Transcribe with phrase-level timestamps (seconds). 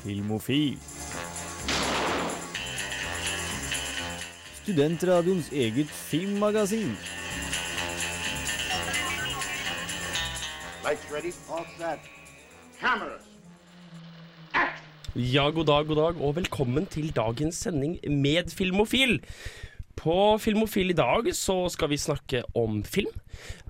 [0.00, 0.78] Filmofil.
[4.62, 6.94] Studentradioens eget filmmagasin.
[10.84, 12.06] Lights ready, all set.
[12.80, 13.26] Cameras.
[15.14, 19.18] Ja, god dag, god dag, og velkommen til dagens sending med Filmofil.
[20.00, 23.12] På Filmofil i dag så skal vi snakke om film.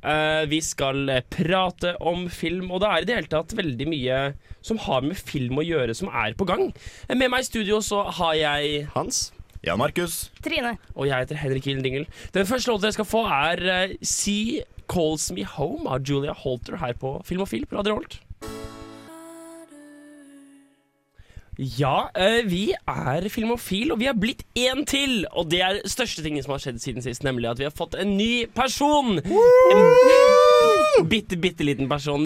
[0.04, 4.20] Eh, vi skal prate om film, og det er i det hele tatt veldig mye
[4.62, 6.70] som har med film å gjøre, som er på gang.
[7.08, 9.30] Eh, Med meg i studio så har jeg Hans?
[9.64, 10.30] Jan Markus.
[10.40, 10.76] Trine.
[10.96, 12.06] Og jeg heter Henrik Hilden Dingel.
[12.32, 16.78] Den første låten dere skal få, er uh, Sea Calls Me Home av Julia Holter
[16.80, 18.16] her på Film & Film, på Radio Holt.
[21.60, 25.26] Ja, eh, vi er Filmofil, og vi har blitt én til!
[25.36, 27.74] Og det er den største tingen som har skjedd siden sist, nemlig at vi har
[27.76, 29.18] fått en ny person!
[29.20, 32.24] En bitte, bitte liten person.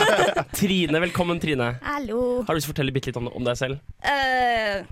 [0.58, 0.98] Trine.
[1.04, 1.76] Velkommen, Trine.
[1.86, 2.42] Hallo.
[2.42, 3.78] Har du lyst til å fortelle bitte litt om, om deg selv?
[4.02, 4.82] Eh,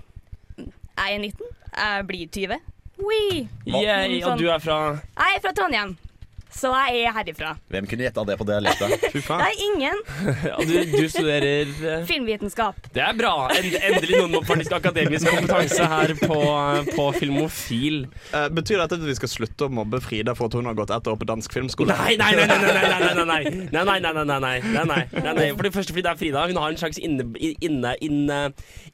[0.61, 1.51] jeg er 19.
[1.75, 2.63] Jeg blir 20.
[3.01, 3.43] Oui.
[3.67, 5.97] Yay, og du er fra Jeg er fra Trondheim,
[6.55, 7.53] så jeg er herifra.
[7.71, 8.93] Hvem kunne gjetta det på dialekten?
[9.13, 9.41] Fy faen.
[9.43, 10.01] Nei, ingen.
[10.49, 12.89] ja, du, du studerer eh, Filmvitenskap.
[12.93, 13.33] Det er bra.
[13.55, 16.39] End, endelig noen med faktisk akademisk kompetanse her på,
[16.91, 18.03] på Filmofil.
[18.35, 20.93] Eh, betyr dette at vi skal slutte å mobbe Frida for at hun har gått
[20.95, 21.95] ett år på dansk filmskole?
[22.03, 24.85] Nei, nei, nei, nei, nei, nei, nei, nei, nei, nei, nei, nei, nei, nei, nei,
[24.91, 25.47] nei, nei, nei.
[25.55, 26.45] For det første fordi det er Frida.
[26.51, 28.41] Hun har en slags inne, inne, inne,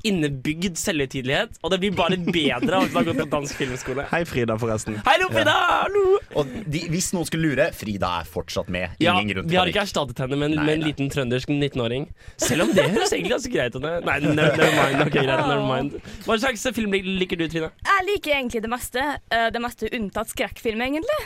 [0.08, 1.58] innebygd selvhøytidelighet.
[1.64, 4.08] Og det blir bare bedre av at hun har gått på dansk filmskole.
[4.14, 5.02] Hei, Frida, forresten.
[5.08, 5.56] Hallo, Frida!
[5.88, 6.06] Hallo!
[6.38, 8.94] Og de, hvis noen skulle lure, Frida er fortsatt med.
[9.02, 10.92] Ja, Ingen grunn vi har ikke erstattet henne med en, Nei, med en nei.
[10.92, 12.06] liten trøndersk 19-åring.
[12.44, 13.82] Selv om det høres egentlig ganske greit ut.
[13.88, 15.02] Nei, never, never mind.
[15.08, 15.98] Okay, greit, never mind.
[16.28, 17.72] Hva slags film liker du, Trine?
[17.88, 19.08] Jeg liker egentlig det meste.
[19.32, 21.20] eh, det meste unntatt skrekkfilm, egentlig.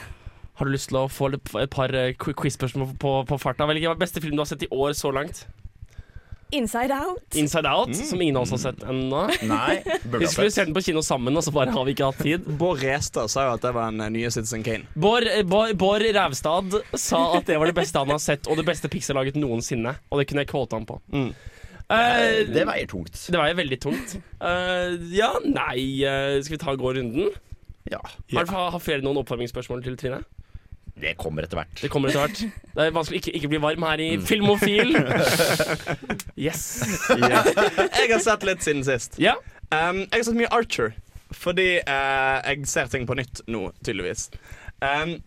[0.59, 3.65] Har du lyst til å få et par eh, quiz-spørsmål på, på farta?
[3.65, 5.45] Hvilken var beste film du har sett i år så langt?
[6.51, 7.35] Inside Out.
[7.39, 8.05] Inside Out, Mm.
[8.09, 9.21] som ingen av oss har sett ennå.
[10.19, 10.65] Vi skulle sett.
[10.65, 12.43] den på kino sammen, og så bare har vi ikke hatt tid.
[12.59, 14.83] Bård Restad sa jo at det var den eh, nye Citizen Kane.
[14.95, 18.57] Bård, eh, Bård, Bård Rævstad sa at det var det beste han har sett, og
[18.59, 19.95] det beste Pixar laget noensinne.
[20.11, 20.99] Og det kunne jeg kvote han på.
[21.13, 21.31] Mm.
[21.91, 23.17] Uh, Det veier tungt.
[23.31, 24.13] det var jo veldig tungt.
[24.39, 27.31] Uh, ja, nei uh, Skal vi ta gå runden?
[27.91, 27.99] Ja,
[28.37, 30.21] Har, har flere noen oppvarmingsspørsmål til Trine?
[30.99, 31.71] Det kommer etter hvert.
[31.81, 32.59] Det kommer etter hvert.
[32.75, 34.97] Det er vanskelig å ikke, ikke bli varm her i Filmofil.
[36.41, 36.61] Yes.
[37.11, 39.19] Jeg har sett litt siden sist.
[39.21, 39.35] Ja.
[39.69, 40.95] Um, jeg har sett mye Archer,
[41.35, 44.29] fordi uh, jeg ser ting på nytt nå, tydeligvis.
[44.81, 45.19] Um,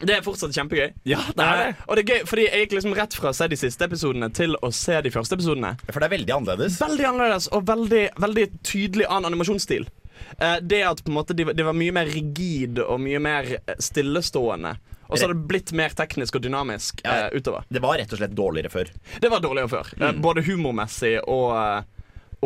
[0.00, 0.94] det er fortsatt kjempegøy.
[1.08, 1.68] ja, det er det.
[1.68, 3.84] Eh, og det er gøy, fordi Jeg gikk liksom rett fra å se de siste
[3.84, 5.74] episodene til å se de første episodene.
[5.90, 6.78] For det er veldig annerledes.
[6.80, 9.88] Veldig annerledes og veldig, veldig tydelig annen animasjonsstil.
[10.38, 13.20] Eh, det at på en måte de, var- de var mye mer rigid og mye
[13.20, 14.76] mer eh, stillestående.
[15.10, 17.30] Og så har det blitt mer teknisk og dynamisk eh, Ja.
[17.34, 17.64] utover.
[17.68, 18.92] Det var rett og slett dårligere før.
[19.20, 19.88] Det var dårligere før.
[19.98, 20.20] Mm.
[20.22, 21.82] både humormessig og, eh,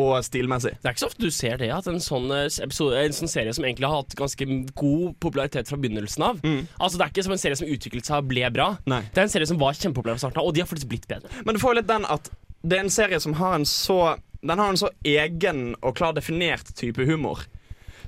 [0.01, 0.71] og stilmessig.
[0.81, 3.29] Det er ikke så ofte du ser det, at en sånn, eh, episode, en sånn
[3.31, 6.41] serie som egentlig har hatt ganske god popularitet fra begynnelsen av
[6.81, 8.77] Altså Det er ikke som en serie som utviklet seg og ble bra.
[8.89, 9.01] Nei.
[9.13, 11.07] Det er en serie som var kjempepopulær fra starten av, og de har faktisk blitt
[11.07, 11.29] bedre.
[11.45, 12.29] Men du får jo litt den at
[12.65, 16.13] det er en serie som har en så Den har en så egen og klar
[16.13, 17.45] definert type humor.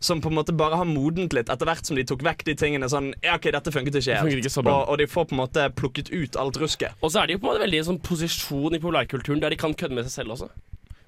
[0.03, 2.58] Som på en måte bare har modent litt etter hvert som de tok vekk de
[2.59, 2.90] tingene.
[2.91, 4.63] Sånn, ja ok, dette funket ikke helt ikke.
[4.63, 6.97] Og, og de får på en måte plukket ut alt rusket.
[7.02, 9.44] Og så er de jo på en måte veldig i en sånn posisjon i populærkulturen
[9.44, 10.52] der de kan kødde med seg selv også.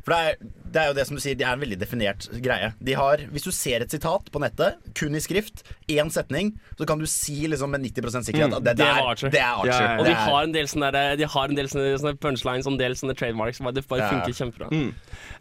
[0.05, 0.35] For det er,
[0.69, 2.71] det er jo det som du sier, det er en veldig definert greie.
[2.79, 6.85] De har, Hvis du ser et sitat på nettet, kun i skrift, én setning, så
[6.87, 9.29] kan du si liksom med 90 sikkerhet at det, det der, var Archer.
[9.33, 9.73] Det er Archer.
[9.73, 9.99] Ja, ja, ja.
[9.99, 12.67] Og de er- har en del sånne, der, de har en del sånne, sånne punchlines
[12.69, 13.59] og en del sånne trademarks.
[13.73, 14.09] Det bare Ja.
[14.13, 14.69] funker kjempebra.
[14.71, 14.93] Mm.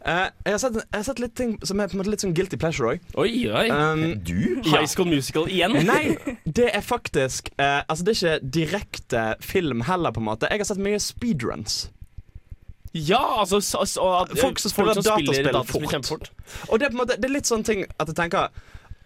[0.05, 2.21] Uh, jeg, har sett, jeg har sett litt ting som er på en måte litt
[2.25, 2.99] sånn guilty pleasure òg.
[3.15, 3.69] Oi, oi.
[3.69, 4.61] Um, Du?
[4.65, 5.73] High School Musical igjen?
[5.93, 10.49] Nei, det er faktisk uh, Altså det er ikke direkte film heller, på en måte.
[10.49, 11.89] Jeg har sett mye speedruns.
[12.93, 15.91] Ja, altså så, så, at, Folk som spiller dataspill fort.
[15.91, 16.31] kjempefort.
[16.69, 18.49] Og det er på en måte Det er litt sånn ting at jeg tenker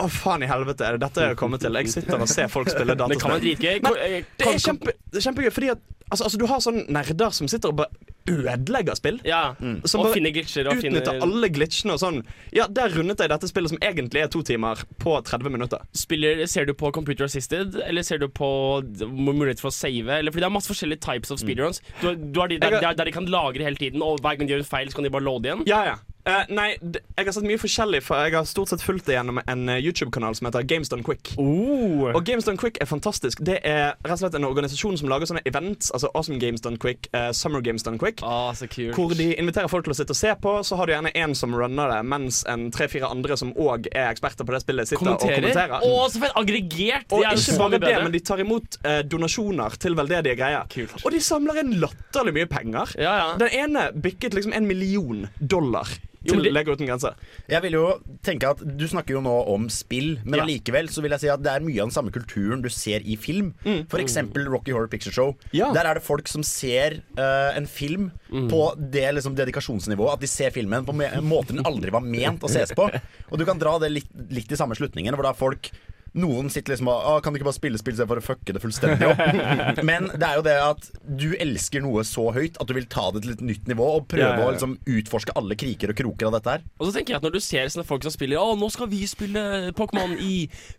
[0.01, 1.73] Å, faen i helvete, er det dette jeg kommer til?
[1.77, 3.75] Jeg sitter og ser folk spille Det kan være dritgøy.
[3.93, 7.29] Eh, Det er, kjempe, det er kjempegøy, fordi at altså, altså, du har sånne nerder
[7.37, 9.19] som sitter og bare ødelegger spill.
[9.27, 9.53] Ja,
[9.85, 12.21] Som og bare finner glitcher og finner Utnytter alle glitchene og sånn.
[12.55, 15.83] Ja, der rundet jeg dette spillet som egentlig er to timer, på 30 minutter.
[15.93, 18.49] Spiller, Ser du på computer assisted, eller ser du på
[19.11, 20.09] mulighet for å save?
[20.19, 21.81] Eller, fordi Det er masse forskjellige types of speedruns.
[22.01, 24.37] Du, du har de der, har- der, der de kan lagre hele tiden, og hver
[24.39, 25.63] gang de gjør en feil, så kan de bare loade igjen.
[25.69, 25.95] Ja, ja.
[26.23, 29.41] Eh, nei, jeg har sett mye forskjellig, for jeg har stort sett fulgt det gjennom
[29.43, 31.33] en eh, YouTube-kanal som heter Games Done Quick.
[31.41, 32.07] Oh.
[32.13, 33.41] Og Games Done Quick er fantastisk.
[33.43, 36.79] Det er rett og slett en organisasjon som lager sånne events, altså Awesome Games Done
[36.79, 38.23] Quick, uh, Summer Games Done Quick.
[38.23, 38.95] Oh, så kult.
[38.95, 41.35] Hvor de inviterer folk til å sitte og se på, så har du gjerne en
[41.35, 45.11] som runner det, mens en tre-fire andre som òg er eksperter på det spillet, sitter
[45.17, 45.75] og kommenterer.
[45.83, 46.37] Oh, så fett!
[46.39, 47.11] Aggregert!
[47.11, 48.07] Og ikke bare det, bedre.
[48.07, 50.71] men de tar imot uh, donasjoner til veldedige greier.
[50.71, 50.95] Kult.
[51.03, 52.95] Og de samler inn latterlig mye penger.
[52.95, 53.29] Ja, ja.
[53.43, 55.91] Den ene bikket liksom en million dollar
[56.23, 57.15] Jo, men til det- uten grenser.
[57.49, 60.45] Jeg vil jo tenke at Du snakker jo nå om spill, men Ja.
[60.45, 63.01] allikevel så vil jeg si at det er mye av den samme kulturen du ser
[63.03, 63.53] i film.
[63.89, 65.35] For eksempel Rocky Horror Picture Show.
[65.51, 65.71] Ja.
[65.73, 70.13] Der er det folk som ser uh, en film på det liksom, dedikasjonsnivået.
[70.13, 72.89] At de ser filmen på en måte den aldri var ment å ses på.
[73.31, 75.71] Og du kan dra det litt, litt i samme slutningen, hvor da folk
[76.19, 79.07] noen sitter liksom og Kan du ikke bare spille spill istedenfor å fucke det fullstendig
[79.09, 79.21] opp?
[79.89, 83.07] Men det er jo det at du elsker noe så høyt at du vil ta
[83.15, 84.49] det til et nytt nivå og prøve Ja, ja, ja.
[84.49, 86.65] å liksom utforske alle kriker og kroker av dette her.
[86.79, 88.89] Og så tenker jeg at Når du ser sånne folk som spiller Å, nå skal
[88.91, 89.43] vi spille
[89.77, 90.35] Pokémon i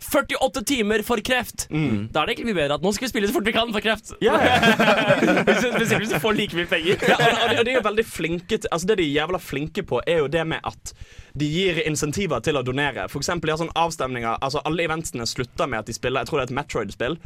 [0.07, 3.31] 48 timer for kreft, da er det egentlig mye bedre at nå skal vi spille
[3.31, 4.15] så fort vi kan for kreft.
[4.25, 4.55] Ja, ja.
[5.19, 7.03] Spesielt hvis du får like mye penger.
[7.11, 9.15] Ja, og, og, de, og de er jo veldig flinke til, Altså Det de er
[9.19, 10.95] jævla flinke på, er jo det med at
[11.35, 13.09] de gir insentiver til å donere.
[13.11, 16.31] For eksempel, de har sånne avstemninger Altså Alle eventene slutter med at de spiller Jeg
[16.31, 17.17] tror det er et Metroid-spill.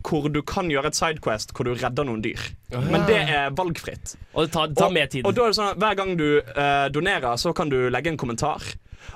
[0.00, 2.40] Hvor du kan gjøre et sidequest hvor du redder noen dyr.
[2.72, 4.14] Men det er valgfritt.
[4.32, 5.26] Og det tar, tar Og- mer tid.
[5.28, 8.08] Og da er det sånn at Hver gang du uh, donerer, så kan du legge
[8.08, 8.64] en kommentar.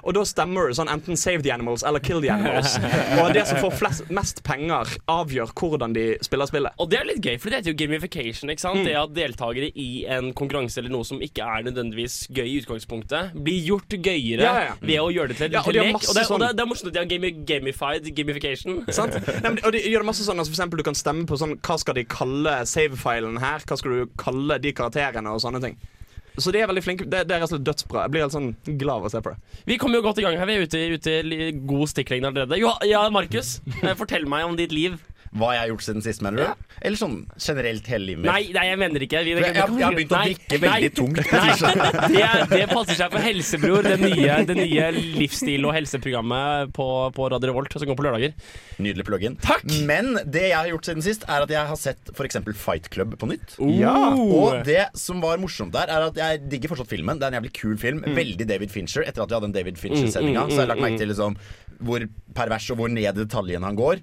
[0.04, 2.76] Og da stemmer det sånn enten 'save the animals' eller 'kill the animals'.
[3.22, 6.72] og det som får flest, mest penger, avgjør hvordan de spiller spillet.
[6.78, 8.50] Og det er litt gøy, for det heter jo gamification.
[8.50, 8.84] ikke sant?
[8.84, 13.32] Det at deltakere i en konkurranse eller noe som ikke er nødvendigvis gøy i utgangspunktet,
[13.44, 14.74] blir gjort gøyere Ja, ja.
[14.80, 15.94] ved å gjøre det til, Ja, og de har lek.
[16.08, 18.84] Og det, og sånn- det, det er morsomt at de har gami gamified gamification.
[18.90, 19.14] Sant?
[19.44, 21.56] Nei, og de gjør det masse sånn altså For eksempel du kan stemme på sånn
[21.60, 23.60] Hva skal de kalle save-filen her?
[23.66, 25.76] Hva skal du kalle de karakterene og sånne ting.
[26.36, 27.06] Så de er veldig flinke.
[27.06, 28.04] Det, det er rett og slett dødsbra.
[28.06, 28.50] Jeg blir helt sånn
[28.80, 29.60] glad av å se på det.
[29.70, 30.48] Vi kommer jo godt i gang her.
[30.50, 32.58] Vi er ute, ute i god stikklengde allerede.
[32.58, 34.98] Jo, ja, Markus, eh, fortell meg om ditt liv.
[35.34, 36.42] Hva jeg har gjort siden sist, mener du?
[36.44, 36.78] Ja.
[36.86, 38.28] Eller sånn generelt hele livet mitt?
[38.30, 39.22] Nei, nei, jeg mener ikke.
[39.26, 41.18] Vi, For jeg, jeg, jeg har begynt å drikke veldig nei, tungt.
[41.34, 46.86] Nei, det, det passer seg for Helsebror, det nye, det nye livsstil- og helseprogrammet på,
[47.16, 48.36] på Radio Revolt som går på lørdager.
[48.78, 49.40] Nydelig plugin.
[49.42, 49.66] Takk!
[49.90, 52.40] Men det jeg har gjort siden sist, er at jeg har sett f.eks.
[52.54, 53.58] Fight Club på nytt.
[53.74, 53.96] Ja.
[54.14, 57.18] Og det som var morsomt der, er at jeg digger fortsatt filmen.
[57.18, 58.04] Det er en jævlig kul film.
[58.06, 58.14] Mm.
[58.22, 59.02] Veldig David Fincher.
[59.02, 61.38] Etter at vi hadde den David Fincher-sendinga, så har jeg lagt merke til liksom
[61.84, 62.04] hvor
[62.36, 64.02] pervers og hvor ned i detaljene han går.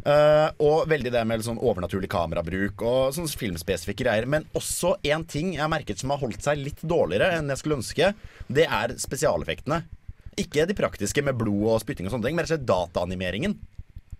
[0.00, 4.28] Eh, og veldig det med sånn overnaturlig kamerabruk og sånn filmspesifikke greier.
[4.30, 7.62] Men også en ting jeg har merket som har holdt seg litt dårligere enn jeg
[7.62, 8.12] skulle ønske.
[8.48, 9.82] Det er spesialeffektene.
[10.40, 13.58] Ikke de praktiske med blod og spytting og sånne ting, men rett og slett dataanimeringen.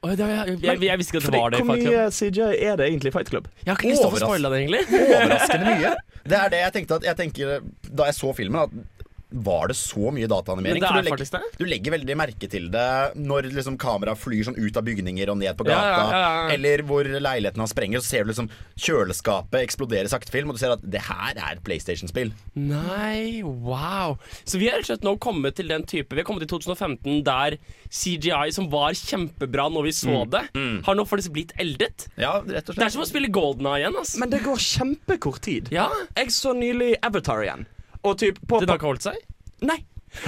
[0.01, 1.59] Oh, det, jeg, jeg, jeg visste ikke at det var det.
[1.61, 1.93] Hvor Fight Club.
[1.93, 2.41] mye CJ
[2.71, 3.51] er det egentlig i Fight Club?
[3.61, 4.81] Jeg har ikke lyst til å spoile det, egentlig.
[4.97, 5.91] Overraskende mye.
[6.31, 7.53] Det er det jeg tenkte at jeg tenker
[7.89, 9.00] Da jeg så filmen, at
[9.31, 10.81] var det så mye dataanimering?
[10.81, 11.43] Men det er du, legger, faktisk det.
[11.61, 12.87] du legger veldig merke til det
[13.21, 15.85] når liksom kameraet flyr sånn ut av bygninger og ned på gata.
[15.87, 16.49] ja, ja, ja.
[16.57, 18.51] Eller hvor leiligheten hans sprenger, så ser du liksom
[18.81, 22.33] kjøleskapet eksplodere sakte film, og du ser at det her er PlayStation-spill.
[22.59, 24.17] Nei, wow.
[24.45, 26.51] Så vi har rett og slett nå kommet til den type Vi har kommet til
[26.59, 27.57] 2015 der
[27.91, 30.45] CGI, som var kjempebra når vi så det,
[30.87, 32.09] har nå faktisk blitt eldet.
[32.21, 33.99] Ja, rett og Det er som å spille Golden Eye igjen.
[34.01, 34.21] Altså.
[34.23, 35.71] Men det går kjempekort tid.
[35.75, 35.89] ja,
[36.19, 37.67] Jeg så nylig Avatar igjen.
[38.05, 39.17] Og typ på, Den har ikke holdt seg.
[39.63, 39.81] Nei.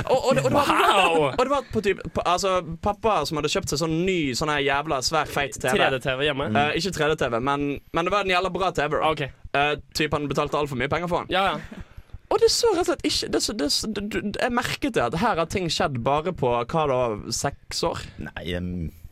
[0.07, 1.23] Og, og, det- og, det var, Wow!
[1.39, 2.51] og det var på typ på, Altså,
[2.85, 5.73] pappa som hadde kjøpt seg sånn ny Sånn her jævla svær feit TV.
[5.75, 6.47] 3D-TV hjemme.
[6.55, 9.01] Eh, ikke 3D-TV, men, men det var en jævla bra TV.
[9.11, 9.33] Okay.
[9.51, 9.59] Uh.
[9.59, 11.35] Eh, typ Han betalte altfor mye penger for den.
[11.35, 11.83] Ja, ja.
[12.33, 14.95] Og det så rett og slett ikke det, så- det, så- det, det, Jeg merket
[14.97, 17.01] det at her har ting skjedd bare på hva da,
[17.35, 18.05] seks år.
[18.23, 18.47] Nei,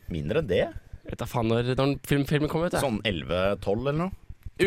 [0.08, 0.62] mindre enn det.
[1.10, 2.78] Vet da faen når, når film, filmen kom ut.
[2.78, 4.14] Sånn 11-12 eller noe.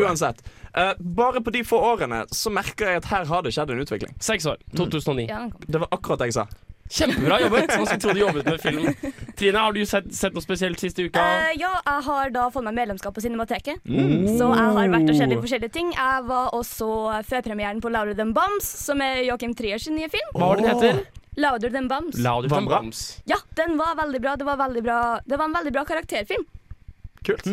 [0.02, 0.42] Uansett.
[0.76, 3.80] eh, bare på de få årene så merker jeg at her har det skjedd en
[3.86, 4.14] utvikling.
[4.20, 4.58] Seks år.
[4.76, 5.28] 2009.
[5.30, 5.62] Ja, den kom.
[5.68, 6.48] Det var akkurat det jeg sa.
[6.94, 7.70] Kjempebra jobbet!
[7.78, 8.90] Man skulle tro du jobbet med film.
[9.40, 11.22] Trine, har du sett, sett noe spesielt siste uka?
[11.24, 13.80] Eh, ja, jeg har da fått meg medlemskap på Cinemateket.
[13.88, 15.94] Så jeg har vært og sett litt forskjellige ting.
[15.96, 16.90] Jeg var også
[17.30, 20.34] førpremieren på Louder Than Bombs, som er Joachim Triers nye film.
[20.36, 21.02] Hva var den heter?
[21.40, 22.20] Louder Than Bombs.
[22.22, 22.80] Louder than den bra?
[22.84, 23.00] bombs.
[23.26, 24.36] Ja, den var veldig bra.
[24.38, 25.00] Det var, veldig bra.
[25.26, 26.44] det var en veldig bra karakterfilm.
[27.24, 27.48] Kult.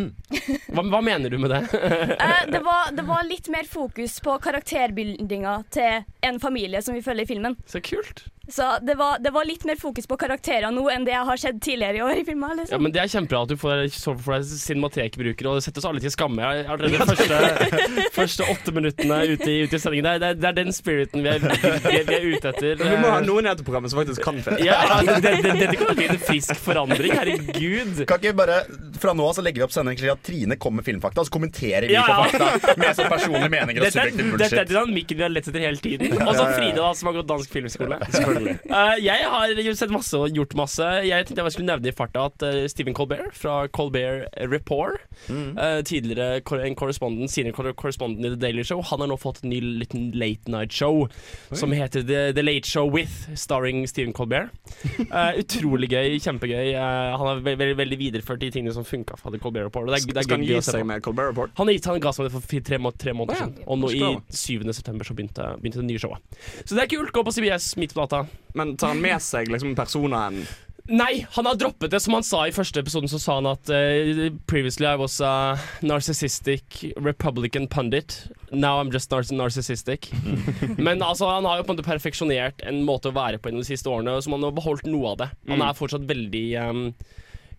[0.71, 1.61] Hva, hva mener du med det?
[2.21, 7.03] Eh, det, var, det var litt mer fokus på karakterbildinga til en familie som vi
[7.05, 7.57] følger i filmen.
[7.71, 8.25] Så kult.
[8.51, 11.41] Så det var, det var litt mer fokus på karakterer nå enn det jeg har
[11.41, 12.55] sett tidligere i år i filmer.
[12.55, 12.83] Ja, Liksom.
[12.83, 15.89] men Det er kjempebra at du får, så for deg cinematekbrukere, og det setter oss
[15.91, 16.43] alle til skamme.
[16.43, 20.07] Jeg har allerede de første, første åtte minuttene ute i, ute i sendingen.
[20.09, 22.81] Det er, det, er, det er den spiriten vi er, vi, vi er ute etter.
[22.81, 24.59] Vi må ha noen i dette programmet som faktisk kan film.
[24.67, 27.15] Ja, det, det, det, Dette kommer til å bli en frisk forandring.
[27.21, 28.03] Herregud.
[28.11, 28.59] Kan ikke bare,
[29.01, 31.29] Fra nå av så legger vi opp sendingen slik at Trine kommer med filmfakta, og
[31.31, 34.43] så kommenterer vi Ja, på fakta med så personlige meninger og subjektiv bullshit.
[34.45, 36.17] dette er den dynamikken vi har lett etter hele tiden.
[36.27, 38.01] Og så Frida, da, som har gått dansk filmskole.
[38.71, 40.85] Eh, jeg har jo sett masse og gjort masse.
[41.05, 45.81] Jeg tenkte jeg skulle nevne i farta at uh, Stephen Colbert fra Colbert Report, eh,
[45.87, 49.51] tidligere kor- en korrespondent, senior korrespondent i The Daily Show, han har nå fått en
[49.51, 51.09] ny liten late night show
[51.51, 54.55] som heter The, The Late Show With, starring Stephen Colbert.
[55.43, 56.73] Utrolig gøy, kjempegøy.
[56.79, 59.91] Han har ve veldig, veldig videreført de tingene som funka fra The Colbert Report.
[59.91, 61.55] Det er, det er Skal han gi seg med Colbert Report?
[61.59, 63.67] Han, gitt, han ga seg med det for tre, må tre måneder oh, ja, siden.
[63.67, 64.73] Og nå i 7.
[64.77, 66.39] september så begynte, begynte det nye showet.
[66.65, 67.13] Så det er kult.
[67.15, 68.25] Gå på CBS midt på data.
[68.59, 70.43] Men tar han med seg liksom personaen
[70.91, 72.01] Nei, han har droppet det.
[72.03, 75.55] Som han sa i første episoden, så sa han at uh, Previously I was a
[75.87, 78.17] narcissistic Republican pundit.
[78.51, 80.11] Now I'm just nar narcissistic.
[80.79, 83.63] Men altså, han har jo på en måte perfeksjonert en måte å være på gjennom
[83.63, 85.31] de siste årene, som han har beholdt noe av det.
[85.53, 86.83] Han er fortsatt veldig em,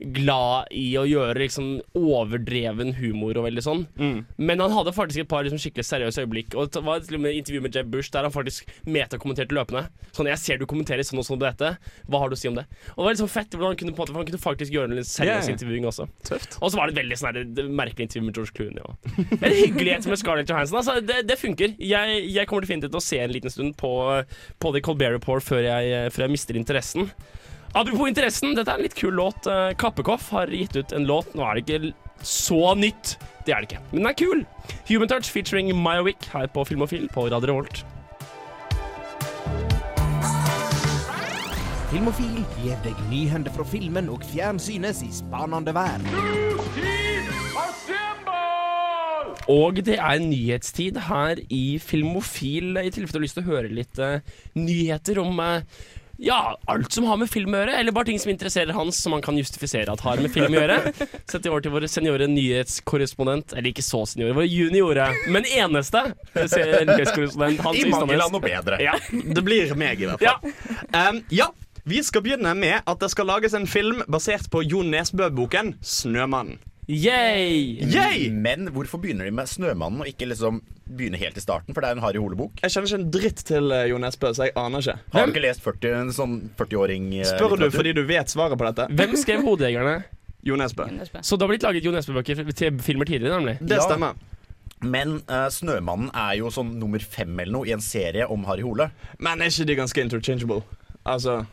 [0.02, 1.68] glad i å gjøre liksom
[1.98, 3.84] overdreven humor og veldig sånn.
[4.42, 6.56] Men han hadde faktisk et par liksom, skikkelig seriøse øyeblikk.
[6.58, 9.86] Og det var et intervju med Jeb Bush der han faktisk metakommenterte løpende.
[10.16, 11.74] Sånn, jeg ser du kommenterer sånn og sånn på dette.
[12.10, 12.66] Hva har du å si om det?
[12.96, 15.30] Og det var sånn fett, han kunne, måte, han kunne faktisk gjøre en litt seriøs
[15.32, 15.48] Yeah.
[15.54, 16.08] intervjuing også.
[16.28, 16.58] Tøft.
[16.62, 18.82] Og så var det et veldig sånn merkelig intervju med George Clooney.
[18.84, 19.12] Og.
[19.46, 20.80] En hyggelighet med Scarlett Johansson.
[20.82, 21.76] Altså, det, det funker.
[21.80, 23.92] Jeg, jeg kommer definitivt til å se en liten stund på,
[24.62, 27.10] på The Colbert Report før jeg, før jeg mister interessen.
[27.72, 29.48] Apropos interessen, dette er en litt kul låt.
[29.48, 31.30] Eh, Kappekoff har gitt ut en låt.
[31.38, 33.16] Nå er det ikke så nytt,
[33.48, 34.44] det er det ikke, men den er kul.
[34.90, 37.86] Human Touch featuring Mayowick her på Filmofil på Radio Revolt.
[41.92, 46.12] Filmofil gir deg nyhender fra filmen og fjernsynets i spanende verden.
[49.52, 53.74] Og det er nyhetstid her i Filmofil, i tilfelle du har lyst til å høre
[53.74, 54.22] litt uh,
[54.56, 55.66] nyheter om eh,
[56.22, 59.16] ja, alt som har med film å gjøre, eller bare ting som interesserer hans, som
[59.16, 60.78] han kan justifisere at har med film å gjøre.
[61.32, 66.04] Sett i år til vår seniore nyhetskorrespondent, eller ikke så seniore, vår juniore, men eneste
[66.38, 67.66] nyhetskorrespondent.
[67.66, 68.78] Hans I mange land og bedre.
[68.86, 68.94] Ja.
[69.10, 70.38] Det blir meg, i hvert ja.
[70.38, 70.78] fall.
[70.94, 71.50] Um, ja,
[71.90, 76.62] vi skal begynne med at det skal lages en film basert på Jo Nesbø-boken 'Snømannen'.
[76.92, 77.80] Yay!
[77.88, 78.30] Yay!
[78.36, 80.58] Men hvorfor begynner de med Snømannen og ikke liksom
[80.92, 81.72] begynne helt i starten?
[81.74, 82.58] For det er en Harry Hole-bok.
[82.66, 84.98] Jeg kjenner ikke en dritt til eh, Jo Nesbø, så jeg aner ikke.
[85.14, 87.06] Har du ikke lest 40, en sånn 40-åring?
[87.22, 87.78] eh, Spør du litteratur?
[87.80, 88.90] fordi du vet svaret på dette?
[89.00, 90.02] Hvem skrev 'Hodejegerne'?
[90.50, 90.88] Jo Nesbø.
[91.22, 93.56] Så det har blitt laget Jo Nesbø-bøker til filmer tidligere, nemlig.
[93.62, 93.88] Det Ja.
[93.88, 94.16] stemmer.
[94.82, 98.64] Men eh, Snømannen er jo sånn nummer fem eller noe i en serie om Harry
[98.66, 98.90] Hole.
[99.20, 100.64] Men er ikke de ganske interchangeable?
[101.06, 101.46] Altså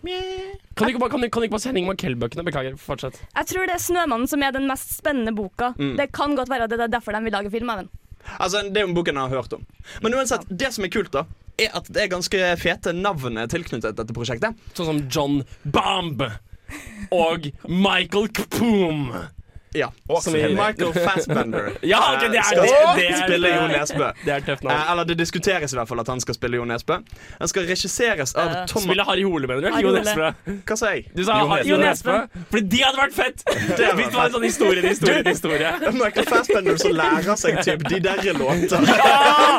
[0.76, 2.44] Kan du ikke bare, kan du, kan du ikke bare sende Ingmar Kell-bøkene?
[2.44, 3.16] Beklager, fortsett.
[3.34, 5.72] Jeg tror det er 'Snømannen' som er den mest spennende boka.
[5.78, 5.96] Mm.
[5.96, 7.88] Det kan godt være at det er derfor de vil lage film av den.
[8.38, 9.66] Altså, Det er jo boken jeg har hørt om.
[10.02, 11.24] Men uansett, det som er kult, da
[11.58, 14.54] er at det er ganske fete navn tilknyttet dette prosjektet.
[14.74, 16.22] Sånn som John Bomb
[17.10, 19.10] og Michael Kapoom.
[19.74, 19.88] Ja.
[20.22, 24.06] Som i- Michael Fassbender Ja, okay, det er- skal det- det er- spille Jo Nesbø.
[24.24, 24.76] Det er tøft navn.
[24.80, 26.96] Eh, eller det diskuteres i hvert fall at han skal spille Jo Nesbø.
[27.40, 29.80] Han skal regisseres av uh, Thomas Spille Harry Hole, mener du?
[29.82, 30.30] Jo Nesbø.
[30.66, 31.04] Hva sa jeg?
[31.16, 32.16] Du sa Jo Nesbø.
[32.50, 33.44] Fordi de hadde vært fett!
[33.98, 35.72] Hvis det var en sånn historie historie historie.
[36.02, 38.88] Michael Fassbender som lærer seg typ de derre låter.
[38.88, 39.58] Ja!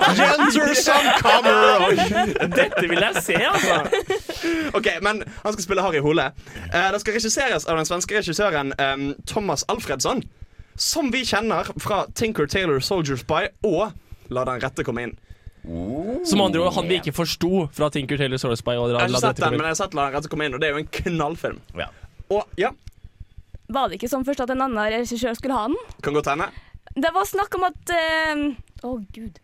[2.50, 3.78] Dette vil jeg se, altså.
[4.74, 6.30] Ok, men han skal spille Harry Hole.
[6.74, 8.74] Eh, det skal regisseres av den svenske regissøren
[9.28, 9.64] Thomas Thomas
[10.00, 10.24] Alfredsson.
[10.76, 13.92] Som vi kjenner fra Tinker Taylor Soldier Spy og
[14.30, 15.16] La den rette komme inn.
[16.26, 18.78] Som andre ord, han vi ikke forsto fra Tinker Taylor Soldier Spy.
[18.78, 20.56] Og Jeg har ikke sett den, men jeg har sett La den rette komme inn,
[20.56, 21.60] og det er jo en knallfilm.
[21.76, 21.90] Ja.
[22.30, 22.72] Og ja,
[23.70, 25.78] Var det ikke sånn først at en annen regissør skulle ha den?
[26.06, 26.48] kan godt hende.
[26.96, 28.46] Det var snakk om at uh,
[28.88, 29.38] oh, gud.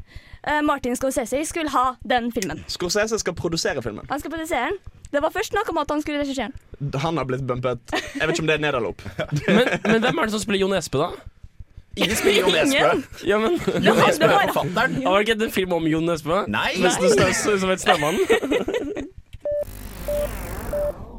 [0.45, 2.63] Uh, Martin Scorsese skulle ha den filmen.
[2.69, 4.05] Scorsese skal produsere filmen.
[4.09, 4.79] Han skal produsere den.
[5.15, 6.91] Det var først snakk om at han skulle regissere den.
[6.99, 7.93] Han har blitt bumpet.
[7.95, 9.03] Jeg vet ikke om det er ned eller opp.
[9.47, 11.07] Men, men hvem er det som spiller Jon Espe, da?
[11.95, 12.89] Ingen spiller Jon Espe.
[13.23, 13.55] Ja, men
[13.85, 14.97] Jon Espe er forfatteren.
[15.05, 16.41] Var det ikke en film om Jon Espe?
[16.51, 16.73] Nei!
[16.83, 18.19] Nesten størst som et snømann.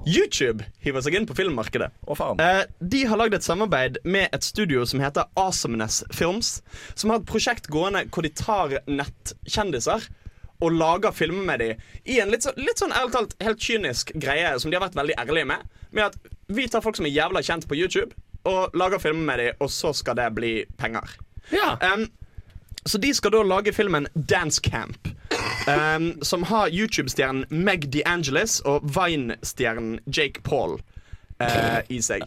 [0.07, 1.89] YouTube hiver seg inn på filmmarkedet.
[2.07, 2.39] Oh, faen.
[2.39, 6.61] Eh, de har lagd et samarbeid med et studio som heter Awesomeness Films.
[6.95, 10.07] Som har et prosjekt gående hvor de tar nettkjendiser
[10.61, 14.13] og lager filmer med dem i en litt, så, litt sånn ærlig talt helt kynisk
[14.17, 15.67] greie som de har vært veldig ærlige med.
[15.91, 19.43] Med at vi tar folk som er jævla kjent på YouTube, og lager filmer med
[19.43, 21.17] dem, og så skal det bli penger.
[21.51, 21.75] Ja.
[21.83, 22.07] Um,
[22.87, 25.09] så de skal da lage filmen Dance Camp.
[25.67, 30.79] Um, som har YouTube-stjernen Meg DeAngelis og Vine-stjernen Jake Paul
[31.43, 32.23] uh, i seg.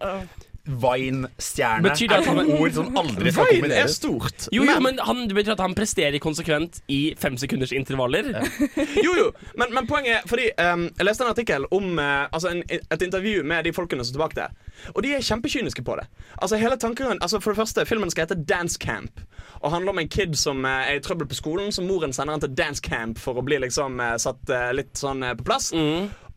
[0.69, 3.63] Vine-stjerne er et ord som aldri skal kombineres.
[3.63, 4.47] Vine er stort.
[4.53, 8.29] Jo, jo, men han, det betyr at han presterer konsekvent i fem sekunders intervaller.
[8.99, 12.51] Jo, jo, men, men poenget er fordi um, Jeg leste en artikkel om uh, altså
[12.51, 14.47] en, et intervju med de folkene som står bak det.
[14.93, 16.05] Og de er kjempekyniske på det.
[16.37, 19.21] Altså hele tanken altså For det første, Filmen skal hete Dance Camp.
[19.59, 22.37] Og handler om en kid som uh, er i trøbbel på skolen, som moren sender
[22.37, 25.71] han til dance camp for å bli liksom uh, satt litt sånn på plass.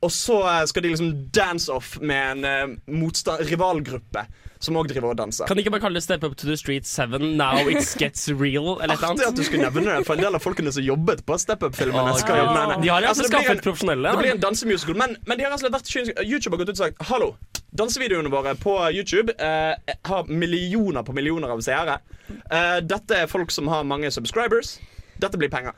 [0.02, 4.24] Og så eh, skal de liksom dance off med en eh, rivalgruppe
[4.62, 5.48] som òg driver og danser.
[5.50, 8.28] Kan de ikke bare kalle det Step Up to the Street 7 Now It Gets
[8.30, 8.76] Real?
[8.82, 11.24] Eller et Artig at du skulle nevne det, for en del av folkene som jobbet
[11.26, 12.76] på Step Up-filmene, Oh, ja.
[12.78, 14.12] De har Altså, altså skaffet en- profesjonelle.
[14.14, 15.90] Det blir en dansemusical, men, men de har altså vært.
[16.22, 17.32] YouTube har gått ut og sagt Hallo,
[17.74, 19.74] dansevideoene våre på YouTube eh,
[20.06, 21.98] har millioner på millioner av seere.
[22.30, 24.76] Eh, dette er folk som har mange subscribers.
[25.18, 25.74] Dette blir penger.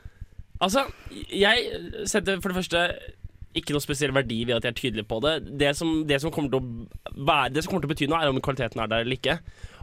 [0.61, 0.85] Altså,
[1.33, 1.73] jeg
[2.09, 2.85] setter for det første
[3.55, 5.35] ikke noe spesiell verdi ved at jeg er tydelig på det.
[5.61, 8.21] Det som, det som, kommer, til å være, det som kommer til å bety noe,
[8.21, 9.37] er om kvaliteten er der eller ikke.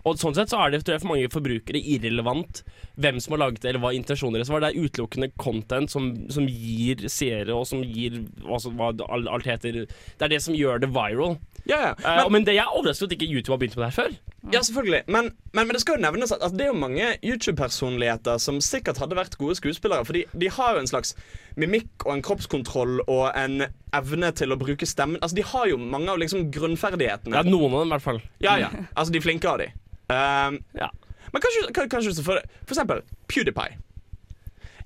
[0.07, 2.63] Og sånn sett så er det tror jeg, for mange forbrukere irrelevant
[3.01, 4.63] hvem som har laget det, eller hva intensjonen deres var.
[4.63, 9.83] Det er utelukkende content som, som gir seere, og som gir altså, hva alt heter
[9.85, 11.37] Det er det som gjør det viral.
[11.69, 11.91] Ja, ja.
[12.23, 14.03] Eh, Men, det, jeg er overrasket over at ikke YouTube har begynt med det her
[14.03, 14.15] før.
[14.53, 15.01] ja selvfølgelig.
[15.07, 18.57] Men, men, men det skal jo nevnes at, at det er jo mange YouTube-personligheter som
[18.61, 20.05] sikkert hadde vært gode skuespillere.
[20.05, 21.13] For de, de har jo en slags
[21.55, 25.19] mimikk og en kroppskontroll og en evne til å bruke stemmen.
[25.21, 27.35] Altså, De har jo mange av liksom grunnferdighetene.
[27.37, 28.21] Ja, noen av dem i hvert fall.
[28.41, 28.71] Ja, ja.
[28.95, 29.69] Altså, de flinke av de.
[30.11, 30.89] Um, Ja.
[31.31, 33.01] Men kanskje, kan- kanskje for, for eksempel
[33.31, 33.77] PewDiePie.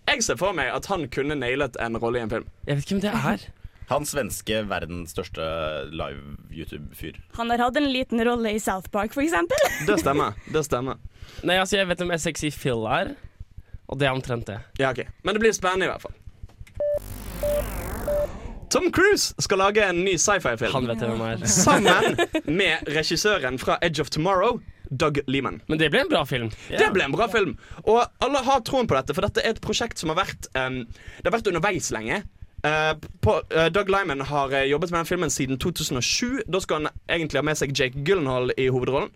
[0.08, 2.44] Jeg ser for meg at han kunne nailet en rolle i en film.
[2.68, 3.46] Jeg vet ikke hvem det er.
[3.92, 5.46] Han svenske verdens største
[5.94, 7.20] live YouTube-fyr.
[7.38, 9.70] Han har hatt en liten rolle i South Park, eksempel.
[9.88, 10.38] Det stemmer.
[10.52, 11.02] det stemmer
[11.46, 13.16] Nei, altså, jeg vet hvem Sexy Phil er,
[13.90, 14.60] og det er omtrent det.
[14.80, 16.16] Ja, ok Men det blir spennende i hvert fall.
[18.76, 20.74] Tom Cruise skal lage en ny sci-fi-film.
[20.74, 21.44] Han vet hvem er.
[21.48, 22.18] Sammen
[22.60, 25.62] med regissøren fra Edge of Tomorrow, Doug Lehman.
[25.70, 26.50] Men det ble en bra film.
[26.70, 27.56] Det ble en bra film.
[27.86, 30.82] Og alle har troen på dette, for dette er et prosjekt som har vært um,
[30.92, 32.24] Det har vært underveis lenge.
[32.66, 36.42] Eh, på, eh, Doug Lyman har eh, jobbet med den filmen siden 2007.
[36.48, 39.12] Da skulle han egentlig ha med seg Jake Gyllenhaal i hovedrollen.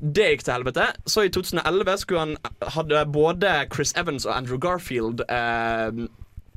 [0.00, 0.88] Det gikk til helvete.
[1.06, 2.36] Så i 2011 skulle han
[2.74, 6.06] hadde både Chris Evans og Andrew Garfield eh,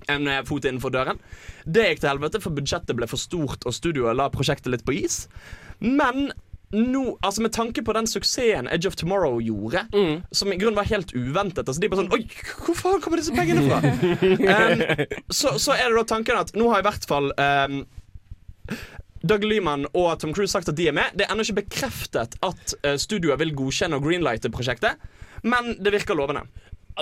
[0.09, 1.21] en fot innenfor døren.
[1.65, 4.97] Det gikk til helvete, for budsjettet ble for stort, og studioet la prosjektet litt på
[4.97, 5.27] is.
[5.79, 6.31] Men
[6.71, 9.81] nå, altså med tanke på den suksessen Edge of Tomorrow gjorde,
[10.31, 12.21] som i grunnen var helt uventet altså De bare sånn Oi,
[12.65, 13.81] hvor faen kommer disse pengene fra?
[13.83, 14.83] um,
[15.33, 17.81] så, så er det da tanken at nå har i hvert fall um,
[19.21, 21.11] Doug Lyman og Tom Cruise sagt at de er med.
[21.13, 24.97] Det er ennå ikke bekreftet at uh, studioet vil godkjenne og greenlighte prosjektet,
[25.45, 26.47] men det virker lovende.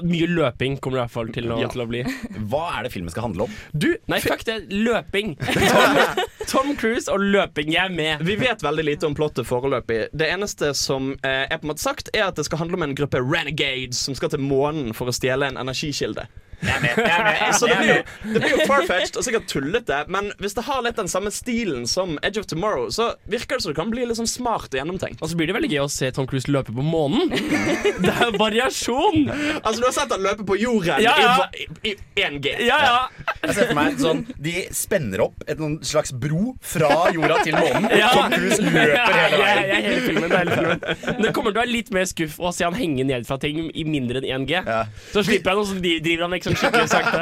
[0.05, 1.69] Mye løping kommer det i hvert fall til å, Ja.
[1.71, 2.03] til å bli.
[2.51, 3.55] Hva er det filmen skal handle om?
[3.73, 4.59] Du, Nei, fuck det.
[4.69, 5.33] Løping.
[6.49, 7.69] Tom, Cruise og løping.
[7.75, 8.23] Jeg er med.
[8.25, 10.07] Vi vet veldig lite om plottet foreløpig.
[10.17, 12.85] Det eneste som eh, er på en måte sagt, er at det skal handle om
[12.87, 16.25] en gruppe renegades som skal til månen for å stjele en energikilde.
[17.59, 17.99] Så det blir jo,
[18.33, 21.85] det blir jo farfetched og sikkert tullete, men hvis det har litt den samme stilen
[21.89, 24.79] som Edge of Tomorrow, så virker det som det kan bli litt sånn smart og
[24.79, 25.21] gjennomtenkt.
[25.23, 27.31] Og så blir det veldig gøy å se Tom Cruise løpe på månen.
[27.99, 29.27] Det er variasjon.
[29.29, 31.33] Altså, du har sett han løpe på jorden Ja, ja.
[31.53, 32.53] i, i, i 1G.
[32.67, 33.25] Ja, ja.
[33.43, 37.89] Jeg ser for meg sånn De spenner opp et slags bro fra jorda til månen.
[37.99, 38.11] Ja.
[38.15, 39.65] Tom Cruise løper hele veien.
[39.69, 41.23] ja, hele filmen, det er hele filmen.
[41.25, 43.67] Det kommer til å være litt mer skuff å se han henge ned fra ting
[43.73, 44.55] i mindre enn 1G.
[44.59, 44.79] Ja.
[45.13, 47.19] Så slipper han, og så driver han liksom skikkelig sakte.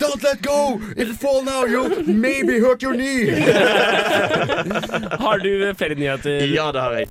[0.00, 0.80] Don't let go!
[0.96, 3.30] If you fall now, you maybe hurt your knee.
[5.18, 6.46] Har du flere nyheter?
[6.54, 7.08] Ja, det har jeg.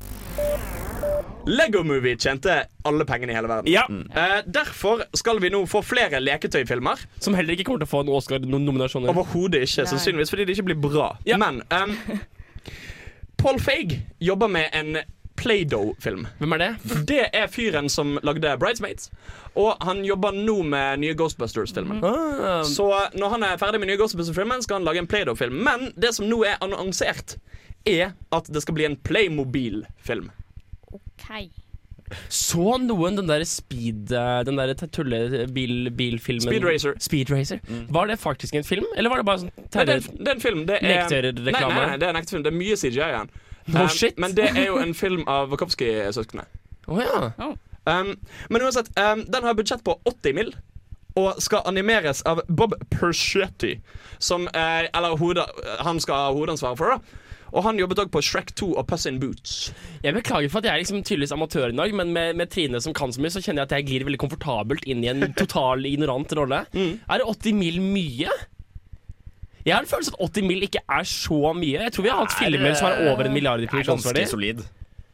[1.45, 2.53] Lego Movie tjente
[2.87, 3.67] alle pengene i hele verden.
[3.71, 3.83] Ja,
[4.15, 7.01] Eh, derfor skal vi nå få flere leketøyfilmer.
[7.19, 9.09] Som heller ikke kommer til å få en Oscar-nominasjon.
[9.11, 11.09] Overhodet ikke, sannsynligvis fordi det ikke blir bra.
[11.27, 11.37] Ja.
[11.41, 11.97] Men um,
[13.37, 14.97] Paul Feig jobber med en
[15.39, 16.27] Play-Doh-film.
[16.39, 16.69] Hvem er det?
[17.09, 19.09] Det er fyren som lagde Bridesmaids.
[19.59, 21.99] Og han jobber nå med nye Ghostbusters-filmen.
[22.03, 22.63] Mm.
[22.69, 25.59] Så når han er ferdig med nye Ghostbusters-filmen, skal han lage en Play-Doh-film.
[25.65, 27.37] Men det som nå er annonsert,
[27.89, 30.31] er at det skal bli en Playmobil-film.
[30.93, 31.27] Ok.
[32.29, 36.93] så noen den der speed eh, Den der tullebilfilmen Speed Racer.
[37.01, 37.63] Speed Racer.
[37.89, 40.19] Var det faktisk en film, eller var det bare sånn Nei, det, er, terror?
[40.19, 40.61] det er en film.
[40.69, 42.45] Det er, Nei, nei, nei, det er en ekte film.
[42.45, 43.33] Det er mye CGI igjen.
[43.67, 44.17] No Um, shit.
[44.19, 46.45] Men det er jo en film av Wachowski-søsknene.
[46.87, 47.31] Oh, ja.
[47.85, 48.15] Um,
[48.49, 50.53] men uansett, um, den har budsjett på 80 mill.
[51.15, 53.75] Og skal animeres av Bob Persetti,
[54.19, 55.45] Som er, Eller hodet,
[55.79, 57.19] han skal ha hovedansvaret for da.
[57.53, 59.73] Og han jobbet òg på Shrek 2 og Puss in Boots.
[60.01, 62.81] Jeg beklager for at jeg er liksom tydeligvis amatør i dag, men med, med Trine
[62.81, 65.27] som kan så mye, så kjenner jeg at jeg glir veldig komfortabelt inn i en
[65.37, 66.63] total ignorant rolle.
[66.73, 66.95] Mm.
[67.05, 68.33] Er det 80 mil mye?
[69.63, 71.83] Jeg har en følelse at 80 mil ikke er så mye.
[71.87, 74.25] Jeg tror vi har hatt er, filmer som er over en milliard i er produksjonsverdi.
[74.31, 74.63] solid.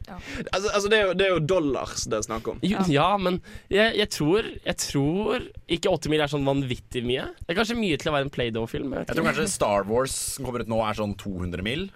[0.10, 2.60] Altså, altså det, er jo, det er jo dollars det er snakk om.
[2.66, 7.30] Ja, Ja, men jeg, jeg, tror, jeg tror ikke 80 mil er sånn vanvittig mye.
[7.44, 8.94] Det er kanskje mye til å være en Play-Doh-film.
[8.98, 11.90] jeg Jeg tror kanskje Star Wars som kommer ut nå, er sånn 200 mil.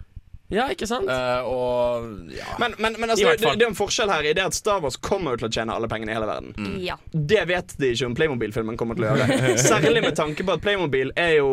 [0.54, 1.10] Ja, ikke sant?
[1.10, 2.46] Uh, og ja.
[2.62, 5.00] Men, men, men altså, det, det er en forskjell her i det at Star Wars
[5.02, 6.54] kommer til å tjene alle pengene i hele verden.
[6.84, 7.00] Ja.
[7.10, 9.56] Det vet de ikke om Playmobil-filmen kommer til å gjøre.
[9.72, 11.50] Særlig med tanke på at Playmobil er jo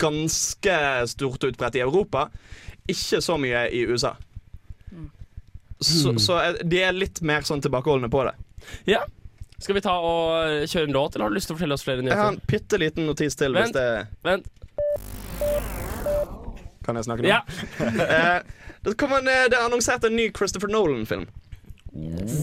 [0.00, 0.76] ganske
[1.10, 2.28] stort utbredt i Europa.
[2.88, 4.14] Ikke så mye i USA.
[5.84, 8.34] Så, så er- de er litt mer sånn tilbakeholdne på det.
[8.88, 9.02] Ja.
[9.58, 11.84] Skal vi ta og kjøre en låt, eller har du lyst til å fortelle oss
[11.84, 13.52] flere Jeg har en bitte liten notis til.
[13.54, 13.70] Vent.
[13.70, 14.46] Hvis det Vent.
[16.84, 17.28] Kan jeg snakke nå?
[17.30, 17.40] Ja.
[18.14, 18.40] Eh,
[18.84, 21.26] det, kommer en, eh, det er annonsert en ny Christopher Nolan-film.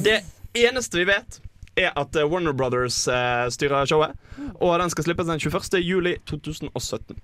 [0.04, 0.22] Det
[0.58, 1.38] eneste vi vet,
[1.80, 4.16] er at eh, Warner Brothers eh, styrer showet.
[4.60, 5.80] Og den skal slippes den 21.
[5.84, 7.20] juli 2017.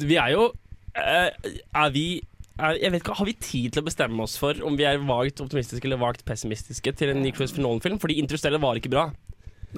[0.00, 0.46] Vi er jo
[0.96, 1.28] eh,
[1.76, 2.22] Er vi
[2.60, 5.00] er, jeg vet ikke, Har vi tid til å bestemme oss for om vi er
[5.04, 7.98] vagt optimistiske eller vagt pessimistiske til en ny Christopher Nolan-film?
[8.00, 9.10] Fordi Interstellar var ikke bra.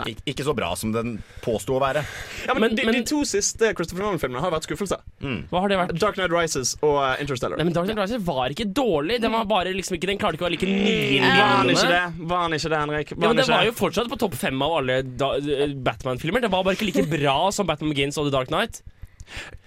[0.09, 2.01] Ik ikke så bra som den påsto å være.
[2.47, 5.03] Ja, men, Men- de, men- de to siste Christopher Nolan-filmene har vært skuffelser.
[5.21, 5.99] Hva har det vært?
[6.01, 7.59] Dark Knight Rises og uh, Interstellar.
[7.61, 9.21] Nei, men Dark Knight Rises var ikke dårlig.
[9.21, 11.93] Den var bare liksom ikke Den klarte ikke å være like Var han ikke nyrinnende.
[11.93, 13.13] det, Var han ikke det Henrik?
[13.13, 16.41] Var Ja, men Det var jo fortsatt på topp fem av alle eh, Batman-filmer.
[16.47, 18.81] Det var bare ikke like bra som Batman Begins og The Dark Knight.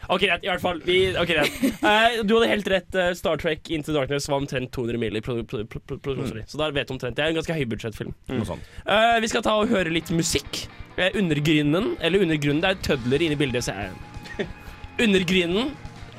[0.10, 0.44] Ok, greit.
[0.46, 0.80] I hvert fall.
[0.86, 1.56] Vi, ok, greit.
[1.82, 2.96] Eh, du hadde helt rett.
[2.96, 6.44] eh, Star Trek Into Darkness var omtrent 200 mil i produ- produ- produ- produksjonsverdi.
[6.52, 7.16] Så da vet du omtrent.
[7.18, 8.14] Det er en ganske høybudsjettfilm.
[8.30, 8.62] Noe sånt.
[8.86, 10.68] Eh, vi skal ta og høre litt musikk.
[10.98, 13.66] Eh, undergrunnen, eller undergrunnen, det er tødler inne i bildet.
[13.66, 14.48] Så jeg.
[15.06, 15.74] Undergrunnen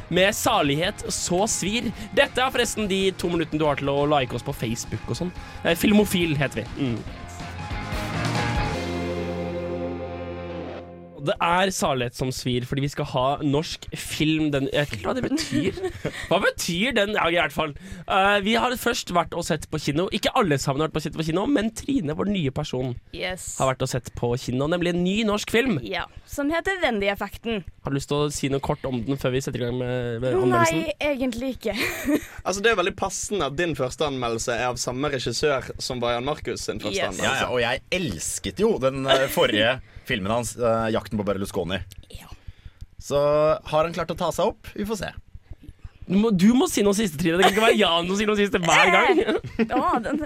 [0.09, 1.89] med salighet så svir.
[2.15, 5.17] Dette er forresten de to minuttene du har til å like oss på Facebook og
[5.19, 5.33] sånn.
[5.65, 6.91] Eh, Filmofil heter vi.
[11.27, 14.51] Det er salighet som svir, fordi vi skal ha norsk film.
[14.55, 15.81] Den, jeg vet ikke hva det betyr.
[16.31, 17.15] Hva betyr den?
[17.17, 17.75] Ja, i hvert fall.
[18.09, 20.09] Uh, vi har først vært og sett på kino.
[20.15, 23.57] Ikke alle sammen har vært på sett på kino, men Trine, vår nye person, Yes.
[23.61, 24.67] har vært og sett på kino.
[24.71, 25.79] Nemlig en ny norsk film.
[25.87, 27.63] Ja, Som heter Wendy-effekten.
[27.87, 29.77] Har du lyst til å si noe kort om den før vi setter i gang
[29.79, 30.81] med, med anmeldelsen?
[30.83, 31.77] Nei, egentlig ikke.
[32.47, 36.27] Altså Det er veldig passende at din første anmeldelse er av samme regissør som Brian
[36.27, 37.17] Markus sin første Yes.
[37.17, 37.43] Anmeldelse.
[37.43, 41.83] ja, og jeg elsket jo den eh, forrige filmen hans, uh, 'Jakten på Berlusconi'.
[42.15, 42.31] Ja.
[43.03, 43.19] Så
[43.63, 44.71] har han klart å ta seg opp?
[44.75, 45.13] Vi får se.
[46.07, 47.39] Du må, du må si noe siste, Trine.
[47.39, 49.25] Det kan ikke være Jan som sier noe siste hver gang.
[49.73, 50.23] Ja, den,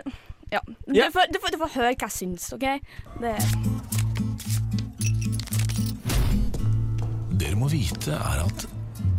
[0.53, 0.61] ja.
[0.67, 2.67] Du, får, du, får, du får høre hva jeg syns, OK?
[3.23, 3.37] Det,
[7.41, 8.67] Dere må vite er at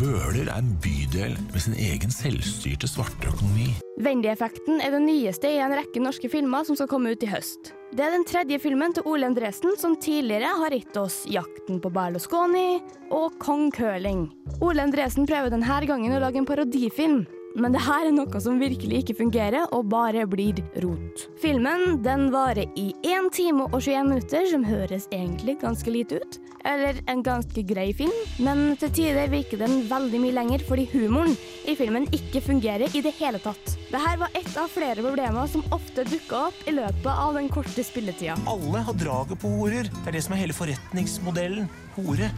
[0.02, 3.68] Bøler er en bydel med sin egen selvstyrte svarte økonomi.
[4.02, 7.70] Wendy-effekten er det nyeste i en rekke norske filmer som skal komme ut i høst.
[7.94, 11.92] Det er den tredje filmen til Ole Endresen, som tidligere har gitt oss 'Jakten på
[11.94, 14.32] Berlusconi' og 'Kong Curling'.
[14.62, 17.28] Ole Endresen prøver denne gangen å lage en parodifilm.
[17.56, 21.26] Men det her er noe som virkelig ikke fungerer, og bare blir rot.
[21.42, 26.40] Filmen den varer i 1 time og 21 minutter, som høres egentlig ganske lite ut.
[26.68, 28.14] Eller en ganske grei film,
[28.46, 31.34] men til tider virker den veldig mye lenger fordi humoren
[31.66, 33.76] i filmen ikke fungerer i det hele tatt.
[33.90, 37.84] Dette var ett av flere problemer som ofte dukka opp i løpet av den korte
[37.84, 38.38] spilletida.
[38.48, 39.90] Alle har draget på horer.
[39.90, 41.70] Det er det som er hele forretningsmodellen.
[41.98, 42.30] Hore.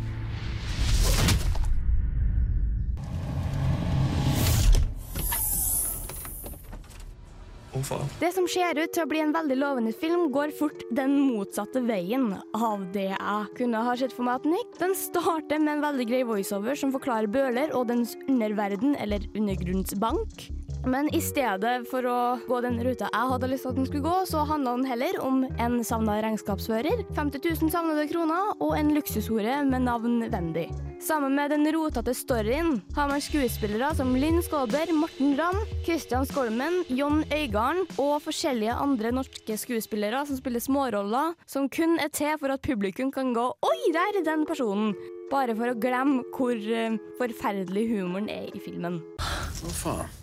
[7.84, 8.08] Å, for.
[8.22, 11.84] Det som ser ut til å bli en veldig lovende film, går fort den motsatte
[11.84, 14.78] veien av det jeg kunne ha sett for meg at den gikk.
[14.80, 20.48] Den starter med en veldig grei voiceover som forklarer Bøhler og dens underverden, eller undergrunnsbank.
[20.86, 24.04] Men i stedet for å gå den ruta jeg hadde lyst til at den skulle
[24.04, 28.92] gå, så handla den heller om en savna regnskapsfører, 50 000 savnede kroner og en
[28.96, 30.66] luksushore med navn Wendy.
[31.04, 36.82] Sammen med den rotete storyen har man skuespillere som Linn Skåber, Morten Ramm, Kristian Skolmen,
[36.92, 42.56] Jon Øygarden og forskjellige andre norske skuespillere som spiller småroller, som kun er til for
[42.56, 44.96] at publikum kan gå 'oi, der er den personen',
[45.32, 49.00] bare for å glemme hvor eh, forferdelig humoren er i filmen.
[49.20, 50.23] Hva faen?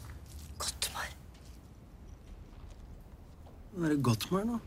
[0.61, 1.09] Gottmar.
[3.75, 4.59] Hva er det Gottmar nå?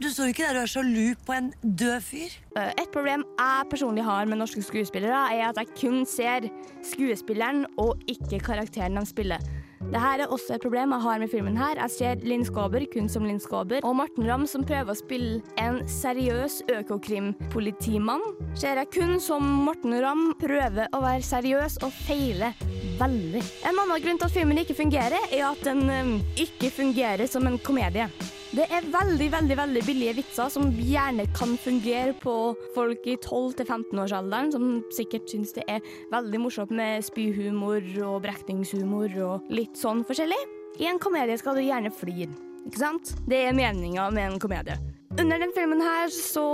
[0.00, 2.36] Du står ikke der og er sjalu på en død fyr.
[2.56, 6.48] Eh, Et problem jeg personlig har med norske skuespillere, er at jeg kun ser
[6.92, 9.44] skuespilleren og ikke karakteren de spiller.
[9.80, 11.78] Dette er også et problem jeg har med filmen her.
[11.80, 15.40] Jeg ser Linn Skåber kun som Linn Skåber, og Morten Ramm som prøver å spille
[15.58, 18.22] en seriøs økokrimpolitimann,
[18.60, 22.52] ser jeg kun som Morten Ramm prøver å være seriøs og feiler
[23.00, 23.42] veldig.
[23.64, 26.12] En annen grunn til at filmen ikke fungerer, er at den eh,
[26.44, 28.10] ikke fungerer som en komedie.
[28.50, 32.32] Det er veldig veldig, veldig billige vitser som gjerne kan fungere på
[32.74, 39.52] folk i 12-15-årsalderen, som sikkert syns det er veldig morsomt med spyhumor og brekningshumor og
[39.54, 40.40] litt sånn forskjellig.
[40.82, 42.34] I en komedie skal du gjerne flire,
[42.64, 43.14] ikke sant?
[43.30, 44.80] Det er meninga med en komedie.
[45.18, 46.44] Under den filmen her så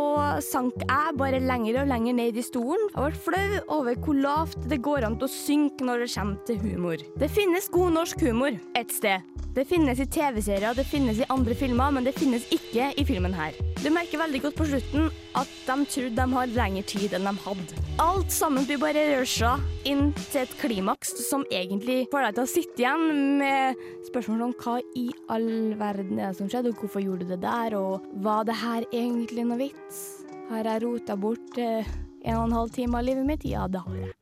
[0.40, 2.87] sank jeg bare lenger og lenger ned i stolen.
[2.95, 6.40] Jeg ble flau over hvor lavt det går an til å synke når det kommer
[6.49, 7.05] til humor.
[7.21, 9.29] Det finnes god norsk humor et sted.
[9.57, 13.33] Det finnes i TV-serier, det finnes i andre filmer, men det finnes ikke i filmen
[13.37, 13.57] her.
[13.81, 17.33] Du merker veldig godt på slutten at de trodde de har lengre tid enn de
[17.45, 17.85] hadde.
[18.01, 19.55] Alt sammen blir bare rusha
[19.88, 23.07] inn til et klimaks som egentlig får deg til å sitte igjen
[23.40, 25.49] med spørsmål om hva i all
[25.81, 28.85] verden er det som skjedde, og hvorfor gjorde du det der, og var det her
[28.94, 30.02] egentlig noe vits?
[30.50, 31.87] Har jeg rota bort eh,
[32.22, 33.44] en og en halv time av livet mitt?
[33.48, 34.12] Ja, det har jeg.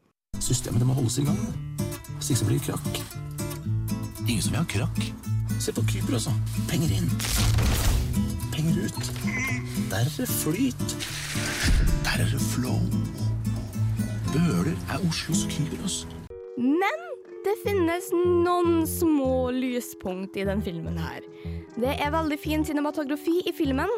[0.40, 1.40] Systemet det må holdes i gang.
[2.16, 3.00] Hvis ikke så blir det krakk.
[4.24, 5.00] Ingen som vil ha krakk.
[5.60, 6.32] Se på Kypros, altså.
[6.70, 7.10] Penger inn.
[8.54, 9.12] Penger ut.
[9.92, 10.96] Der er det flyt.
[12.06, 12.80] Der er det flow.
[14.32, 16.04] Bøler er Oslos Kypros.
[16.56, 17.04] Men
[17.44, 21.20] det finnes noen små lyspunkt i den filmen her.
[21.74, 23.90] Det er veldig fin cinematografi i filmen.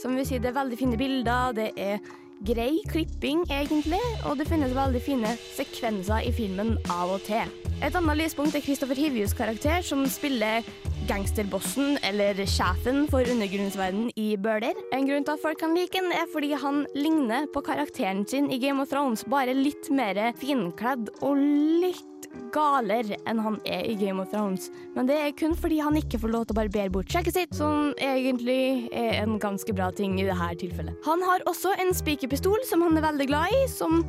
[0.00, 1.98] Som vil si det er veldig fine bilder, det er
[2.44, 7.50] grei klipping egentlig, og det finnes veldig fine sekvenser i filmen av og til.
[7.84, 10.66] Et annet lyspunkt er Christopher Hivjus karakter, som spiller
[11.08, 14.78] gangsterbossen, eller sjefen for undergrunnsverdenen i Bøler.
[14.94, 18.50] En grunn til at folk kan like ham, er fordi han ligner på karakteren sin
[18.50, 21.38] i Game of Thrones, bare litt mer finkledd og
[21.84, 22.13] litt
[22.54, 24.70] galere enn han er i Game of Thrones.
[24.96, 27.56] Men det er kun fordi han ikke får lov til å barbere bort skjegget sitt,
[27.56, 30.98] som egentlig er en ganske bra ting i dette tilfellet.
[31.08, 34.02] Han har også en spikerpistol som han er veldig glad i, som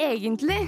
[0.00, 0.64] egentlig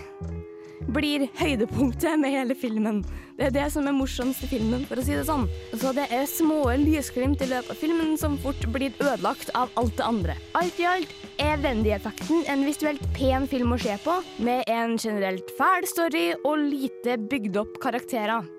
[0.92, 3.02] blir høydepunktet med hele filmen.
[3.38, 5.48] Det er det som er morsomst i filmen, for å si det sånn.
[5.74, 9.96] Så det er små lysglimt i løpet av filmen som fort blir ødelagt av alt
[9.98, 10.38] det andre.
[10.58, 15.50] Alt i alt er Wendy-effekten en visuelt pen film å se på, med en generelt
[15.58, 18.53] fæl story og lite bygd opp karakterer.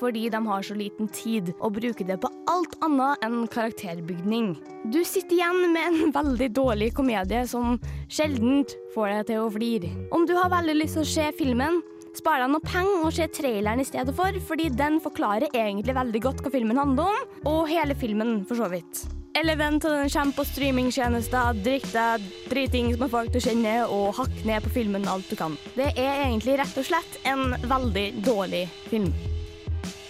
[0.00, 4.54] Fordi de har så liten tid og bruker det på alt annet enn karakterbygning.
[4.88, 7.76] Du sitter igjen med en veldig dårlig komedie som
[8.08, 9.92] sjelden får deg til å flire.
[10.16, 11.82] Om du har veldig lyst til å se filmen,
[12.16, 16.26] spar deg noe penger og se traileren i stedet for, fordi den forklarer egentlig veldig
[16.26, 19.04] godt hva filmen handler om, og hele filmen for så vidt.
[19.38, 24.16] Eller vent til den kommer på streamingtjenester, drikk deg dritings med folk du kjenner, og
[24.18, 25.54] hakk ned på filmen alt du kan.
[25.76, 29.12] Det er egentlig rett og slett en veldig dårlig film.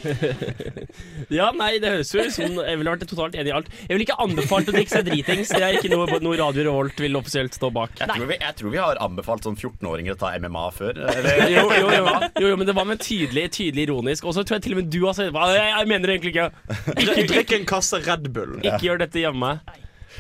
[1.39, 3.69] Ja, nei, det høres jo ut som Jeg ville vært totalt enig i alt.
[3.85, 5.53] Jeg ville ikke anbefalt å drikke seg dritings.
[5.53, 7.95] Det er ikke noe, noe Radio Revolt vil offisielt stå bak.
[8.01, 11.01] Jeg tror, vi, jeg tror vi har anbefalt sånn 14-åringer å ta MMA før.
[11.51, 12.05] Jo, jo, jo,
[12.41, 14.27] jo, jo, men det var med tydelig, tydelig ironisk.
[14.29, 16.35] Og så tror jeg til og med du har sagt jeg, jeg mener det egentlig
[16.35, 16.49] ikke.
[16.97, 18.59] Ikke drikk en kasse Red Bull.
[18.63, 19.55] Ikke gjør dette hjemme.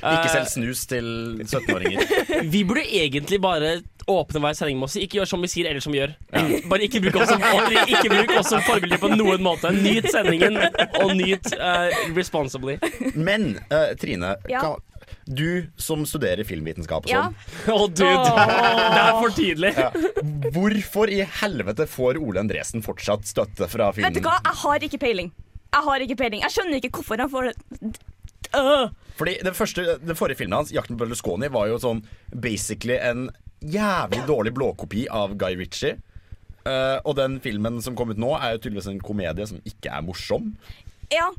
[0.00, 1.06] Ikke Eh, selg snus til
[1.44, 2.12] 17-åringer.
[2.54, 5.68] Vi burde egentlig bare åpne hver sending med å si ikke gjør som vi sier,
[5.70, 6.14] eller som vi gjør.
[6.70, 7.42] Bare ikke bruk oss som,
[7.86, 9.70] ikke som forbilde på noen måte.
[9.76, 10.56] Nyt sendingen,
[10.98, 12.78] og nyt uh, responsibly.
[13.14, 14.64] Men uh, Trine, Ja.
[14.64, 14.80] kan,
[15.30, 17.28] du som studerer filmvitenskap og Ja.
[17.70, 18.08] Oh, dude!
[18.08, 18.34] Oh.
[18.34, 19.72] Det er for tidlig.
[20.56, 24.10] hvorfor i helvete får Ole Endresen fortsatt støtte fra filmen?
[24.10, 25.30] Vet du hva, jeg har ikke peiling.
[25.70, 26.42] Jeg har ikke peiling.
[26.42, 27.92] Jeg skjønner ikke hvorfor han får det.
[28.56, 28.90] Øh.
[29.20, 33.28] Fordi den, første, den forrige filmen hans, 'Jakten på Berlusconi', var jo sånn basically en
[33.60, 35.98] jævlig dårlig blåkopi av Guy Ritchie.
[36.60, 39.92] Uh, og den filmen som kom ut nå, er jo tydeligvis en komedie som ikke
[39.92, 40.54] er morsom.
[41.12, 41.30] Ja,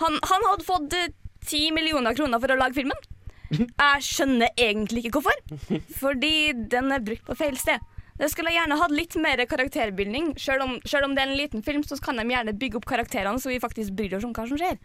[0.00, 1.12] han, han hadde fått eh,
[1.46, 3.08] ti millioner kroner for å lage filmen.
[3.50, 5.80] Jeg skjønner egentlig ikke hvorfor.
[5.98, 7.82] Fordi den er brukt på feil sted.
[8.20, 10.34] Det skulle gjerne hatt litt mer karakterbildning.
[10.40, 12.88] Selv om, selv om det er en liten film, så kan de gjerne bygge opp
[12.90, 14.76] karakterene så vi faktisk bryr oss om hva som skjer.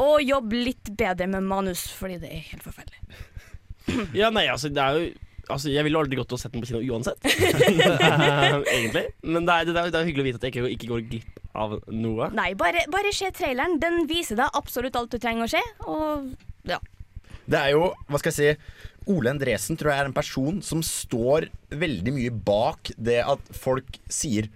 [0.00, 3.02] Og jobbe litt bedre med manus, fordi det er helt forferdelig.
[4.20, 5.06] Ja, nei, altså, det er jo
[5.48, 7.24] Altså, Jeg ville aldri gått og sett den på kino uansett.
[8.74, 9.04] Egentlig.
[9.24, 11.06] Men det er, det, er, det er hyggelig å vite at jeg ikke, ikke går
[11.08, 12.28] glipp av noe.
[12.36, 13.78] Nei, bare, bare se traileren.
[13.80, 15.62] Den viser deg absolutt alt du trenger å se.
[15.88, 16.28] Og
[16.68, 16.76] ja.
[17.48, 20.82] Det er jo, hva skal jeg si Ole Endresen tror jeg er en person som
[20.84, 24.50] står veldig mye bak det at folk sier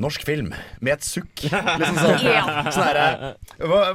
[0.00, 1.42] Norsk film, med et sukk.
[1.80, 2.22] Liksom sånn,
[2.72, 3.34] sånn her,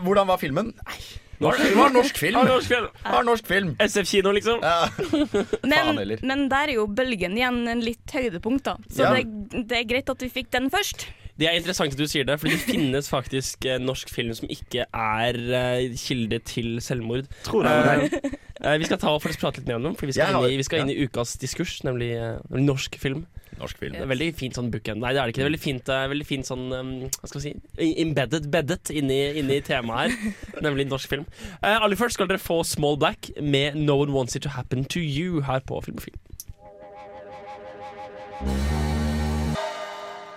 [0.06, 0.68] Hvordan var filmen?
[0.86, 1.00] Nei,
[1.40, 1.58] det var,
[1.90, 2.38] det norsk film.
[2.38, 2.86] Har norsk film.
[3.28, 3.72] Norsk film.
[3.82, 4.62] SF-kino, liksom.
[4.62, 4.86] Ja.
[5.72, 8.78] Men, men der er jo bølgen igjen en litt høydepunkt, da.
[8.88, 9.16] Så Ja.
[9.18, 11.08] det, det er greit at vi fikk den først.
[11.36, 14.48] Det er interessant at du sier det, for det finnes faktisk eh, norsk film som
[14.52, 17.28] ikke er eh, kilde til selvmord.
[17.44, 17.74] Tror det.
[17.76, 20.38] Eh, eh, vi skal ta og prate litt mer om dem, for vi skal, Jeg
[20.40, 22.14] inn, i, vi skal inn i ukas diskurs, nemlig,
[22.56, 23.26] norsk film.
[23.60, 23.96] Norsk film.
[23.96, 25.04] Det er veldig fint sånn bookend.
[25.04, 25.42] Nei, det er det ikke.
[25.42, 29.20] Det er veldig fint, veldig fint sånn um, Hva skal vi si Embedded, beddet inni,
[29.40, 30.36] inni temaet her.
[30.66, 31.28] nemlig norsk film.
[31.62, 34.88] Uh, aller først skal dere få Small Black med No One Wants It To Happen
[34.92, 36.16] To You her på Filmofil.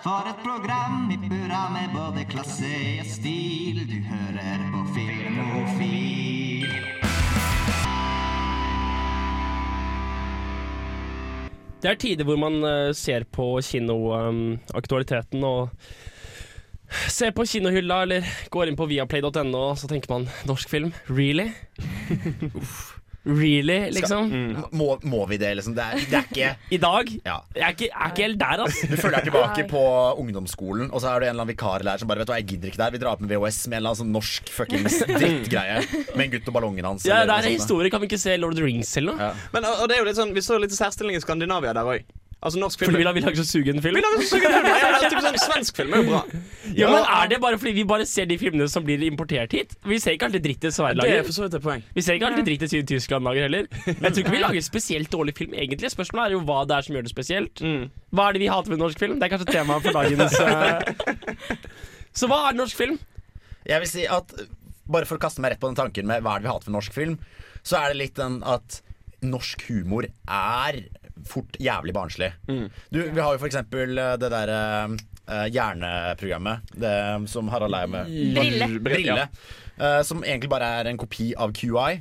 [0.09, 3.83] For et program i burra med både klasse og stil.
[3.85, 6.63] Du hører på Filmofil.
[11.83, 15.77] Det er tider hvor man eh, ser på kinoaktualiteten og
[16.89, 20.89] ser på kinohylla eller går inn på viaplay.no, og så tenker man norsk film.
[21.05, 21.51] Really?
[23.29, 24.29] Really, liksom?
[24.75, 25.75] Må, må vi det, liksom?
[25.77, 27.11] Det er, det er ikke I dag?
[27.25, 27.37] Ja.
[27.55, 28.89] Jeg er ikke, jeg er ikke helt der, altså.
[28.89, 29.83] Du følger deg tilbake på
[30.23, 32.49] ungdomsskolen, og så er det en eller annen vikarlærer som bare Vet du hva, jeg
[32.53, 32.95] gidder ikke der.
[32.95, 35.81] Vi drar opp med VHS med en eller annen sånn norsk fuckings drittgreie
[36.15, 37.07] med en gutt og ballongen hans.
[37.07, 37.91] Ja, det er en historie.
[37.93, 39.33] Kan vi ikke se Lord of the Rings eller noe?
[39.55, 41.93] Men og, og det er jo litt sånn Vi så litt særstilling i Skandinavia der
[41.95, 42.09] òg.
[42.39, 43.97] Altså norsk film Fordi vi lager, vi lager så sugen film?
[43.97, 44.67] Vi lager så sugen film!
[44.69, 46.19] Ja, det er typ sånn, svensk film er jo bra.
[46.77, 49.75] Ja, men Er det bare fordi vi bare ser de filmene som blir importert hit?
[49.83, 51.83] Vi ser ikke alltid dritt i Sverige Det er for så vidt et poeng.
[51.97, 53.67] Vi ser ikke alltid dritt i Tyskland lager heller.
[53.89, 55.91] Jeg tror ikke vi lager spesielt dårlig film, egentlig.
[55.91, 57.63] Spørsmålet er jo hva det er som gjør det spesielt.
[58.15, 59.19] Hva er det vi hater ved norsk film?
[59.19, 61.59] Det er kanskje temaet for dagens uh...
[62.15, 62.95] Så hva er norsk film?
[63.67, 64.31] Jeg vil si at
[64.89, 66.71] Bare for å kaste meg rett på den tanken med hva er det vi hater
[66.71, 67.19] med norsk film,
[67.61, 68.79] så er det litt den at
[69.21, 70.79] norsk humor er
[71.29, 72.31] fort jævlig barnslig.
[72.89, 74.59] Du, vi har jo for eksempel eh, det derre
[75.29, 76.93] uh, hjerneprogrammet det,
[77.29, 78.13] som Harald er med.
[78.35, 78.69] Brille.
[78.85, 79.27] Brille.
[79.77, 81.99] eh, som egentlig bare er en kopi av QI.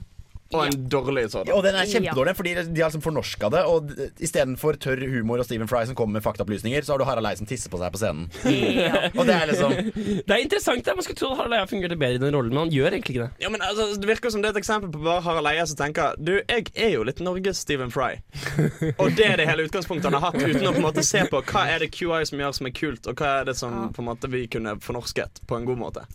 [0.56, 1.50] Og en dårlig sådan.
[1.52, 3.60] Og den er kjempedårlig, fordi de har liksom fornorska det.
[3.68, 3.90] Og
[4.24, 7.36] istedenfor tørr humor og Stephen Fry som kommer med faktaopplysninger, så har du Harald Eie
[7.36, 8.30] som tisser på seg på scenen.
[9.18, 10.84] og det er liksom Det er interessant.
[10.86, 10.94] det.
[10.96, 13.16] Man skulle tro at Harald Eia fungerte bedre i den rollen, men han gjør egentlig
[13.18, 13.44] ikke det.
[13.44, 15.76] Ja, men altså, Det virker som det er et eksempel på bare Harald Eia som
[15.82, 18.14] tenker Du, jeg er jo litt Norges Stephen Fry.
[19.02, 21.26] og det er det hele utgangspunktet han har hatt, uten å på en måte se
[21.28, 23.90] på hva er det QI som gjør som er kult, og hva er det som
[23.92, 26.08] på en måte vi kunne fornorsket på en god måte.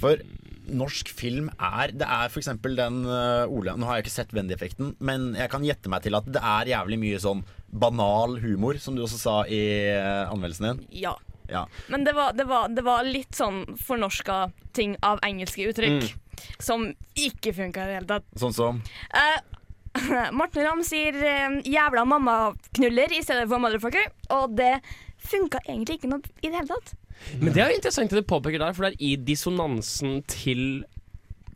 [0.00, 0.22] For
[0.64, 4.94] norsk film er Det er eksempel den uh, Ole Nå har jeg ikke sett Wendy-effekten,
[5.04, 8.96] men jeg kan gjette meg til at det er jævlig mye sånn banal humor, som
[8.96, 10.84] du også sa i uh, anmeldelsen din.
[11.04, 11.14] Ja.
[11.50, 11.66] Ja.
[11.92, 16.14] Men det var, det, var, det var litt sånn fornorska ting av engelske uttrykk
[16.62, 18.30] som ikke funka i det hele tatt.
[18.40, 18.80] Sånn som
[19.14, 19.38] Uh,
[20.38, 24.80] Morten Ramm sier eh, 'jævla mammaknuller' i stedet for 'motherfucker', og det
[25.22, 26.96] funka egentlig ikke noe i det hele tatt.
[27.40, 30.84] Men det er jo interessant at du påpeker der, for det er i dissonansen til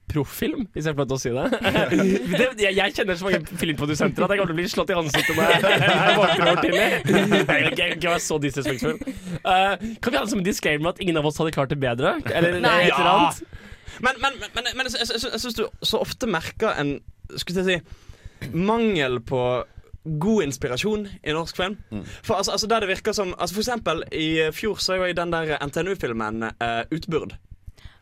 [0.08, 1.58] profilm, hvis jeg får lov til å si det.
[2.56, 4.96] det jeg, jeg kjenner så mange filmprodusenter at jeg kommer til å bli slått i
[4.96, 6.86] ansiktet når jeg våkner over tidlig.
[7.28, 8.96] Jeg kan ikke- være så disrespektfull.
[9.38, 11.80] Eh, kan vi ha det som en disclaimer at ingen av oss hadde klart det
[11.82, 12.14] bedre?
[12.32, 12.78] Eller Nei.
[12.86, 13.42] et eller annet?
[14.00, 17.00] Men, men, men, men, men jeg, jeg, jeg syns du så ofte merker en
[17.36, 19.40] Skulle jeg si mangel på
[20.22, 21.76] god inspirasjon i norsk film.
[22.22, 25.32] For altså, altså der det virker som altså For eksempel i fjor så jeg den
[25.34, 27.36] der NTNU-filmen uh, Utburd.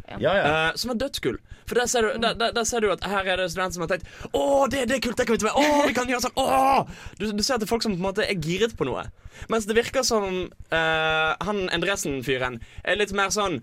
[0.07, 0.69] Ja, ja.
[0.69, 1.39] Eh, som var dødskul.
[1.67, 3.83] For der ser, du, der, der, der ser du at her er det studenter som
[3.83, 5.57] har tenkt Å, det, det er kult, det kan vi ta med.
[5.59, 6.37] Å, vi kan gjøre sånn.
[6.39, 6.85] Å!
[7.19, 9.09] Du, du ser at det er folk som på en måte er giret på noe.
[9.53, 13.61] Mens det virker som uh, han Endresen-fyren er litt mer sånn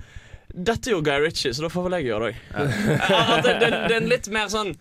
[0.54, 2.74] dette er jo Guy Ritchie, så da får vel jeg gjøre det òg.
[3.46, 4.76] det, det, det er en litt mer sånn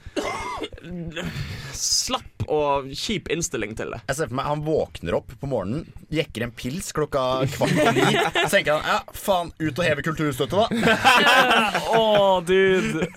[1.72, 4.02] slapp og kjip innstilling til det.
[4.10, 7.22] Jeg ser for meg Han våkner opp på morgenen, jekker en pils klokka
[7.54, 8.06] kvart på ni.
[8.36, 10.96] Så tenker han ja, faen, ut og heve kulturstøtte, da.
[11.98, 13.08] Å, dude.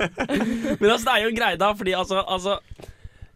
[0.79, 2.59] Men altså, det er jo en greie, da, fordi altså, altså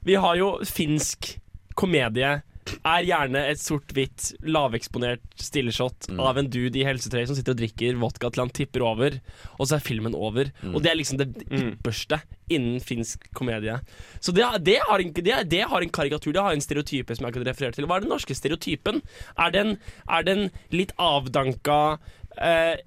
[0.07, 1.33] Vi har jo finsk
[1.79, 2.39] komedie.
[2.85, 7.97] Er gjerne et sort-hvitt, laveksponert stilleshot av en dude i helsetrøye som sitter og drikker
[8.01, 9.17] vodka til han tipper over,
[9.57, 10.51] og så er filmen over.
[10.73, 13.77] Og det er liksom det ypperste innen finsk komedie.
[14.19, 17.27] Så det, det, har en, det, det har en karikatur, det har en stereotype som
[17.27, 17.85] jeg kan referere til.
[17.89, 19.01] Hva er den norske stereotypen?
[19.37, 19.75] Er den,
[20.09, 21.99] er den litt avdanka
[22.39, 22.79] eh,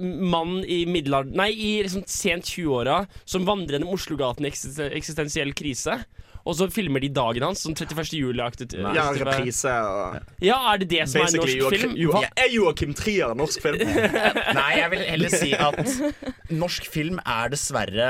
[0.00, 5.52] mann i middelalderen Nei, i liksom sent 20-åra som vandrer gjennom Oslogaten i eksisten- eksistensiell
[5.56, 6.00] krise.
[6.48, 8.14] Og så filmer de dagen hans, sånn 31.
[8.16, 8.68] juli-aktig.
[8.80, 11.96] Ja, reprise og Ja, er det det som er Basically norsk film?
[11.96, 13.82] Joakim, Joa, er Joakim Trier norsk film?
[14.60, 15.80] Nei, jeg vil heller si at
[16.62, 18.08] norsk film er dessverre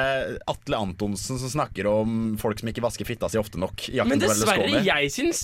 [0.50, 3.88] Atle Antonsen som snakker om folk som ikke vasker fitta si ofte nok.
[3.90, 4.86] i jakten Men på dessverre, Berlusconi.
[4.92, 5.42] jeg syns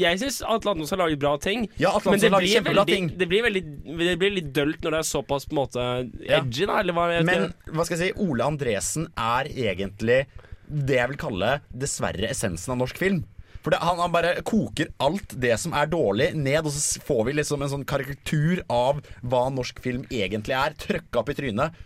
[0.00, 1.66] jeg syns Atle Antonsen har laget bra ting.
[1.82, 3.08] Ja, Atle men det har laget blir, kjempebra veldig, ting.
[3.20, 3.62] det, blir veldig,
[3.98, 5.88] det blir litt dølt når det er såpass på en måte
[6.24, 6.38] Ja.
[6.38, 7.74] edgy, da, eller hva jeg vet Men ikke.
[7.76, 10.20] hva skal jeg si, Ole Andresen er egentlig
[10.70, 13.24] det jeg vil kalle dessverre essensen av norsk film.
[13.60, 17.26] For det, han, han bare koker alt det som er dårlig, ned, og så får
[17.28, 21.76] vi liksom en sånn karikatur av hva norsk film egentlig er, trøkka opp i trynet.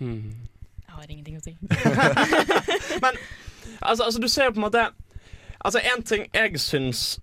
[0.00, 1.56] Jeg har ingenting å si.
[3.04, 3.18] Men
[3.84, 4.88] altså, altså, du ser jo på en måte
[5.60, 7.18] Altså, en ting jeg syns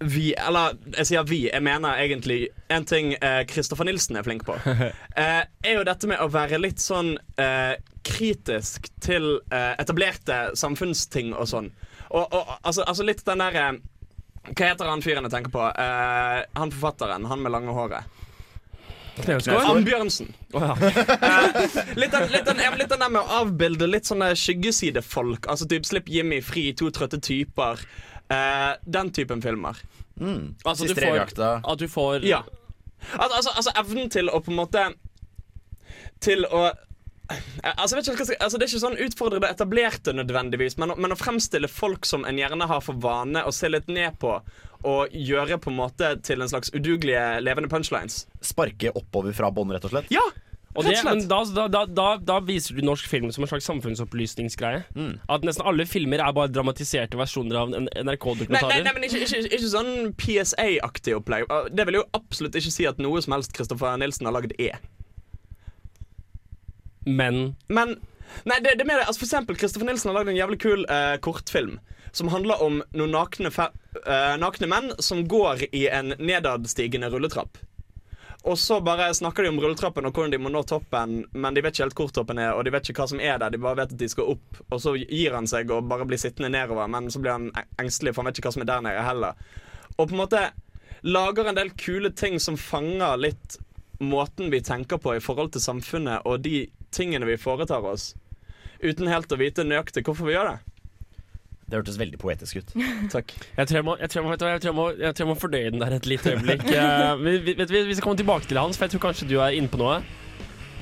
[0.00, 3.12] vi Eller jeg sier vi, jeg mener egentlig en ting
[3.50, 4.56] Kristoffer Nilsen er flink på.
[5.20, 11.34] eh, er jo dette med å være litt sånn eh, kritisk til eh, etablerte samfunnsting
[11.34, 11.70] og sånn.
[12.10, 13.66] Og, og altså, altså litt den derre
[14.50, 15.66] Hva heter han fyren jeg tenker på?
[15.68, 18.16] Eh, han forfatteren, han med lange håret.
[19.20, 20.30] Ambjørnsen.
[21.96, 25.48] litt, den, litt, den, litt den der med å avbilde litt sånne skyggesidefolk.
[25.50, 27.82] Altså typ Slipp Jimmy fri, to trøtte typer.
[28.30, 29.78] Eh, den typen filmer.
[30.64, 32.42] Altså, Siste du at du får Ja.
[33.16, 34.82] Al altså, altså evnen til å på en måte
[36.20, 36.66] Til å
[37.62, 41.18] Altså, vet ikke, altså, det er ikke sånn utfordre det etablerte nødvendigvis, men, men å
[41.18, 44.32] fremstille folk som en gjerne har for vane å se litt ned på,
[44.82, 48.24] og gjøre på en måte til en slags udugelige levende punchlines.
[48.42, 50.10] Sparke oppover fra bånn, rett og slett?
[50.10, 50.24] Ja!
[50.70, 54.84] Det, men da, da, da, da, viser du norsk film som en slags samfunnsopplysningsgreie.
[55.28, 58.84] At nesten alle filmer er bare dramatiserte versjoner av en- Nei, nei, NRK-dokumentarer.
[58.86, 61.50] nei, men ikke, ikke, ikke sånn PSA-aktig opplegg.
[61.74, 64.78] Det vil jo absolutt ikke si at noe som helst Kristoffer Nilsen har lagd, er.
[67.06, 67.96] Men Men
[68.46, 70.84] Nei, det, det er mer, altså For eksempel, Kristoffer Nilsen har lagd en jævlig kul
[70.86, 71.80] uh, kortfilm
[72.12, 77.58] som handler om noen nakne, eh, nakne menn som går i en nedadstigende rulletrapp.
[78.48, 81.60] Og så bare snakker de om rulletrappen og hvordan de må nå toppen, men de
[81.60, 83.60] vet ikke helt hvor toppen er, og de vet ikke hva som er der, de
[83.60, 84.60] bare vet at de skal opp.
[84.70, 87.50] Og så gir han seg og bare blir sittende nedover, men så blir han
[87.82, 89.44] engstelig, for han vet ikke hva som er der nede heller.
[89.98, 90.44] Og på en måte
[91.04, 93.60] lager en del kule ting som fanger litt
[94.00, 96.64] måten vi tenker på i forhold til samfunnet og de
[96.96, 98.14] tingene vi foretar oss,
[98.80, 100.58] uten helt å vite nøyaktig hvorfor vi gjør det.
[101.70, 102.72] Det hørtes veldig poetisk ut.
[103.14, 103.32] Takk.
[103.56, 104.86] jeg tror jeg må, jeg tror jeg må, vet du hva, jeg tror jeg må,
[104.98, 106.64] jeg tror jeg må fordøye den der et lite øyeblikk.
[106.66, 107.54] Uh, vi, vi,
[107.90, 110.00] vi skal komme tilbake til Hans, for jeg tror kanskje du er inne på noe.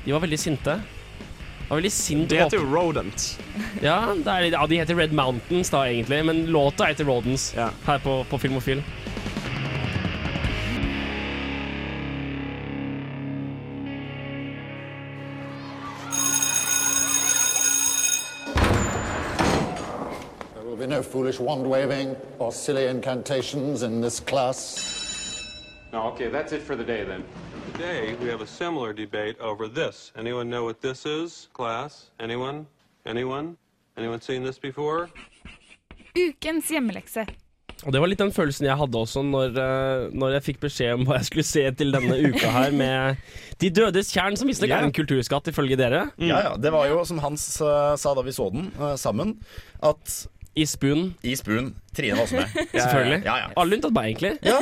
[0.05, 0.79] De var veldig sinte.
[0.79, 3.27] Det var veldig sint De heter jo Rodents.
[3.85, 7.69] Ja, det er, ja, de heter Red Mountains da, egentlig, men låta heter Rodents Ja.
[7.85, 8.81] her på, på Filmofil.
[20.89, 24.57] No foolish wand waving or silly incantations in this class.
[25.93, 27.23] No, okay, that's it for the day then.
[27.73, 30.11] Today, we have a similar debate over this.
[30.17, 32.09] Anyone know what this is, class?
[32.19, 32.65] Anyone?
[33.05, 33.55] Anyone?
[33.97, 35.09] Anyone seen this before?
[36.15, 37.27] Ukens hjemmelekse.
[37.85, 40.97] Og det var litt den følelsen jeg hadde også når, eh, når jeg fikk beskjed
[40.97, 43.21] om hva jeg skulle se til denne uka her med
[43.61, 44.81] De dødes tjern, som visstnok yeah.
[44.81, 46.09] er en kulturskatt, ifølge dere.
[46.17, 49.37] Ja, ja, Det var jo som Hans uh, sa da vi så den uh, sammen,
[49.79, 50.17] at
[50.55, 51.13] Isbuen.
[51.35, 51.75] Spoon.
[51.95, 52.55] Trine var også med.
[52.73, 53.19] Selvfølgelig.
[53.25, 53.47] Ja, ja.
[53.61, 54.31] Alle unntatt meg, egentlig.
[54.43, 54.57] Ja,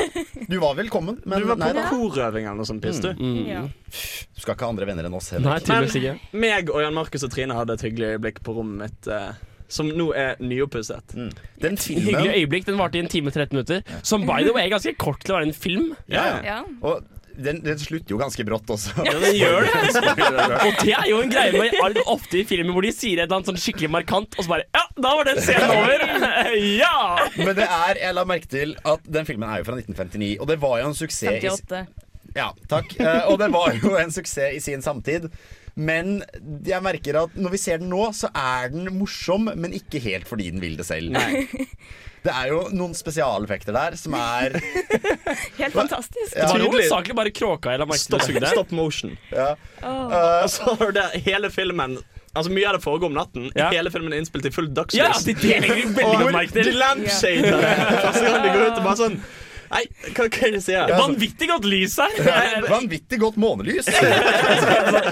[0.52, 1.86] du var velkommen, men Du var nei på da.
[1.90, 3.10] korøving eller noe sånt, piss, du.
[3.48, 3.64] Ja.
[3.66, 5.64] Du skal ikke ha andre venner enn oss Nei, heller.
[5.66, 6.16] tydeligvis ikke.
[6.44, 9.32] Meg og Jan Markus og Trine hadde et hyggelig øyeblikk på rommet mitt, eh,
[9.68, 11.16] som nå er nyoppusset.
[11.16, 12.66] Den En hyggelig filmen øyeblikk.
[12.70, 13.82] Den varte i en time og 13 minutter.
[14.04, 15.94] Som by the way er ganske kort til å være en film.
[16.08, 16.42] ja, ja.
[16.46, 16.60] Ja.
[16.88, 17.04] Og
[17.38, 18.94] den, den slutter jo ganske brått også.
[19.06, 19.74] Ja, den gjør det.
[20.66, 23.26] Og det er jo en greie med all- ofte i filmer hvor de sier et
[23.28, 26.06] eller annet sånn skikkelig markant, og så bare Ja, da var den scenen over!
[26.82, 26.96] Ja!
[27.38, 30.50] Men det er, jeg la merke til at den filmen er jo fra 1959, og
[30.50, 31.86] det var jo en suksess 58.
[32.38, 32.92] Ja, takk.
[33.02, 35.30] Eh, og det var jo en suksess i sin samtid.
[35.78, 36.20] Men
[36.66, 40.26] jeg merker at når vi ser den nå, så er den morsom, men ikke helt
[40.30, 41.14] fordi den vil det selv.
[42.26, 44.58] Det er jo noen spesialeffekter der som er
[45.62, 46.34] Helt fantastisk.
[46.34, 49.18] Det var hovedsakelig bare kråka jeg la merke til Stop, stop motion.
[49.32, 49.54] ja.
[49.86, 51.98] Og så har du det hele filmen
[52.38, 53.48] Altså Mye av det foregår om natten.
[53.58, 53.72] Ja.
[53.74, 55.00] Hele filmen er innspilt i fullt dagslys.
[55.02, 58.66] Ja, de, de, de, de, de, de, de, De lampshader det første gang de går
[58.68, 59.16] ut og bare sånn
[59.72, 59.84] Nei,
[60.16, 60.98] hva, kan er si de?
[60.98, 62.64] Vanvittig godt lys her.
[62.70, 63.90] Vanvittig godt månelys.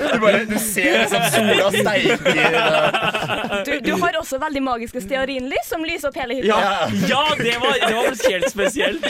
[0.06, 5.84] Du, bare, du ser liksom sola steiker Du, du har også veldig magiske stearinlys som
[5.86, 6.48] lyser opp hele hytta.
[6.48, 6.88] ja.
[7.10, 9.08] Ja, det var, det var helt spesielt.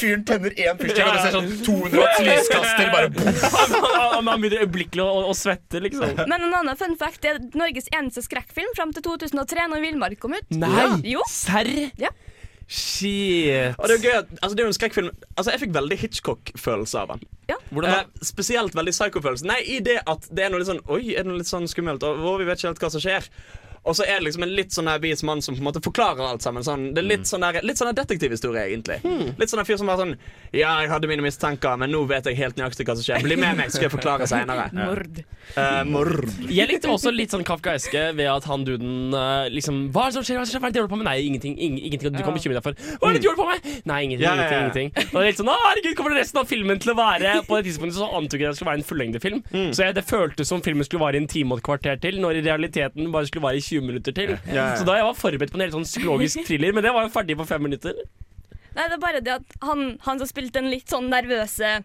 [0.00, 3.08] Fyren tenner én fyrstikk, og det ser sånn 200 watts lyskaster bare.
[4.20, 6.16] Han han begynner øyeblikkelig å, å svette, liksom.
[6.30, 10.20] Men en annen fun fact det er Norges eneste skrekkfilm fram til 2003, når Villmark
[10.22, 10.46] kom ut.
[10.54, 10.88] Nei!
[11.12, 11.24] ja.
[11.30, 11.70] Serr?
[12.00, 12.12] Ja.
[12.70, 13.74] Shit.
[13.78, 15.72] Og det er jo gøy at, altså det er jo en skrekkfilm Altså Jeg fikk
[15.74, 17.24] veldig Hitchcock-følelse av den.
[17.70, 18.02] Hvordan da?
[18.04, 19.46] Eh, spesielt veldig psycho-følelse.
[19.50, 21.66] Nei, i det at det er noe litt sånn Oi, er det noe litt sånn
[21.70, 22.04] skummelt?
[22.06, 23.26] Og, og vi vet ikke helt hva som skjer.
[23.88, 26.20] Og så er det liksom en litt sånn vis mann som på en måte forklarer
[26.26, 26.64] alt sammen.
[26.66, 28.98] Sånn, det er litt sånn der, litt sånn detektivhistorie, egentlig.
[29.40, 30.14] Litt sånn en fyr som bare sånn
[30.52, 33.24] Ja, jeg hadde mine mistanker, men nå vet jeg helt nøyaktig hva som skjer.
[33.24, 34.68] Bli med meg, skal jeg forklare seinere.
[34.80, 35.22] Mord.
[35.56, 36.28] Uh, mord.
[36.52, 40.18] Jeg likte også litt sånn kafkaeske ved at han duden uh, liksom Hva er det
[40.20, 40.36] som skjer?
[40.38, 40.62] Hva er det som skjer?
[40.62, 41.08] Hva er det du holder på med?
[41.08, 41.56] Nei, ingenting.
[41.58, 42.78] ing- ingenting du kan bekymre deg for.
[43.00, 43.80] Hva er det du holder på med?
[43.90, 44.26] Nei, ingenting.
[44.26, 44.60] Ja, ja, ja.
[44.60, 45.10] ingenting, ingenting.
[45.10, 47.34] Og det er litt sånn, å herregud, kommer det resten av filmen til å være
[47.48, 49.42] På det tidspunktet så antok jeg det skulle være en fullengdefilm.
[49.50, 49.70] Mm.
[49.74, 52.20] Så jeg, det føltes som filmen skulle vare i en time og et kvarter til,
[52.22, 54.34] når i realiteten bare skulle vare i 20 minutter til.
[54.50, 57.14] Så da jeg var forberedt på en helt sånn psykologisk thriller, men det var jo
[57.14, 57.96] ferdig på fem minutter.
[58.76, 61.80] Nei, det er bare det at han, han som spilte den litt sånn nervøse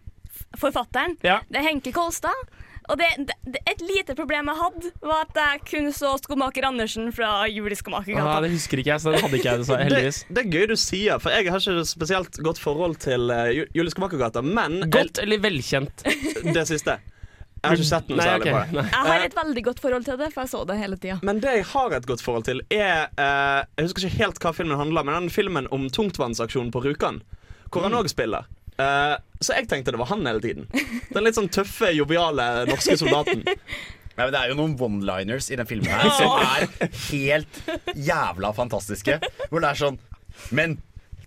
[0.60, 1.40] forfatteren, Ja.
[1.50, 2.46] det er Henke Kolstad.
[2.86, 6.68] Og det, det, det, et lite problem jeg hadde, var at jeg kun så Skomaker
[6.68, 8.36] Andersen fra Juleskomakergata.
[8.36, 10.20] Ah, det husker ikke jeg, så den hadde ikke jeg, det så heldigvis.
[10.30, 13.90] det er gøy du sier, for jeg har ikke spesielt godt forhold til uh, Julie
[13.90, 16.06] Skomakergata, men Godt eller velkjent?
[16.56, 17.00] det siste.
[17.66, 18.76] Jeg har ikke sett den Nei, særlig ok, på det.
[18.78, 18.84] nei.
[18.92, 21.16] Jeg har et veldig godt forhold til det, for jeg så det hele tida.
[21.26, 24.52] Men det jeg har et godt forhold til, er eh, Jeg husker ikke helt hva
[24.56, 27.20] filmen handler om, men den filmen om tungtvannsaksjonen på Rjukan.
[27.70, 28.46] Hvor han òg spiller.
[28.78, 30.66] Eh, så jeg tenkte det var han hele tiden.
[31.12, 33.42] Den litt sånn tøffe, joviale norske soldaten.
[34.16, 36.68] Nei, men Det er jo noen one-liners i den filmen her som er
[37.10, 37.58] helt
[37.96, 39.18] jævla fantastiske.
[39.50, 39.98] Hvor det er sånn
[40.56, 40.78] Men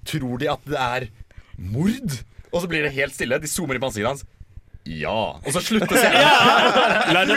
[0.10, 1.06] tror de at det er
[1.60, 2.16] mord?
[2.50, 3.38] Og så blir det helt stille.
[3.44, 4.24] De zoomer inn på ansiktet hans.
[4.88, 5.36] Ja.
[5.46, 7.30] Og så slutter scenen.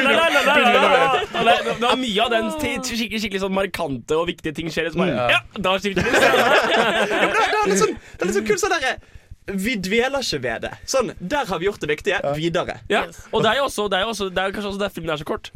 [1.32, 4.92] Det var mye av den skikkelig, skikkelig sånn markante og viktige ting skjer.
[4.92, 6.36] Så bare, ja, da skifter vi scene.
[6.38, 8.94] Det, det, er litt sånn, det er litt sånn kult sånn derre
[9.66, 10.72] Vi dveler ikke ved det.
[10.88, 12.22] Sånn, Der har vi gjort det viktige.
[12.38, 12.78] Videre.
[12.92, 15.00] Ja, og det er jo også, det er jo også det er kanskje også derfor
[15.00, 15.52] filmen er så kort.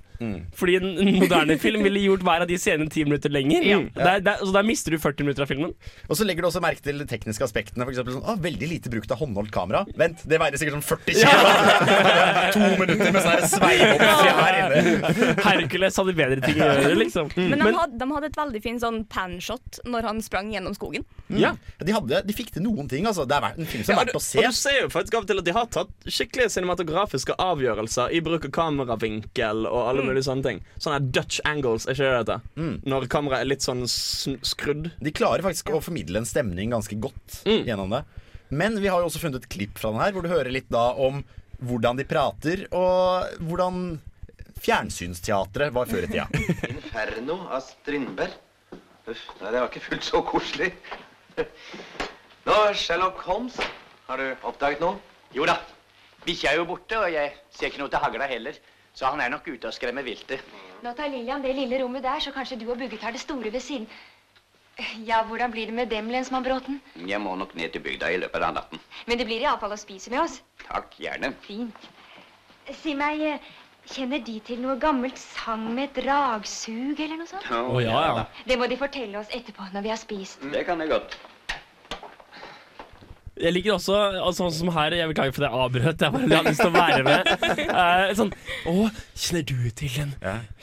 [0.56, 0.90] Fordi en
[1.20, 3.66] moderne film ville gjort hver av de scenene ti minutter lenger.
[3.66, 3.80] Ja.
[3.96, 5.74] Der, der, så der mister du 40 minutter av filmen.
[6.08, 7.84] Og så legger du også merke til de tekniske aspektene.
[7.86, 9.84] For eksempel sånn, å, veldig lite brukt av håndholdt kamera.
[9.98, 11.54] Vent, det veier sikkert sånn 40 kilo!
[12.56, 15.12] to minutter med sånn her inne.
[15.46, 17.30] Hercules hadde bedre ting å gjøre, liksom.
[17.36, 21.06] Men de hadde, de hadde et veldig fint sånn panshot når han sprang gjennom skogen.
[21.32, 23.06] Ja, de, hadde, de fikk til noen ting.
[23.08, 23.26] Altså.
[23.28, 24.40] Det er en film som er verdt å se.
[24.40, 28.14] og du ser jo faktisk av og til at de har tatt skikkelige cinematografiske avgjørelser
[28.14, 30.60] i bruk av kameravinkel og alle mulige sånne ting.
[30.82, 32.38] Sånne Dutch angles, er ikke det dette?
[32.58, 32.74] Mm.
[32.88, 34.90] Når kameraet er litt sånn skrudd.
[35.02, 38.04] De klarer faktisk å formidle en stemning ganske godt gjennom det.
[38.48, 40.68] Men vi har jo også funnet et klipp fra den her, hvor du hører litt
[40.70, 41.24] da om
[41.66, 43.96] hvordan de prater, og hvordan
[44.62, 46.26] fjernsynsteatret var før i tida.
[46.72, 48.36] Inferno av Strindberg.
[49.06, 50.70] Uff, nei, det var ikke fullt så koselig.
[52.46, 53.58] Nå, Sherlock Holmes,
[54.08, 54.98] har du oppdaget noe?
[55.34, 55.60] Jo da.
[56.26, 58.58] Bikkja er jo borte, og jeg ser ikke noe til hagla heller.
[58.96, 60.40] Så han er nok ute og skremmer viltet.
[60.84, 63.52] Nå tar Lillian det lille rommet der, så kanskje du og Bugge tar det store
[63.52, 63.88] ved siden.
[65.08, 66.80] Ja, hvordan blir det med dem, lensmann Bråten?
[67.08, 68.80] Jeg må nok ned til bygda i løpet av natten.
[69.08, 70.40] Men det blir iallfall å spise med oss.
[70.66, 71.32] Takk, gjerne.
[71.44, 71.86] Fint.
[72.82, 73.46] Si meg, eh,
[73.92, 77.48] kjenner de til noe gammelt sang med et dragsug eller noe sånt?
[77.48, 78.26] Å, ja, ja.
[78.48, 80.44] Det må de fortelle oss etterpå når vi har spist.
[80.52, 81.16] Det kan jeg godt.
[83.36, 86.28] Jeg liker også, altså, sånn som her, jeg beklager for det jeg avbrøt, jeg bare
[86.30, 87.32] hadde lyst til å være med.
[87.68, 88.32] Uh, sånn,
[88.70, 88.74] å,
[89.12, 90.14] kjenner du til den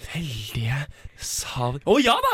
[0.08, 0.80] veldige
[1.28, 1.80] sav...
[1.84, 2.34] Å ja da!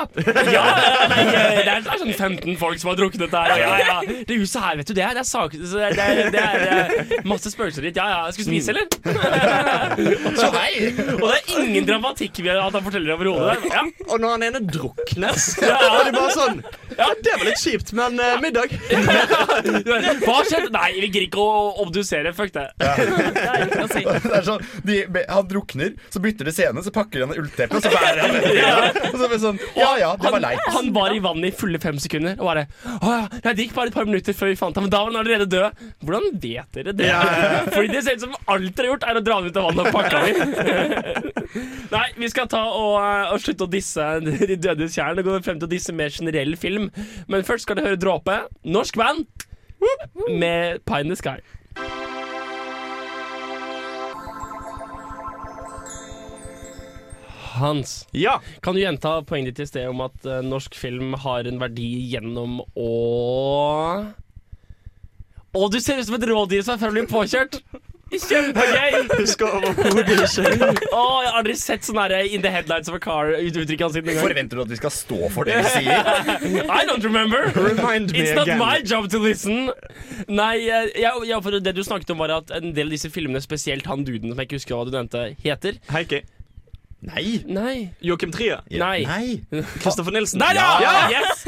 [0.50, 0.64] Ja,
[1.12, 3.54] nei, eh, det er, det er sånn 15 folk som har druknet der.
[3.60, 3.98] Ja, ja.
[4.28, 7.22] Det huset her, vet du, det er, det er, sak, det er, det er, det
[7.30, 8.00] masse spøkelser dit.
[8.00, 8.88] Ja, ja, skal vi spise, eller?
[10.40, 10.90] Så hei!
[11.16, 13.70] Og det er ingen dramatikk ved at han forteller overhodet.
[13.70, 13.86] Ja.
[14.10, 15.76] Og når han ene druknes, Ja.
[15.76, 15.90] ja.
[16.00, 16.62] er det bare sånn
[17.00, 18.74] Ja, det var litt kjipt, men uh, middag.
[20.26, 20.72] Hva skjedde?
[20.76, 22.34] Nei, vi gidder ikke å obdusere.
[22.36, 22.68] Fuck det.
[22.80, 27.80] Det er sånn, de, han drukner, så bytter de scene, så pakker han en ullteppe,
[27.80, 28.50] og så bærer han det.
[29.12, 30.62] Og så ble sånn Ja ja, det var leit.
[30.76, 32.66] han var i vannet i fulle fem sekunder og bare
[33.00, 35.02] Å ja, ja, det gikk bare et par minutter før vi fant ham, men da
[35.04, 35.84] var han allerede død.
[36.06, 37.10] Hvordan vet dere det?
[37.10, 37.20] Ja.
[37.74, 39.68] Fordi det ser ut som alt dere har gjort, er å dra ham ut av
[39.70, 41.36] vannet og pakke ham inn.
[41.96, 45.38] Nei, vi skal ta og, eh, og slutte å disse De dødes tjern og gå
[45.46, 46.90] frem til å disse mer generell film.
[47.32, 49.26] Men først skal dere høre Dråpe, norsk band,
[50.30, 51.40] med Pie in the Sky.
[57.60, 58.38] Hans, Ja.
[58.66, 61.92] kan du gjenta poenget ditt i sted om at uh, norsk film har en verdi
[62.14, 62.90] gjennom å
[65.50, 67.56] Å, du ser ut som et rådyr som er for å bli påkjørt!
[68.10, 68.96] Kjempegøy!
[69.20, 70.70] Husker overhodet ikke.
[70.98, 73.98] Å, jeg har aldri sett sånn her In the headlights of a car uttrykket hans
[74.00, 74.18] engang.
[74.22, 76.10] Forventer du at vi skal stå for det vi sier?
[76.80, 77.52] I don't remember.
[77.54, 78.58] Remind me It's not again.
[78.62, 79.70] my job to listen.
[80.30, 83.14] Nei, jeg, ja, ja, for det du snakket om var at en del av disse
[83.14, 86.24] filmene, spesielt han duden som jeg ikke husker hva du nevnte, heter Heikki.
[87.00, 87.40] Nei.
[87.48, 87.76] Nei.
[88.04, 88.60] Joakim Trier.
[88.68, 89.06] Nei.
[89.08, 89.62] Nei.
[89.80, 90.42] Kristoffer Nilsen.
[90.42, 90.68] Der, ja!
[90.84, 90.94] Ja!
[91.14, 91.46] Yes!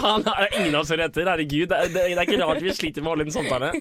[0.00, 1.28] Han er ingen av oss heter.
[1.28, 3.72] Herregud, det er, det er ikke rart vi sliter med å holde en samtale.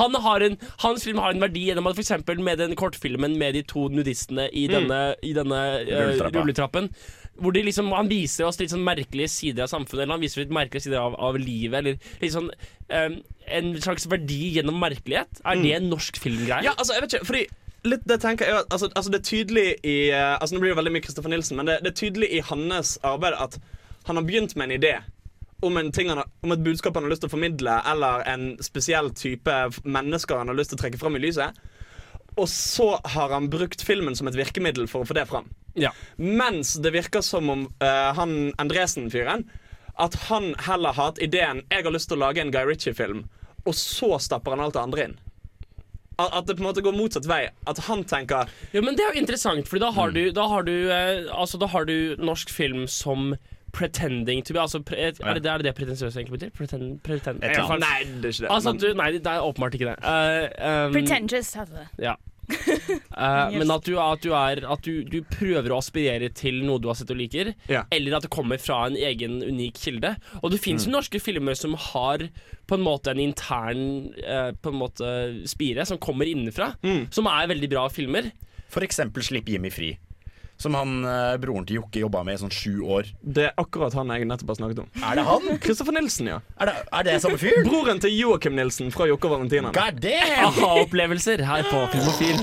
[0.00, 3.38] Han har en, hans film har en verdi gjennom at for eksempel med den kortfilmen
[3.38, 6.90] med de to nudistene i denne, i denne uh, rulletrappen.
[7.38, 10.42] Hvor de liksom, Han viser oss litt sånn merkelige sider av samfunnet, eller han viser
[10.44, 11.78] litt merkelige sider av, av livet.
[11.78, 12.50] Eller litt sånn
[12.90, 15.42] um, En slags verdi gjennom merkelighet.
[15.46, 16.66] Er det en norsk filmgreie?
[16.66, 17.46] Ja, altså, jeg vet ikke, fordi
[17.84, 20.78] Litt det tenker jeg altså, altså Det er tydelig i eh, Altså Nå blir det
[20.78, 23.58] veldig mye Kristoffer Nilsen, men det, det er tydelig i hans arbeid at
[24.08, 24.94] han har begynt med en idé
[25.64, 28.24] om, en ting han har, om et budskap han har lyst til å formidle, eller
[28.28, 29.54] en spesiell type
[29.84, 31.56] mennesker han har lyst til å trekke fram i lyset.
[32.36, 35.48] Og så har han brukt filmen som et virkemiddel for å få det fram.
[35.78, 35.94] Ja.
[36.16, 39.48] Mens det virker som om uh, han Andresen-fyren
[39.98, 43.24] At han heller har hatt ideen 'Jeg har lyst til å lage en Guy Ritchie-film',
[43.64, 45.16] og så stapper han alt det andre inn.
[46.18, 47.48] At det på en måte går motsatt vei.
[47.66, 50.66] At han tenker Jo, men det er jo interessant, for da har du, da har
[50.66, 53.34] du, eh, altså, da har du norsk film som
[53.74, 56.52] pretending to be altså, pre, er, det, er det det pretensiøse egentlig betyr?
[56.54, 57.66] Pretend, pretend, Ja.
[57.74, 59.96] Nei, det er ikke det, Altså, du, nei, det er åpenbart ikke det.
[60.04, 61.88] Uh, um, Pretentious heter det.
[62.06, 62.14] Ja.
[63.14, 66.80] Eh, Men at, du, at, du, er, at du, du prøver å aspirere til noe
[66.82, 67.84] du har sett og liker, Ja.
[67.94, 70.16] eller at det kommer fra en egen unik kilde.
[70.42, 70.92] Og det fins Mm.
[70.96, 72.26] norske filmer som har
[72.66, 73.84] på en måte en intern
[74.18, 75.12] uh, på en måte
[75.48, 77.06] spire, som kommer innenfra, Mm.
[77.14, 78.32] som er veldig bra filmer.
[78.68, 79.92] For eksempel Slipp Jimmy fri.
[80.64, 83.10] Som han, eh, broren til Jokke jobba med i sånn sju år.
[83.20, 84.88] Det er akkurat han jeg nettopp har snakket om.
[85.10, 85.50] Er det han?
[85.60, 86.38] Kristoffer Nilsen, ja.
[86.56, 87.60] Er det, er det samme fyr?
[87.68, 89.74] Broren til Joakim Nilsen fra Jokke og Valentina.
[89.76, 90.48] God damn!
[90.48, 92.40] Aha-opplevelser her på Filmofil.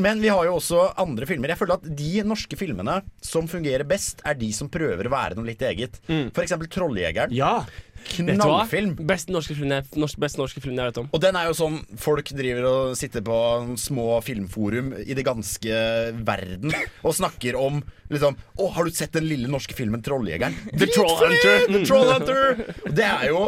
[0.00, 1.50] Men vi har jo også andre filmer.
[1.52, 5.36] Jeg føler at de norske filmene som fungerer best, er de som prøver å være
[5.36, 5.98] noe litt eget.
[6.06, 7.34] For eksempel 'Trolljegeren'.
[7.36, 7.64] Ja.
[8.08, 8.94] Knallfilm.
[9.08, 11.10] Beste norske film jeg, norsk, best norske film jeg vet om.
[11.12, 13.36] Og den er jo sånn folk driver og sitter på
[13.80, 15.82] små filmforum i det ganske
[16.26, 16.74] verden
[17.06, 17.82] og snakker om
[18.12, 20.58] liksom Å, har du sett den lille norske filmen 'Trolljegeren'?
[20.80, 21.64] The Trollhunter!
[21.70, 22.60] The Troll Hunter!
[22.92, 23.46] Det er jo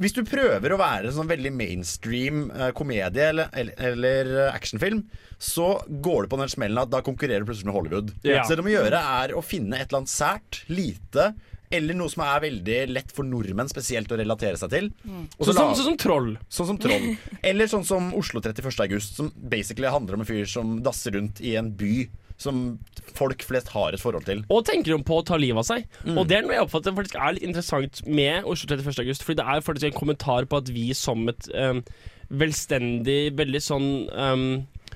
[0.00, 5.04] Hvis du prøver å være sånn veldig mainstream eh, komedie eller, eller, actionfilm,
[5.38, 8.14] så går det på den smellen at da konkurrerer du plutselig med Hollywood.
[8.26, 8.42] Ja.
[8.42, 11.28] Så det du må gjøre, er å finne et eller annet sært, lite,
[11.76, 14.90] eller noe som er veldig lett for nordmenn spesielt å relatere seg til.
[15.04, 15.28] Mm.
[15.36, 16.34] så Sånn som, la- sånn som Troll.
[16.48, 17.08] Sånn som Troll.
[17.50, 18.70] Eller sånn som Oslo 31.
[18.86, 22.06] august, som basically handler om en fyr som dasser rundt i en by
[22.40, 22.80] som
[23.14, 24.40] folk flest har et forhold til.
[24.50, 25.84] Og tenker om på å ta livet av seg.
[26.02, 26.16] Mm.
[26.18, 28.98] Og det er noe jeg oppfatter faktisk er litt interessant med Oslo 31.
[29.04, 29.22] august.
[29.26, 31.84] Fordi det er faktisk en kommentar på at vi som et um,
[32.34, 34.46] velstendig, veldig sånn um,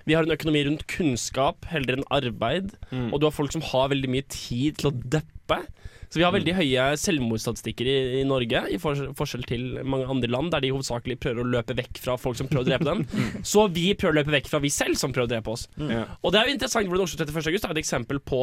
[0.09, 2.73] Vi har en økonomi rundt kunnskap heller enn arbeid.
[2.91, 3.11] Mm.
[3.13, 5.63] Og du har folk som har veldig mye tid til å deppe.
[6.09, 10.31] Så vi har veldig høye selvmordsstatistikker i, i Norge, i for, forskjell til mange andre
[10.33, 13.03] land, der de hovedsakelig prøver å løpe vekk fra folk som prøver å drepe dem.
[13.45, 15.67] Så vi prøver å løpe vekk fra vi selv som prøver å drepe oss.
[15.77, 16.07] Ja.
[16.23, 17.51] Og det er jo interessant hvordan Oslo 31.
[17.53, 18.41] august er et eksempel på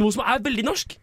[0.00, 0.96] noe som er veldig norsk.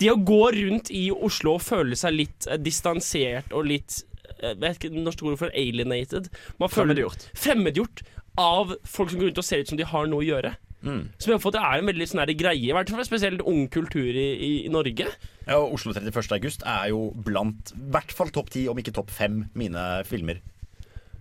[0.00, 4.00] Det å gå rundt i Oslo og føle seg litt eh, distansert og litt
[4.40, 6.30] eh, Vet ikke det norske ordet for alienated.
[6.58, 7.28] Man føler- Fremmedgjort.
[7.38, 8.02] Fremmedgjort
[8.40, 10.54] av folk som går rundt og ser ut som de har noe å gjøre.
[10.82, 11.08] Mm.
[11.18, 13.68] Som jeg har fått, det er en veldig sånn greie, i hvert fall spesielt ung
[13.68, 14.28] kultur i,
[14.66, 15.06] i, Norge.
[15.46, 16.32] Ja, og Oslo 31.
[16.38, 20.40] august er jo blant i hvert fall topp ti, om ikke topp fem, mine filmer.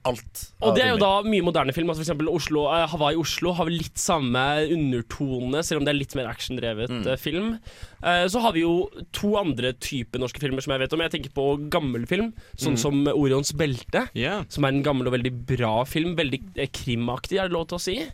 [0.03, 0.47] Alt.
[0.65, 1.21] Og det er jo filmer.
[1.21, 1.91] da mye moderne film.
[1.91, 4.41] Altså for eksempel Oslo, eh, Hawaii Oslo har vel litt samme
[4.73, 7.05] undertone, selv om det er litt mer actiondrevet Mm.
[7.05, 7.59] eh, film.
[8.01, 11.01] Eh, så har vi jo to andre typer norske filmer som jeg vet om.
[11.05, 12.79] Jeg tenker på gammel film, sånn Mm.
[12.79, 14.09] som Orions belte.
[14.15, 14.43] Yeah.
[14.49, 16.15] Som er en gammel og veldig bra film.
[16.15, 16.41] Veldig
[16.73, 18.07] krimaktig, er det lov til å si.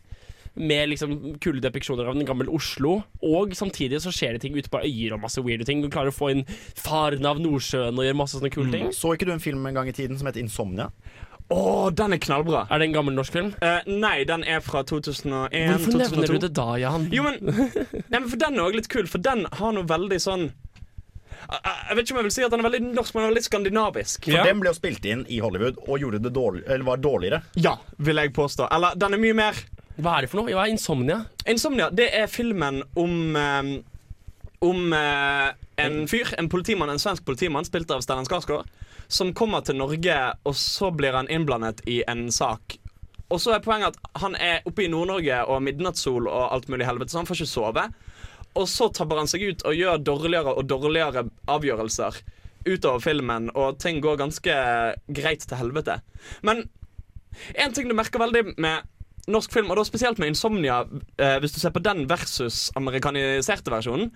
[0.58, 3.00] Med liksom kule depiksjoner av den gamle Oslo.
[3.26, 5.84] Og samtidig så skjer det ting ute på øyer og masse weirde ting.
[5.84, 6.44] Du klarer å få inn
[6.78, 8.92] faren av Nordsjøen og gjøre masse sånne kule ting.
[8.96, 10.92] Så ikke du en film en gang i tiden som het 'Insomnia'?
[11.48, 12.66] Å, den er knallbra.
[12.68, 13.54] Er det en gammel norsk film?
[13.64, 15.54] Uh, nei, den er fra 2001.
[15.56, 17.08] Hvorfor nevner du det da, Jan?
[17.14, 17.38] Jo, men,
[18.12, 20.50] nei, men For den er også litt kul, for den har noe veldig sånn
[21.48, 23.32] Jeg jeg vet ikke om jeg vil si at den er veldig norsk, men den
[23.32, 24.28] er litt skandinavisk.
[24.28, 27.40] For den ble jo spilt inn i Hollywood og gjorde det dårlig, eller var dårligere.
[27.56, 28.68] Ja, vil jeg påstå.
[28.76, 29.62] Eller den er mye mer
[29.98, 30.54] Hva er det for noe?
[30.54, 31.22] Hva er Insomnia?
[31.50, 33.70] Insomnia, det er filmen om eh,
[34.66, 38.66] Om eh, en fyr, en politimann, en svensk politimann spilt av Stellan Skarsgård,
[39.08, 42.80] som kommer til Norge, og så blir han innblandet i en sak.
[43.30, 46.88] Og så er poenget at han er oppe i Nord-Norge og midnattssol og alt mulig
[46.90, 47.86] helvete, så han får ikke sove.
[48.58, 52.18] Og så tabber han seg ut og gjør dårligere og dårligere avgjørelser
[52.68, 54.60] utover filmen, og ting går ganske
[55.22, 56.02] greit til helvete.
[56.42, 56.66] Men
[57.54, 58.90] en ting du merker veldig med
[59.28, 60.82] norsk film, og da spesielt med Insomnia,
[61.20, 64.12] eh, hvis du ser på den versus amerikaniserte versjonen,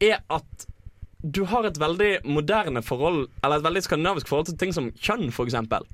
[0.00, 0.66] er at
[1.22, 5.30] du har et veldig moderne forhold, eller et veldig skandinavisk forhold til ting som kjønn,
[5.34, 5.86] for eksempel.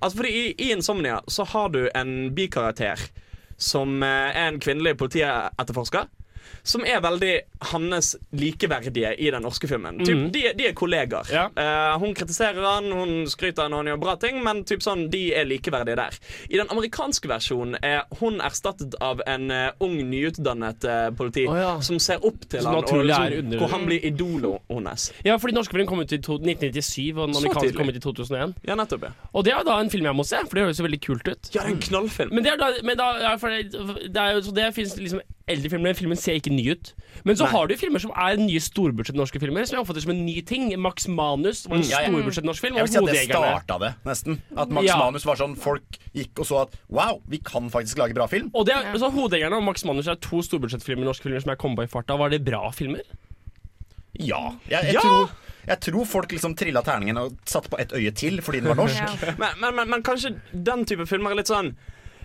[0.00, 3.00] Altså fordi i, i Insomnia så har du en bikarakter
[3.56, 6.08] som eh, er en kvinnelig politietterforsker.
[6.62, 7.32] Som er veldig
[7.72, 9.98] hans likeverdige i den norske filmen.
[10.02, 10.28] Typ, mm.
[10.34, 11.30] de, de er kollegaer.
[11.32, 15.22] Eh, hun kritiserer han, hun skryter når han gjør bra ting, men typ sånn, de
[15.36, 16.18] er likeverdige der.
[16.50, 21.46] I den amerikanske versjonen er hun erstattet av en uh, ung, nyutdannet uh, politi
[21.82, 25.08] som ser opp til Som han, og liksom, hvor han blir idolet hennes.
[25.26, 28.04] Ja, fordi norske film kom ut i to, 1997, og den amerikanske kom ut i
[28.04, 28.56] 2001.
[28.68, 29.12] Ja, nettopp, ja.
[29.32, 31.28] Og det er da en film jeg må se, for det høres jo veldig kult
[31.28, 31.52] ut.
[31.54, 32.34] Ja, det er en knallfilm.
[32.34, 35.22] Men det, er da, men da, ja, det, det er jo så det finnes liksom
[35.50, 36.90] eldre filmer, men filmen ser ikke ny ut.
[37.24, 37.52] Men så Nei.
[37.54, 40.40] har du filmer som er nye storbudsjett norske filmer, som jeg oppfatter som en ny
[40.48, 40.68] ting.
[40.82, 41.90] Max Manus var en Mm.
[41.90, 42.10] Ja, ja.
[42.12, 42.76] storbudsjett norsk film.
[42.76, 44.40] Jeg vil si at det starta det, nesten.
[44.56, 44.96] At Max Ja.
[44.98, 48.50] Manus var sånn Folk gikk og så at wow, vi kan faktisk lage bra film.
[48.54, 51.58] Og det er, så Hodejegerne og Max Manus er to storbudsjettfilmer norske filmer som jeg
[51.62, 52.16] kom på i farta.
[52.18, 53.02] Var det bra filmer?
[54.18, 54.52] Ja.
[54.68, 55.00] Jeg, jeg, Ja!
[55.00, 55.30] Tror,
[55.66, 58.80] jeg tror folk liksom trilla terningen og satte på et øye til fordi den var
[58.84, 59.36] norsk.
[59.38, 61.74] Men, men, men, men kanskje den type filmer er litt sånn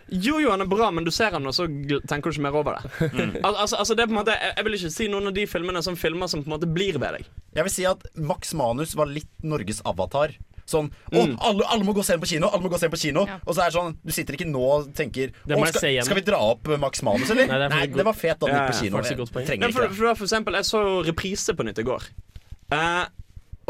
[0.09, 2.57] jo, jo, han er bra, men du ser han, og så tenker du ikke mer
[2.59, 3.09] over det.
[3.47, 5.35] Al altså, altså, det er på en måte jeg, jeg vil ikke si noen av
[5.35, 7.31] de filmene som filmer som på en måte blir ved deg.
[7.57, 10.35] Jeg vil si at Max Manus var litt Norges avatar.
[10.67, 12.49] Sånn Å, alle, alle må gå og se den på kino!
[12.51, 13.37] Alle må gå og se den på kino Ja.
[13.45, 16.23] Og så er det sånn Du sitter ikke nå og tenker Å, skal, skal vi
[16.27, 17.47] dra opp eh, Max Manus, eller?
[17.47, 18.99] Nei, det Nei, det var fet da den Ja, gikk på kino.
[18.99, 19.47] Jeg.
[19.47, 19.99] Trenger for, ikke det.
[20.01, 22.09] for, for eksempel, jeg så reprise på nytt i går.
[22.67, 23.05] Uh,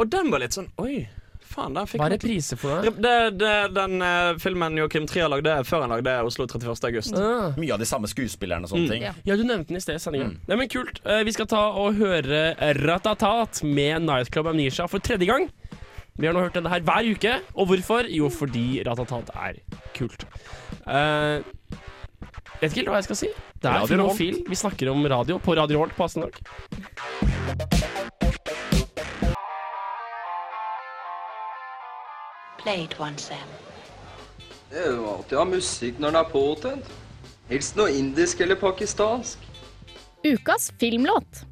[0.02, 1.04] og den var litt sånn Oi,
[1.50, 2.91] faen, den fikk Hva er det priser for noe?
[3.04, 6.86] det, det, Den uh, filmen Joakim Trier lagde før han lagde Oslo 31.
[6.91, 7.16] august.
[7.18, 7.52] Ah.
[7.58, 8.91] Mye av de samme skuespillerne og sånne Mm.
[8.93, 9.04] ting.
[9.08, 9.14] Ja.
[9.26, 10.30] Ja, du nevnte den i sted i sendinga.
[10.48, 11.02] Nei, men kult.
[11.06, 15.50] Uh, vi skal ta og høre Ratatat med Nightclub Amnesia for tredje gang.
[16.18, 17.36] Vi har nå hørt denne her hver uke.
[17.56, 18.08] Og hvorfor?
[18.10, 19.60] Jo, fordi Ratatat er
[19.93, 20.26] kult.
[20.88, 21.41] Uh,
[22.62, 23.30] vet ikke helt hva jeg skal si.
[23.62, 24.43] Det er Filmofil.
[24.50, 28.16] Vi snakker om radio på Radio Holt, passende nok.
[32.68, 33.38] Play one, Sam.
[34.68, 36.89] Det er jo alltid å ha musikk når den er påtent.
[37.47, 39.45] Helst noe indisk eller pakistansk.
[40.28, 41.45] Ukas filmlåt.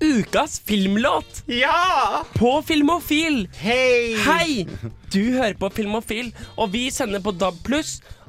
[0.00, 1.42] Ukas filmlåt!
[1.52, 2.22] Ja!
[2.32, 3.42] På Filmofil!
[3.60, 4.14] Hei!
[4.24, 4.64] Hei!
[5.12, 7.60] Du hører på Filmofil, og vi sender på DAB+,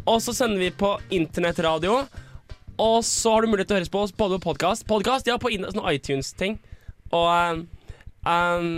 [0.03, 2.01] og så sender vi på internettradio.
[2.75, 5.39] Og så har du mulighet til å høre på oss både på podkast Podcast, ja,
[5.39, 6.59] på sånn iTunes-ting.
[7.15, 7.65] Og um,
[8.27, 8.71] um,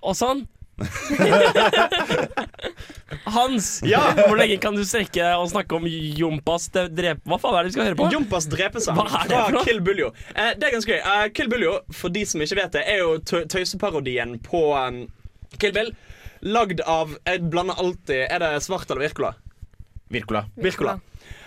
[0.00, 0.46] Og sånn.
[3.24, 4.00] Hans, Ja.
[4.26, 7.20] hvor lenge kan du strekke og snakke om Jompas drep...
[7.28, 8.08] Hva faen er det vi skal høre på?
[8.12, 9.62] Jompas drepesang fra?
[9.66, 10.10] Kill Buljo.
[10.34, 11.00] Eh, det er ganske gøy.
[11.00, 15.04] Eh, Kill Buljo, for de som ikke vet det, er jo tøyseparodien på um,
[15.58, 15.92] Kill Bill.
[16.44, 19.30] Lagd av Jeg blander alltid Er det Svart eller Virkola?
[20.12, 20.42] Virkola.
[20.60, 20.98] Virkola.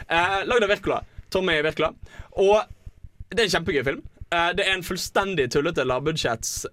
[0.09, 1.01] Eh, lagd av Virkola.
[1.29, 1.91] Tommy Virkola.
[2.39, 2.63] Og
[3.29, 4.01] det er en kjempegøy film.
[4.33, 6.63] Eh, det er en fullstendig tullete lavbudsjetts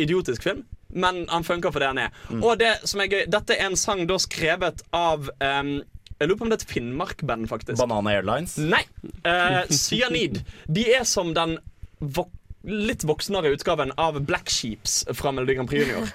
[0.00, 0.64] idiotisk film.
[0.94, 2.16] Men han funker for det han er.
[2.38, 5.74] Og det som er gøy, dette er en sang da skrevet av um,
[6.18, 7.78] Jeg lurer på om det er et Finnmark-band, faktisk.
[7.80, 8.56] Banana Airlines.
[8.58, 8.82] Nei.
[9.26, 10.42] Uh, Cyanid.
[10.66, 11.58] De er som den
[12.00, 12.32] vok
[12.68, 16.10] litt voksnere utgaven av Black Sheeps fra Melodi Grand Prix Junior.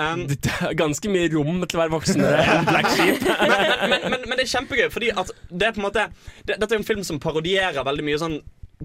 [0.00, 3.20] Um, Det er ganske mye rom til å være voksnere enn Black Sheep.
[3.50, 3.52] men,
[3.92, 6.06] men, men, men det er kjempegøy, fordi at det er på en måte
[6.48, 8.40] det, Dette er en film som parodierer veldig mye sånn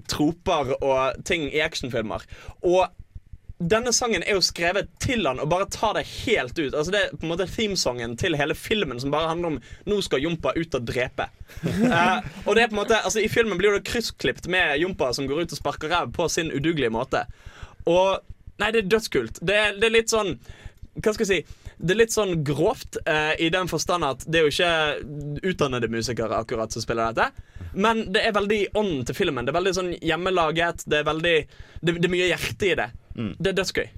[0.08, 2.22] troper og ting i actionfilmer.
[2.60, 2.84] Og
[3.58, 6.74] denne sangen er jo skrevet til han og bare tar det helt ut.
[6.74, 9.98] Altså Det er på en måte themesongen til hele filmen som bare handler om Nå
[10.06, 11.26] skal Jompa ut og drepe.
[11.64, 15.10] uh, og det er på en måte Altså I filmen blir det kryssklipt med Jompa
[15.12, 17.26] som går ut og sparker ræv på sin udugelige måte.
[17.86, 18.20] Og
[18.58, 19.38] Nei, det er dødskult.
[19.46, 20.32] Det er, det er litt sånn
[20.98, 21.66] Hva skal jeg si?
[21.78, 25.90] Det er litt sånn grovt uh, i den forstand at det er jo ikke utdannede
[25.90, 27.44] musikere akkurat som spiller dette.
[27.78, 29.46] Men det er veldig ånden til filmen.
[29.46, 30.82] Det er veldig sånn hjemmelaget.
[30.90, 31.36] Det er veldig
[31.78, 32.88] Det, det er mye hjerte i det.
[33.38, 33.88] Det er dødsgøy.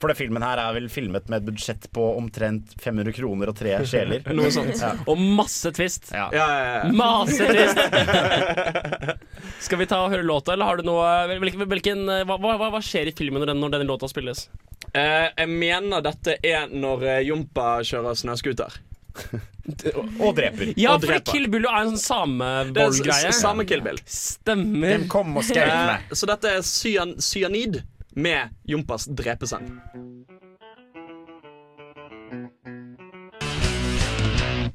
[0.00, 3.56] For den filmen her er vel filmet med et budsjett på omtrent 500 kroner og
[3.58, 4.22] tre sjeler.
[4.38, 4.78] Noe sånt.
[4.80, 4.94] Ja.
[5.12, 6.08] Og masse twist.
[6.16, 6.30] Ja.
[6.32, 6.92] Ja, ja, ja.
[6.96, 7.76] Masse twist!
[9.66, 11.04] Skal vi ta og høre låta, eller har du noe
[11.42, 14.46] hvilken, hvilken, hva, hva, hva skjer i filmen når, den, når denne låta spilles?
[14.96, 18.80] Eh, jeg mener dette er når eh, Jompa kjører snøscooter.
[20.24, 20.72] Og dreper.
[20.80, 21.28] Ja, Og fordi dreper.
[21.34, 22.00] Kill Bill er en sånn
[22.40, 23.32] samevoldgreie.
[23.36, 24.00] samme Kill Bill.
[24.08, 24.96] Stemmer.
[25.04, 26.14] De kom og skrev Eh, meg.
[26.16, 27.82] så dette er cyan cyanid
[28.14, 29.66] med Jompas drepesang.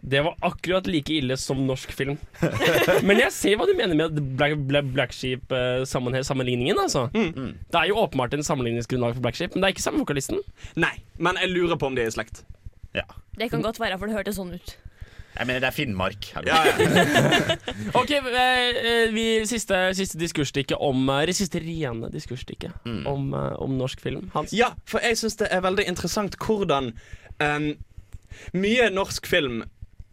[0.06, 2.18] Det var akkurat like ille som norsk film.
[3.08, 6.78] Men jeg ser hva du mener med Black, Black, Black Sheep-sammenligningen.
[6.80, 7.08] altså.
[7.14, 10.44] Det er jo åpenbart en sammenligningsgrunnlag for Black Sheep, men det er ikke samme vokalisten.
[10.78, 12.44] Nei, men jeg lurer på om de er i slekt.
[13.36, 14.76] Det kan godt være, for det hørtes sånn ut.
[15.36, 16.28] Jeg mener, det er Finnmark.
[16.36, 16.76] Ja, ja.
[18.00, 23.54] Ok, eh, eh, vi, Siste, siste diskursstykke om eh, Det siste rene diskursstykket om, eh,
[23.62, 24.30] om norsk film.
[24.34, 24.54] Hans?
[24.56, 26.94] Ja, for jeg syns det er veldig interessant hvordan
[27.44, 27.70] um,
[28.56, 29.64] mye norsk film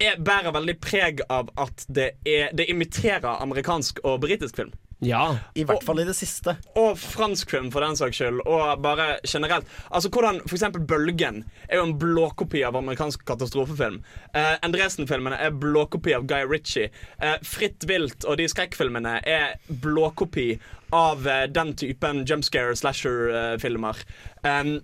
[0.02, 4.74] er, bærer veldig preg av at det, er, det imiterer amerikansk og britisk film.
[5.02, 5.38] Ja.
[5.54, 6.54] I hvert fall i det siste.
[6.78, 8.42] Og fransk film, for den saks skyld.
[8.46, 9.66] Og bare generelt.
[9.90, 13.98] Altså hvordan for eksempel Bølgen er jo en blåkopi av amerikansk katastrofefilm.
[14.30, 16.92] Eh, Endresen-filmene er blåkopi av Guy Ritchie.
[17.18, 20.52] Eh, Fritt vilt og de skrekkfilmene er blåkopi
[20.94, 24.06] av eh, den typen jumpscare slasher-filmer.
[24.46, 24.76] Um,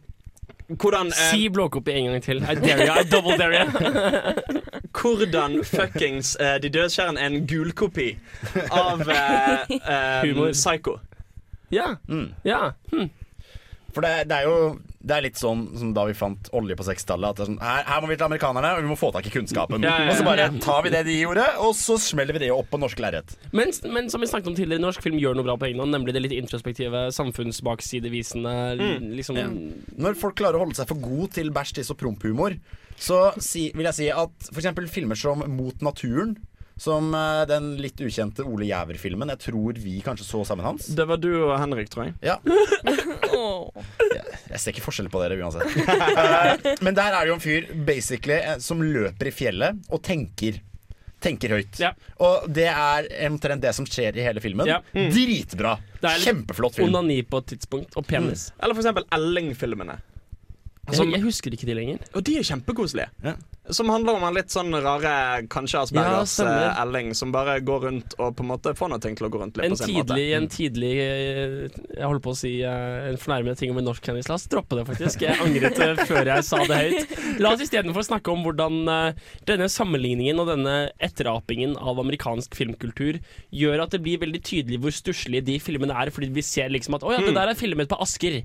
[0.68, 2.42] hvordan eh, Si blåkopi en gang til.
[2.42, 4.62] I dare you, I double dare you.
[5.02, 8.18] Hvordan fuckings eh, De dødskjærende er en gulkopi
[8.70, 9.60] av eh,
[9.92, 10.52] eh, Humor.
[10.52, 10.98] Psycho.
[11.70, 11.94] Ja.
[12.44, 12.70] ja.
[12.92, 13.10] Hm.
[13.94, 14.78] For det, det er jo
[15.08, 17.30] det er litt sånn som da vi fant olje på 60-tallet.
[17.32, 19.26] At det er sånn, her, her må vi til amerikanerne, og vi må få tak
[19.28, 19.84] i kunnskapen.
[19.86, 20.12] Ja, ja, ja.
[20.12, 22.80] Og så bare tar vi det de gjorde, og så smeller vi det opp på
[22.82, 23.34] norsk lerret.
[23.56, 26.14] Men, men som vi snakket om tidligere, norsk film gjør noe bra på hånd, nemlig
[26.16, 29.10] det litt introspektive, samfunnsbaksidevisende Mm.
[29.16, 29.38] liksom.
[29.98, 32.56] Når folk klarer å holde seg for god til bæsj, tiss og promphumor,
[32.98, 34.90] så si, vil jeg si at f.eks.
[34.92, 36.36] filmer som Mot naturen,
[36.78, 39.32] Som eh, den litt ukjente Ole Jæver-filmen.
[39.34, 40.86] Jeg tror vi kanskje så sammen, Hans.
[40.94, 42.14] Det var du og Henrik, tror jeg.
[42.22, 42.38] Ja.
[44.48, 45.68] Jeg ser ikke forskjell på dere uansett.
[46.84, 50.62] Men der er det jo en fyr basically eh, som løper i fjellet og tenker.
[51.22, 51.80] Tenker høyt.
[52.22, 54.68] Og det er omtrent det som skjer i hele filmen.
[54.70, 54.78] Ja.
[54.94, 55.10] Mm.
[55.14, 55.74] Dritbra.
[55.98, 56.92] Det er Kjempeflott film.
[56.94, 58.52] Onani på et tidspunkt, og penis.
[58.62, 59.98] Eller for eksempel Elling-filmene.
[60.88, 62.04] Jeg, jeg husker ikke de lenger.
[62.16, 63.34] Og de er kjempekoselige.
[63.70, 67.82] Som handler om en litt sånn rare, kanskje Aspergers Ja, eh, Elling, som bare går
[67.84, 69.80] rundt og på en måte får noe ting til å gå rundt litt En på
[69.82, 70.36] sin tidlig, måte.
[70.38, 74.04] en tidlig eh, Jeg holder på å si eh, en fornærmende ting om en norsk
[74.08, 74.28] kjendis.
[74.30, 75.24] La oss droppe det, faktisk.
[75.26, 75.76] Jeg angret
[76.10, 77.16] før jeg sa det høyt.
[77.44, 78.78] La oss istedenfor snakke om hvordan
[79.48, 83.18] denne sammenligningen og denne etterapingen av amerikansk filmkultur
[83.54, 86.96] gjør at det blir veldig tydelig hvor stusslige de filmene er, fordi vi ser liksom
[86.98, 87.34] at å ja, det Mm.
[87.36, 88.38] der er filmet på Asker.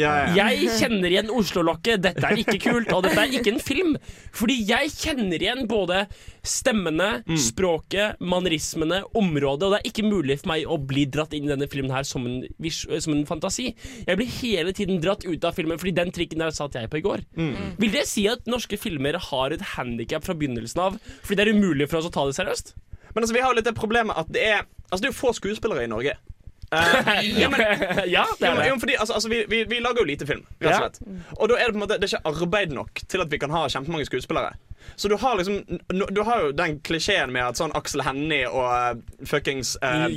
[0.00, 0.46] Ja, ja.
[0.50, 3.96] Jeg kjenner igjen Oslo-lokket, dette er ikke kult, og dette er ikke en film.
[4.32, 6.04] Fordi jeg kjenner igjen både
[6.46, 7.36] stemmene, Mm.
[7.38, 11.52] språket, manerismene, området, og det er ikke mulig for meg å bli dratt inn i
[11.52, 12.44] denne filmen her som en,
[13.00, 13.74] som en fantasi.
[14.06, 16.98] Jeg blir hele tiden dratt ut av filmen, fordi den trikken der satt jeg på
[17.00, 17.24] i går.
[17.36, 17.76] Mm.
[17.78, 21.54] Vil det si at norske filmer har et handikap fra begynnelsen av, fordi det er
[21.54, 22.74] umulig for oss å ta det seriøst?
[23.14, 24.60] Men altså, vi har jo litt det problemet at det er
[24.90, 26.16] Altså, det er jo få skuespillere i Norge.
[26.70, 27.60] Eh, ja, men,
[28.14, 28.68] ja, det er det.
[28.68, 30.78] jo, fordi, altså, altså, vi, vi, vi lager jo lite film, Ja.
[31.36, 33.38] Og da er det på en måte Det er ikke arbeid nok til at vi
[33.42, 34.52] kan ha kjempemange skuespillere.
[34.96, 35.80] Så du har liksom
[36.14, 39.74] Du har jo den klisjeen med at sånn Aksel Hennie og uh, fuckings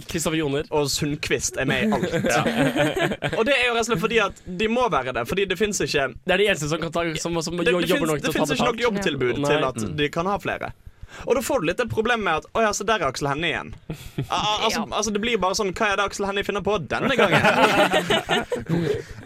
[0.07, 2.15] Kristoffer Joner og Sundquist er med i alt.
[3.39, 5.57] og det er jo rett og slett fordi at de må være det, fordi det
[5.59, 8.13] fins ikke Det er de eneste som, kan ta, som, som det, det jobber finnes-
[8.13, 10.71] nok til å ta finnes ikke nok jobbtilbud til at de kan ha flere.
[11.27, 13.29] Og da får du litt det problemet med at Å ja, så der er Aksel
[13.31, 13.73] Hennie igjen.
[14.27, 16.77] Al al- altså, altså, det blir bare sånn Hva er det Aksel Hennie finner på
[16.89, 18.43] denne gangen?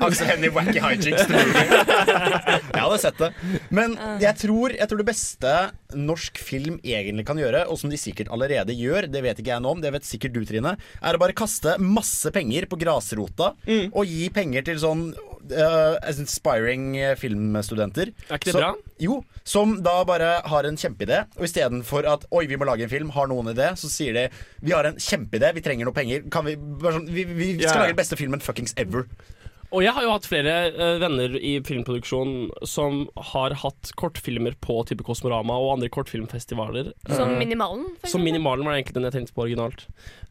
[0.03, 1.27] Aksel Hennie Wacky Hijinks.
[2.77, 3.29] Jeg hadde sett det.
[3.73, 5.53] Men jeg tror, jeg tror det beste
[5.97, 9.63] norsk film egentlig kan gjøre, og som de sikkert allerede gjør, det vet ikke jeg
[9.63, 13.53] nå om, det vet sikkert du, Trine, er å bare kaste masse penger på grasrota
[13.57, 18.11] og gi penger til sånn uh, inspiring filmstudenter.
[18.27, 18.73] Er ikke det Så- bra?
[18.97, 21.45] Jo, som da bare har en kjempeidé, og
[21.77, 24.27] istedenfor at oi, vi må lage en film, har noen idé, så sier de
[24.61, 27.67] vi har en kjempeidé, vi trenger noe penger, kan vi, bare sånn, vi, vi skal
[27.67, 27.81] ja.
[27.83, 29.07] lage den beste filmen fuckings ever.
[29.67, 33.01] Og jeg har jo hatt flere uh, venner i filmproduksjon som
[33.33, 36.93] har hatt kortfilmer på type Kosmorama og andre kortfilmfestivaler.
[37.09, 38.23] Som Eh, Minimalen, Som.
[38.23, 39.83] Minimalen var egentlig den jeg tenkte på originalt.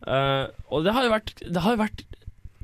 [0.09, 2.07] Uh, og det har jo vært, det har jo vært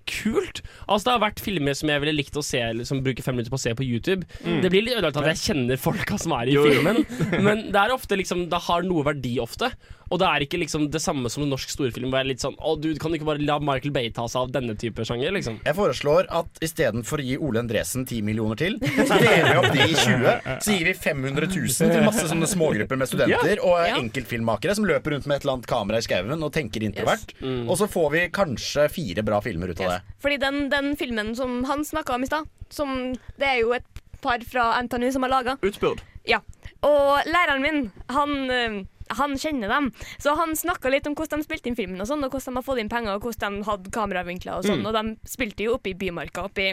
[0.09, 0.63] kult.
[0.87, 3.53] Altså Det har vært filmer som jeg ville likt å se som bruker fem minutter
[3.53, 4.27] på å se på YouTube.
[4.45, 4.61] Mm.
[4.65, 6.67] Det blir litt ødelagt at jeg kjenner folka som er i jo.
[6.69, 7.03] filmen,
[7.47, 9.73] men det er ofte liksom Det har noe verdi ofte.
[10.13, 12.43] Og det er ikke liksom det samme som en norsk storfilm hvor jeg er litt
[12.45, 15.07] sånn Å, du kan du ikke bare la Michael Bay ta seg av denne type
[15.09, 15.57] sjanger, liksom.
[15.65, 19.71] Jeg foreslår at istedenfor å gi Ole Endresen 10 millioner til, så deler vi opp
[19.73, 20.51] de i 20.
[20.67, 23.65] Så gir vi 500 000 til masse sånne smågrupper med studenter Ja.
[23.65, 23.97] og Ja.
[24.03, 27.33] enkeltfilmmakere som løper rundt med et eller annet kamera i skauen og tenker introvert.
[27.41, 27.65] Mm.
[27.71, 30.01] Og så får vi kanskje fire bra filmer ut av det.
[30.23, 33.87] Fordi den, den filmen som han snakka om i stad, som det er jo et
[34.23, 35.57] par fra NTNU som har laga.
[35.67, 36.05] Utspurt.
[36.29, 36.39] Ja.
[36.87, 37.81] Og læreren min,
[38.15, 38.77] han, eh,
[39.19, 39.91] han kjenner dem.
[40.23, 42.61] Så han snakka litt om hvordan de spilte inn filmen, og sånn, og hvordan de
[42.61, 44.83] har fått inn penger, og hvordan de hadde kameravinkler og sånn.
[44.83, 44.89] Mm.
[44.91, 46.71] Og de spilte jo oppe i Bymarka, oppi,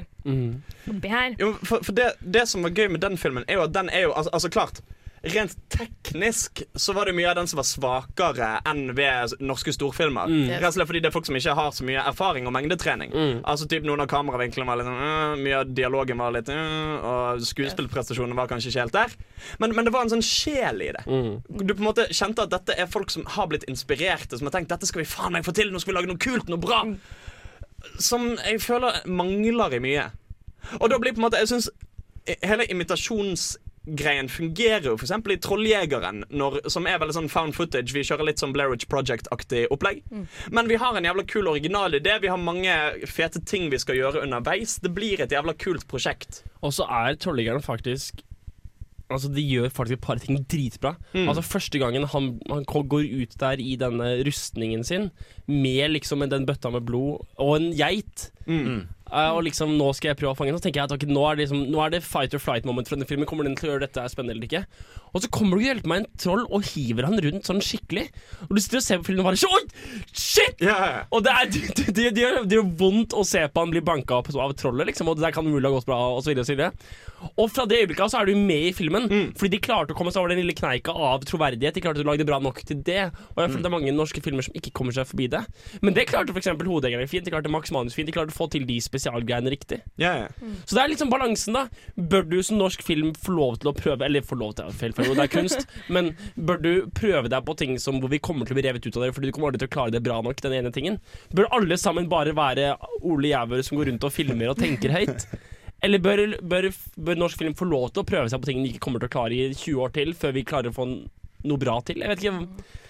[0.94, 1.36] oppi her.
[1.42, 3.92] Jo, for for det, det som var gøy med den filmen, er jo at den
[3.94, 4.82] er jo altså, altså klart
[5.22, 10.32] Rent teknisk så var det mye av den som var svakere enn ved norske storfilmer.
[10.32, 10.52] Mm.
[10.54, 13.12] Rett og slett fordi det er folk som ikke har så mye erfaring og mengdetrening.
[13.12, 13.34] Mm.
[13.44, 16.96] Altså typ Noen av kameravinklene var litt sånn uh, Mye av dialogen var litt uh,
[17.10, 19.16] Og skuespillprestasjonene var kanskje ikke helt der.
[19.64, 21.04] Men, men det var en sånn sjel i det.
[21.08, 21.42] Mm.
[21.64, 24.56] Du på en måte kjente at dette er folk som har blitt inspirerte, som har
[24.56, 26.62] tenkt dette skal vi faen meg få til, nå skal vi lage noe kult, noe
[26.62, 26.84] bra.
[28.00, 30.10] Som jeg føler mangler i mye.
[30.80, 31.70] Og da blir på en måte Jeg synes
[32.44, 32.68] hele
[33.90, 35.12] imitasjonsgreien fungerer jo f.eks.
[35.12, 37.94] i Trolljegeren, når, som er veldig sånn found footage.
[37.94, 40.04] Vi kjører litt sånn Blair Witch Project-aktig opplegg.
[40.12, 40.26] Mm.
[40.52, 42.20] Men vi har en jævla kul original idé.
[42.22, 42.74] Vi har mange
[43.10, 44.80] fete ting vi skal gjøre underveis.
[44.82, 46.44] Det blir et jævla kult prosjekt.
[46.62, 48.26] Og så er Trolljegeren faktisk
[49.10, 50.92] Altså De gjør faktisk et par ting dritbra.
[51.16, 51.32] Mm.
[51.32, 55.08] Altså Første gangen han, han går ut der i denne rustningen sin
[55.50, 58.88] med liksom den bøtta med blod og en geit Mm.
[59.10, 61.10] Eh, og liksom nå skal jeg prøve å fange den, så tenker jeg at okay,
[61.10, 63.28] nå, er det liksom, nå er det fight or flight moment fra denne filmen.
[63.30, 64.64] Kommer den til å gjøre dette spennende eller ikke?
[65.14, 68.08] Og så kommer du og hjelper meg en troll og hiver han rundt sånn skikkelig.
[68.48, 69.62] Og du sitter og ser på filmen og bare Oi!
[70.14, 70.62] Shit!
[71.16, 73.84] Og det, er, det, det, det, gjør, det gjør vondt å se på han bli
[73.86, 76.32] banka opp av trollet, liksom, og det der kan mulig ha gått bra, og så
[76.32, 76.74] videre og så videre.
[77.40, 79.08] Og fra det øyeblikket så er du med i filmen,
[79.38, 81.76] fordi de klarte å komme seg over den lille kneika av troverdighet.
[81.76, 83.10] De klarte å lage det bra nok til det.
[83.34, 85.42] Og jeg føler det er mange norske filmer som ikke kommer seg forbi det.
[85.84, 86.52] Men det klarte f.eks.
[86.70, 89.80] Hovedegerne fint, de klarte Max Manus fint, de klarte å få til de spesialgreiene riktig.
[89.96, 90.28] Ja, ja.
[90.66, 91.66] Så det er liksom balansen, da.
[91.96, 94.76] Bør du som norsk film få lov til å prøve Eller få lov til, er
[94.76, 98.48] feil, det er kunst, men bør du prøve deg på ting som hvor vi kommer
[98.48, 100.04] til å bli revet ut av det fordi du kommer aldri til å klare det
[100.06, 101.00] bra nok, den ene tingen?
[101.36, 105.26] Bør alle sammen bare være Ole Jæver som går rundt og filmer og tenker høyt?
[105.86, 106.68] Eller bør, bør,
[107.00, 109.08] bør norsk film få lov til å prøve seg på ting den ikke kommer til
[109.08, 112.04] å klare i 20 år til, før vi klarer å få noe bra til?
[112.04, 112.88] Jeg vet ikke.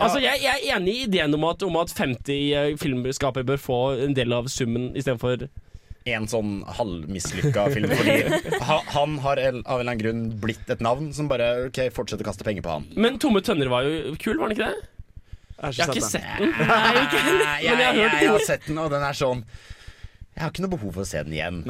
[0.00, 3.78] Altså, jeg, jeg er enig i ideen om at, om at 50 filmskapere bør få
[4.06, 5.48] en del av summen istedenfor
[6.10, 7.92] En sånn halvmislykka film.
[7.94, 8.14] Fordi
[8.96, 12.26] han har av en eller annen grunn blitt et navn som bare OK, fortsett å
[12.26, 12.88] kaste penger på han.
[12.98, 14.88] Men Tomme tønner var jo kul, var den ikke det?
[15.62, 16.56] Jeg har ikke sett den.
[16.58, 19.14] Nei, ikke jeg, Men jeg har jeg, hørt jeg har sett den, og den er
[19.14, 19.44] sånn
[20.32, 21.60] Jeg har ikke noe behov for å se den igjen.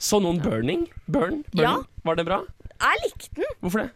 [0.00, 0.86] Så noen Burning?
[1.04, 1.42] Burn?
[1.52, 1.66] Burning?
[1.66, 2.06] Ja.
[2.06, 2.40] Var det bra?
[2.80, 3.52] Jeg likte den.
[3.60, 3.90] Hvorfor det?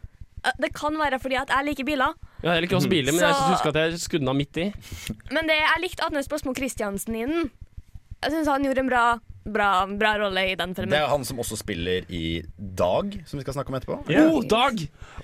[0.46, 2.14] Eh, Det kan være fordi at jeg liker biler.
[2.44, 4.56] Ja, jeg liker også biler, men jeg Så- husker at jeg skudde den av midt
[4.56, 4.72] i.
[5.32, 7.50] Men det, jeg likte Agnes Båsmo Christiansen i den.
[8.22, 10.90] Jeg syns han gjorde en bra, bra, bra rolle i den filmen.
[10.90, 13.98] Det er han som også spiller i Dag, som vi skal snakke om etterpå.
[14.32, 14.78] Oh, Dag!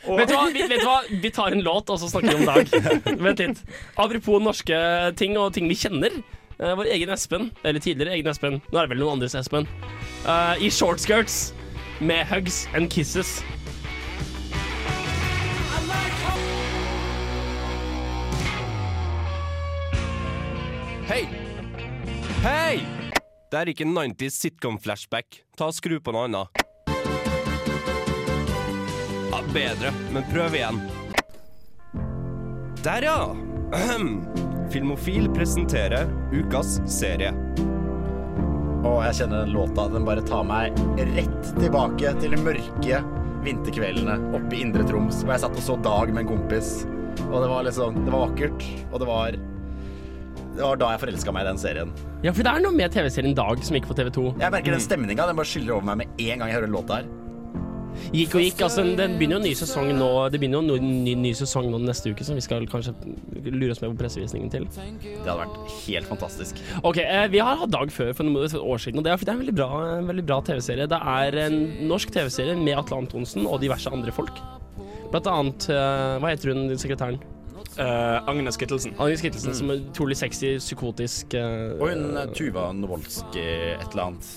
[0.07, 0.53] Vet, du hva?
[0.53, 0.99] Vi, vet du hva?
[1.23, 3.19] Vi tar en låt, og så snakker vi om Dag.
[3.27, 3.63] Vent litt.
[3.97, 6.23] Apropos norske ting og ting vi kjenner.
[6.61, 9.67] eh, vår egen Espen, eller tidligere egen Espen, nå er det vel noen andres Espen,
[10.27, 11.53] eh, i shortskirts
[12.01, 13.43] med hugs and kisses.
[21.03, 21.25] Hei!
[22.45, 22.79] Hei!
[23.51, 25.41] Det er ikke 90s sitcom-flashback.
[25.59, 26.63] Ta og Skru på noe annet.
[29.33, 30.79] Ja, bedre, men prøv igjen.
[32.87, 33.19] Der, ja!
[33.75, 34.15] Ahem.
[34.71, 37.35] Filmofil presenterer ukas serie.
[38.87, 39.89] Og jeg kjenner den låta.
[39.91, 40.79] Den bare tar meg
[41.17, 43.03] rett tilbake til de mørke
[43.43, 46.77] vinterkveldene oppe i Indre Troms, hvor jeg satt og så Dag med en kompis.
[47.27, 49.43] Og det var liksom Det var vakkert, og det var
[50.53, 51.93] Det var da jeg forelska meg i den serien.
[52.23, 54.29] Ja, for det er noe med TV-serien Dag som gikk på TV2.
[54.43, 55.27] Jeg merker den stemninga.
[55.31, 57.11] Den bare skyller over meg med en gang jeg hører låta her.
[58.13, 58.61] Gikk og gikk.
[58.65, 61.69] altså Det begynner jo en ny sesong nå Det begynner jo en ny, ny sesong
[61.73, 62.95] nå neste uke, som vi skal kanskje
[63.49, 64.65] lure oss med på pressevisningen til.
[64.73, 66.63] Det hadde vært helt fantastisk.
[66.83, 69.29] Ok, eh, Vi har hatt Dag før for noen år siden, og det er, fordi
[69.29, 69.71] det er en veldig bra,
[70.13, 70.89] veldig bra TV-serie.
[70.89, 74.41] Det er en norsk TV-serie med Atle Antonsen og diverse andre folk.
[75.13, 77.21] Blant annet eh, Hva heter hun, sekretæren?
[77.79, 78.95] Agnes Kittelsen.
[78.99, 79.59] Agnes Kittelsen, Mm.
[79.59, 84.29] Som er utrolig sexy, psykotisk uh, Og hun eh, Tuva Novolsk et eller annet.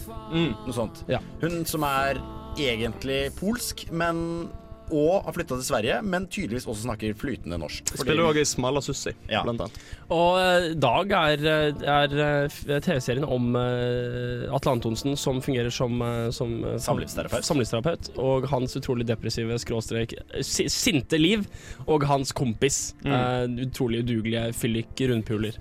[0.65, 1.03] Noe sånt.
[1.41, 2.21] Hun som er
[2.55, 4.49] egentlig polsk, men
[4.91, 7.83] og har flytta til Sverige, men tydeligvis også snakker flytende norsk.
[7.91, 9.41] Fordi- Spiller òg i Smala Sussi, Ja.
[9.43, 9.79] blant annet.
[10.09, 15.97] Og eh, Dag er, eh, er eh, TV-serien om Atle Antonsen som fungerer som,
[16.31, 17.43] som Samlivsterapeut.
[17.43, 18.11] samlivsterapeut.
[18.17, 20.13] Og hans utrolig depressive skråstrek
[20.43, 21.47] sinte liv.
[21.87, 22.93] Og hans kompis.
[23.03, 23.57] Mm.
[23.67, 25.57] utrolig udugelige fyllik rundpuler.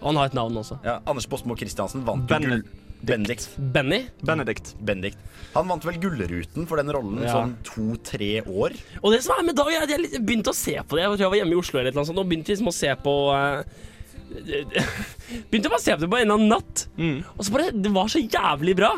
[0.00, 0.78] Og Han har et navn også.
[0.84, 2.62] Ja, Anders Båsmo Christiansen vant jo gull...
[3.02, 3.48] Benedikt.
[3.58, 4.06] Benny?
[4.24, 4.74] Benedikt.
[4.80, 5.18] Benedikt.
[5.54, 7.32] Han vant vel Gullruten for den rollen Ja.
[7.34, 8.72] sånn to-tre år.
[9.02, 11.02] Og det som er med Dag, er at jeg begynte å se på det.
[11.04, 12.94] Jeg tror jeg var hjemme i Oslo eller noe sånt, og begynte liksom å se
[13.04, 13.62] på uh,
[15.50, 16.86] Begynte bare å se på det på en eller annen natt.
[17.36, 18.94] Og så bare Det var så jævlig bra.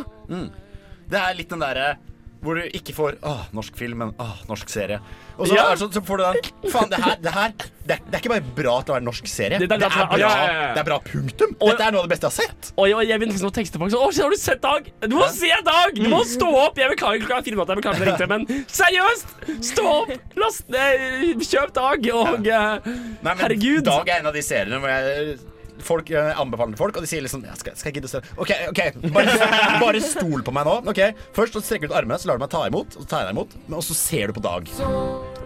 [1.07, 1.97] Det er litt den derre
[2.45, 5.01] hvor du ikke får åh, norsk film, men åh, norsk serie.
[5.37, 5.65] Og så, Ja.
[5.75, 8.31] det sånn, så får du den Faen, det her, det her det, det er ikke
[8.33, 9.59] bare bra til å være norsk serie.
[9.59, 11.57] Det- Det, det- er, bra, ja, ja, det er bra punktum.
[11.61, 12.73] Dette er noe av det beste jeg har sett.
[12.77, 14.91] Og jeg, jeg begynte liksom tekste folk sånn Å, har du sett Dag?
[15.09, 15.95] Du må se Dag!
[15.95, 16.77] Du må stå opp!
[16.79, 19.27] Jeg beklager klokka fire at jeg beklager det riktig, men seriøst!
[19.73, 20.11] Stå opp!
[20.37, 23.85] Last eh, Kjøp Dag, og eh, Nei, men Herregud!
[23.85, 25.39] Dag er en av de seriene hvor jeg
[25.85, 28.13] Folk jeg anbefaler til folk, og de sier liksom ja, skal, skal jeg gidde å
[28.15, 28.81] se OK, ok,
[29.13, 29.35] bare,
[29.83, 30.77] bare stol på meg nå.
[30.93, 31.01] Ok,
[31.37, 32.97] Først så strekker du ut armene, så lar du meg ta imot.
[32.97, 34.71] Og så tar jeg deg imot Og så ser du på Dag.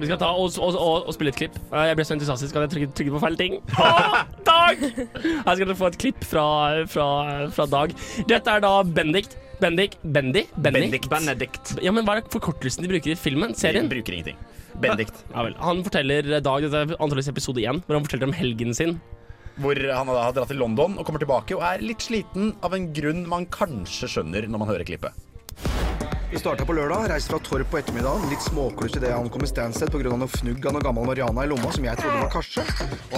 [0.01, 1.59] Vi skal ta og, og, og, og spille et klipp.
[1.73, 3.59] Eh, Jeg ble så entusiastisk at jeg trykket, trykket på feil ting.
[3.85, 4.83] Å, Dag!
[4.87, 6.47] Her skal dere få et klipp fra,
[6.91, 7.07] fra,
[7.55, 7.95] fra Dag.
[8.31, 9.33] Dette er da Bendik.
[9.61, 10.47] Bendik, Bendy?
[10.57, 11.11] Bendikt.
[11.13, 11.75] Benedikt.
[11.85, 13.53] Ja, men Hva er forkortelsen de bruker i filmen?
[13.59, 13.91] Serien?
[13.91, 14.39] De bruker ingenting.
[14.81, 15.19] Bendikt.
[15.35, 15.57] Ja vel.
[15.61, 18.97] Han forteller eh, Dag, dette er antakeligvis episode én, hvor han forteller om helgen sin.
[19.61, 22.73] Hvor han da har dratt til London og kommer tilbake og er litt sliten av
[22.77, 25.13] en grunn man kanskje skjønner når man hører klippet.
[26.33, 28.29] Vi starta på lørdag, reiste fra Torp på ettermiddagen.
[28.31, 30.13] Litt småkluss idet jeg ankom Stansted pga.
[30.15, 32.63] noe fnugg av noe gammel Mariana i lomma som jeg trodde var karse.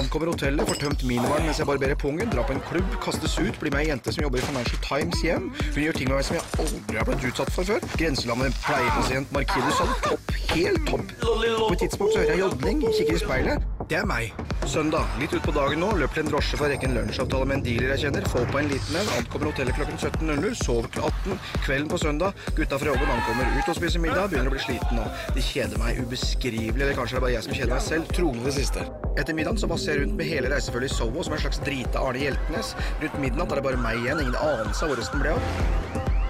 [0.01, 3.59] Ankommer hotellet, får tømt minivaren mens jeg barberer pungen, drar på en klubb, kastes ut,
[3.61, 5.51] blir med ei jente som jobber i Financial Times hjem.
[5.75, 7.85] Hun gjør ting med meg som jeg aldri har blitt utsatt for før.
[8.01, 11.13] Grenselandet pleiepasient Markides sånn topp, helt topp.
[11.21, 13.69] På et tidspunkt så hører jeg jodling, kikker i speilet.
[13.93, 14.33] Det er meg.
[14.73, 17.59] Søndag, litt utpå dagen nå, løper til en drosje for å rekke en lunsjavtale med
[17.59, 18.29] en dealer jeg kjenner.
[18.31, 21.41] Får på en liten en, ankommer hotellet klokken 17.00, sover til 18.
[21.67, 25.01] Kvelden på søndag, gutta fra jobben ankommer ut og spiser middag, begynner å bli sliten
[25.03, 28.15] og De kjeder meg ubeskrivelig, eller kanskje det er bare jeg som kjeder meg selv.
[28.15, 28.87] Trolig det siste.
[29.19, 32.03] Etter middagen så vasser jeg rundt med hele reisefølget i Sovo som en slags drita
[32.03, 32.75] Arne Hjeltnes.
[33.03, 36.22] Rundt midnatt er det bare meg igjen, ingen anelse av hvor resten ble av.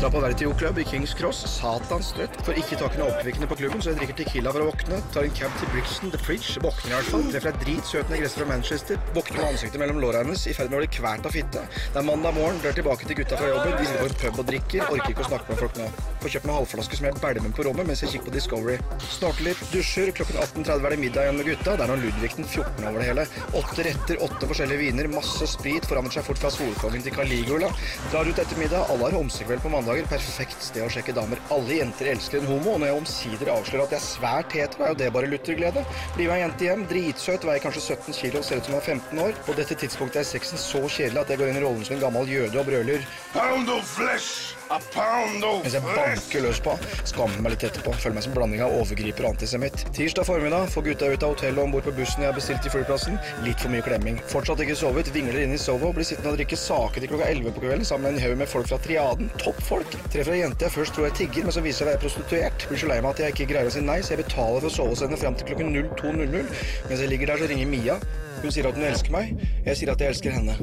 [0.00, 1.44] Dra på Vertio-klubb i Kings Cross.
[1.48, 2.34] Satans trøtt.
[2.46, 4.98] Får ikke tak i noe oppkvikkende på klubben, så jeg drikker Tequila for å våkne.
[5.14, 6.60] Tar en cab til Brixton The Fridge.
[6.64, 7.24] Våkner i hvert fall.
[7.32, 9.00] Treffer ei dritsøtende gresser fra Manchester.
[9.16, 11.62] Våkner med ansiktet mellom låra hennes, i ferd med å bli kvært av fitte.
[11.70, 13.76] Det er mandag morgen, drar tilbake til gutta fra jobben.
[13.78, 14.84] De sitter på en pub og drikker.
[14.96, 15.88] Orker ikke å snakke med folk nå.
[16.22, 18.76] Får kjøpt meg halvflaske som jeg bælmer på rommet mens jeg kikker på Discovery.
[19.06, 20.12] Snorter litt, dusjer.
[20.16, 21.76] Klokken 18.30 er det middag igjen med gutta.
[21.76, 23.26] Det er noen Ludvig den 14 over det hele.
[23.62, 25.88] Åtte retter, åtte forskjellige viner, masse sprit.
[25.88, 27.70] Forandrer seg fort fra Solkongen til Caligula.
[28.10, 28.90] Drar ut etter middag.
[28.92, 30.08] Alle har homsekveld på mandager.
[30.10, 31.40] Perfekt sted å sjekke damer.
[31.54, 34.86] Alle jenter elsker en homo, og når jeg omsider avslører at jeg er svært hetero,
[34.86, 35.86] er jo det bare lutterglede.
[36.16, 38.88] Blir med ei jente hjem, dritsøt, veier kanskje 17 kilo, ser ut som hun er
[38.96, 39.40] 15 år.
[39.46, 42.06] På dette tidspunktet er sexen så kjedelig at jeg går inn i rollen som en
[42.08, 44.56] gammel jøde og brøler Pound of flesh!
[44.66, 46.72] A pound of mens jeg banker løs på.
[47.06, 47.92] Skammer meg litt etterpå.
[48.02, 49.84] Føler meg som blanding av overgriper og antisemitt.
[49.94, 52.64] Tirsdag formiddag får gutta ut av hotellet og om bord på bussen jeg har bestilt
[52.66, 53.20] til flyplassen.
[53.46, 54.18] Litt for mye klemming.
[54.32, 55.12] Fortsatt ikke sovet.
[55.14, 55.92] Vingler inn i Sovo.
[55.94, 58.50] Blir sittende og drikke sake til klokka 11 på kvelden sammen med en haug med
[58.50, 59.30] folk fra Triaden.
[59.38, 59.94] Toppfolk.
[60.10, 62.66] Treffer ei jente jeg først tror jeg tigger, men som viser seg å være prostituert.
[62.66, 64.72] Blir så lei meg at jeg ikke greier å si nei, så jeg betaler for
[64.72, 66.54] å sove hos henne fram til klokken 02.00.
[66.90, 68.00] Mens jeg ligger der, så ringer Mia.
[68.42, 69.36] Hun sier at hun elsker meg.
[69.66, 70.56] Jeg sier at jeg elsker henne.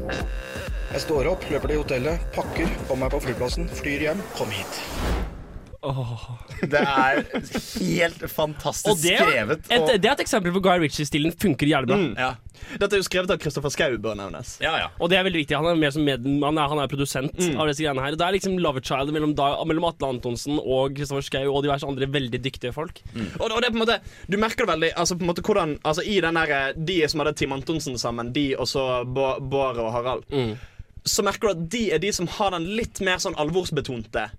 [0.94, 4.28] Jeg står opp, løper til hotellet, pakker, kommer meg på flyplassen, flyr hjem.
[4.38, 4.84] Kom hit.
[6.72, 7.20] Det er
[7.84, 9.66] helt fantastisk det, skrevet.
[9.70, 11.98] et, det er et eksempel på Guy Ritchie-stilen funker jævlig bra.
[12.00, 12.14] Mm.
[12.18, 12.30] Ja.
[12.80, 14.54] Dette er jo skrevet av Kristoffer Schou, bør nevnes.
[15.04, 15.58] Og det er veldig viktig.
[15.60, 17.58] Han er mer som med, han er, han er produsent Mm.
[17.60, 18.16] av disse greiene her.
[18.16, 19.34] Det er liksom love child mellom,
[19.68, 23.02] mellom Atle Antonsen og Kristoffer Schou og diverse andre veldig dyktige folk.
[23.40, 24.00] Og, og det er på en måte
[24.32, 27.20] Du merker det veldig altså på en måte hvordan Altså I den der De som
[27.24, 30.56] hadde Tim Antonsen sammen, de og så Bå- Bård og Harald, Mm.
[31.06, 34.30] så merker du at de er de som har den litt mer sånn alvorsbetonte eh,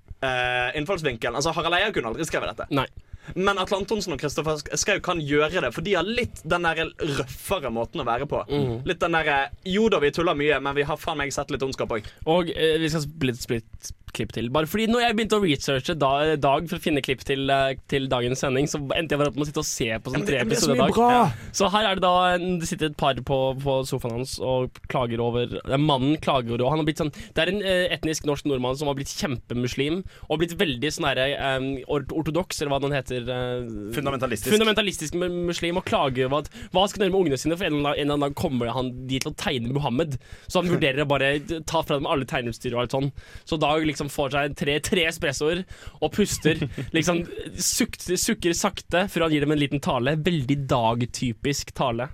[0.78, 1.36] innfallsvinkelen.
[1.38, 2.68] Altså Harald Eia kunne aldri skrevet dette.
[2.74, 2.86] Nei.
[3.34, 6.84] Men Atle Antonsen og Kristoffer Schou kan gjøre det, for de har litt den der
[7.18, 8.44] røffere måten å være på.
[8.50, 8.84] Mm.
[8.88, 11.64] Litt den derre Jo da, vi tuller mye, men vi har faen meg sett litt
[11.64, 12.08] ondskap òg.
[12.30, 14.50] Og eh, vi skal spille et splitt klipp til.
[14.54, 17.76] Bare fordi når jeg begynte å researche da, Dag for å finne klipp til, eh,
[17.90, 20.26] til dagens sending, så endte jeg bare opp med å sitte og se på sånn
[20.26, 20.94] tre er episoder i Dag.
[20.94, 21.32] bra.
[21.52, 25.20] Så her er det da Det sitter et par på, på sofaen hans og klager
[25.20, 25.46] over
[25.78, 28.88] Mannen klager over Han har blitt sånn Det er en eh, etnisk norsk nordmann som
[28.88, 33.13] har blitt kjempemuslim og blitt veldig sånn herre um, ortodoks, eller hva den heter.
[33.22, 34.50] Eh, Fundamentalistisk.
[34.52, 37.78] Fundamentalistisk muslim og klager over at hva skal han gjøre med ungene sine, for en
[37.82, 40.18] eller annen- dag kommer han dit til å tegne Muhammed.
[40.48, 41.32] Så han vurderer å bare
[41.66, 43.10] ta fra dem alle tegneutstyr og alt sånn.
[43.44, 45.64] Så Dag liksom får seg tre, tre espressoer
[46.00, 46.60] og puster.
[46.96, 47.24] Liksom
[47.56, 50.16] suk, sukker sakte før han gir dem en liten tale.
[50.24, 52.10] Veldig Dag-typisk tale.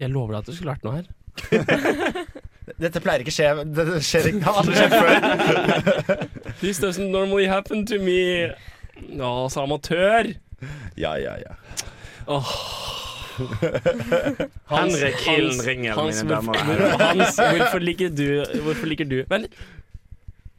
[0.00, 1.06] Jeg lover deg at det skulle vært noe her.
[2.80, 6.24] Dette pleier ikke skje Det skjer ikke, har aldri skjedd før.
[6.62, 8.50] This doesn't normally happen to me.
[9.18, 10.34] Å, så amatør.
[10.98, 11.54] Ja, ja, ja.
[12.26, 12.50] Åh.
[14.70, 15.22] Henrik
[15.66, 16.92] ringer, Hans, mine damer og herrer.
[17.02, 18.28] Hans, hvorfor liker du
[18.62, 19.56] Hvorfor liker du Vent.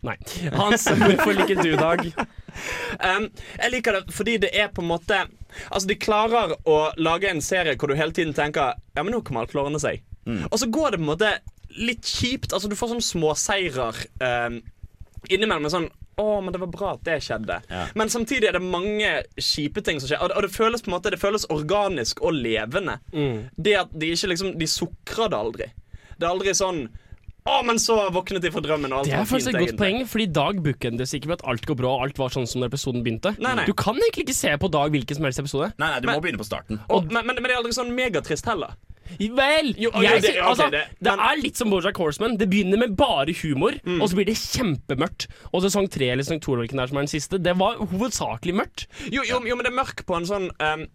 [0.06, 0.18] Nei.
[0.54, 2.04] Hans, hvorfor liker du Dag?
[3.00, 5.18] Um, jeg liker det fordi det er på en måte
[5.70, 9.24] Altså De klarer å lage en serie hvor du hele tiden tenker Ja, men nå
[9.26, 10.04] kommer alt til seg.
[10.26, 10.46] Mm.
[10.52, 11.32] Og så går det på en måte
[11.78, 12.54] litt kjipt.
[12.56, 14.58] Altså Du får sånne småseirer um,
[15.30, 15.70] innimellom.
[15.72, 17.58] Sånn å, men det var bra at det skjedde.
[18.00, 20.22] Men samtidig er det mange kjipe ting som skjer.
[20.24, 23.00] Og det, og det føles på en måte Det føles organisk og levende.
[23.60, 25.68] Det at de ikke liksom De sukrer det aldri.
[26.16, 26.86] Det er aldri sånn
[27.46, 30.00] Å, men så våknet de fra drømmen, og alt Det er faktisk et godt poeng,
[30.10, 32.72] fordi Dag bookendes ikke med at alt går bra og alt var sånn som når
[32.72, 33.36] episoden begynte.
[33.38, 33.68] Nei, nei.
[33.70, 35.68] Du kan egentlig ikke se på Dag hvilken som helst episode.
[35.78, 36.80] Nei, nei, du Men- må begynne på starten.
[36.90, 38.74] Og, men, men, men det er aldri sånn megatrist heller.
[39.20, 39.74] Vel!
[39.78, 42.38] Jo, okay, jeg, det- okay, altså, det- det, er litt som Bojack Horseman.
[42.38, 44.02] Det begynner med bare humor, Mm.
[44.02, 45.28] og så blir det kjempemørkt.
[45.54, 48.88] Og sesong tre eller sesong to som er den siste, det var hovedsakelig mørkt.
[49.12, 50.88] Jo, jo, jo, men det er mørk på en sånn um,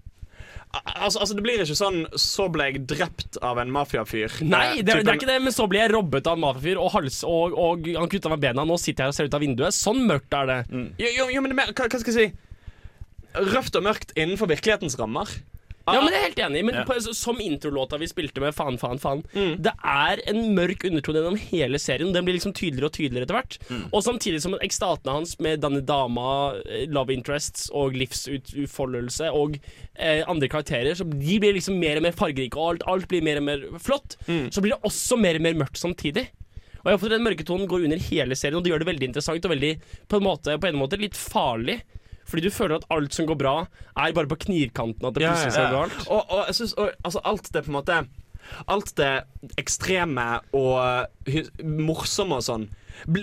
[0.72, 4.42] altså, altså, Det blir ikke sånn 'så ble jeg drept av en mafiafyr'.
[4.42, 6.78] Nei, Eh, det, det er ikke det, men så ble jeg robbet av en mafiafyr,
[6.78, 8.64] og, hals, og, og han kutta meg bena.
[8.64, 9.72] Nå sitter jeg og ser ut av vinduet.
[9.74, 10.66] Sånn mørkt er det.
[10.98, 12.32] Jo, jo, jo, men det hva, hva skal jeg si
[13.34, 15.28] Røft og mørkt innenfor virkelighetens rammer.
[15.86, 16.60] Ja, men jeg er helt enig.
[16.68, 19.22] Men på, som introlåta vi spilte med Faen, faen, faen
[19.64, 22.12] Det er en mørk undertone gjennom hele serien.
[22.14, 23.56] Den blir liksom tydeligere og tydeligere etter hvert.
[23.92, 29.56] Og samtidig som ekstatene hans med denne dama, eh, love interests og livsutfoldelse og
[29.96, 33.24] eh, andre karakterer, så de blir liksom mer og mer fargerike, og alt, alt blir
[33.26, 34.16] mer og mer flott.
[34.26, 36.28] Så blir det også mer og mer mørkt samtidig.
[36.80, 38.88] Og jeg har fått Den mørke tonen går under hele serien, og det gjør det
[38.88, 39.72] veldig interessant og veldig
[40.08, 41.80] på en måte, på en måte litt farlig.
[42.30, 43.54] Fordi du føler at alt som går bra,
[43.98, 45.72] er bare på knirkanten at det plutselig ser ja.
[45.74, 45.96] galt.
[46.06, 48.02] Og, og jeg synes, og, altså, alt det på en måte
[48.72, 49.10] Alt det
[49.60, 50.24] ekstreme
[50.56, 52.64] og hy- morsomme og sånn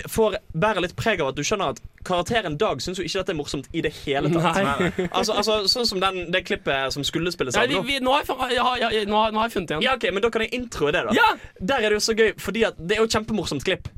[0.09, 3.33] får bærer litt preg av at du skjønner at karakteren Dag syns jo ikke dette
[3.33, 4.57] er morsomt i det hele tatt.
[4.63, 5.07] Nei.
[5.11, 8.23] Altså, altså Sånn som den, det klippet som skulle spilles av vi, vi, nå, har
[8.23, 9.85] jeg, ja, ja, ja, nå, har, nå har jeg funnet igjen.
[9.85, 11.15] Ja, ok, men Da kan jeg introe det, da.
[11.17, 11.27] Ja!
[11.59, 13.89] Der er det jo så gøy, fordi at det er jo et kjempemorsomt klipp.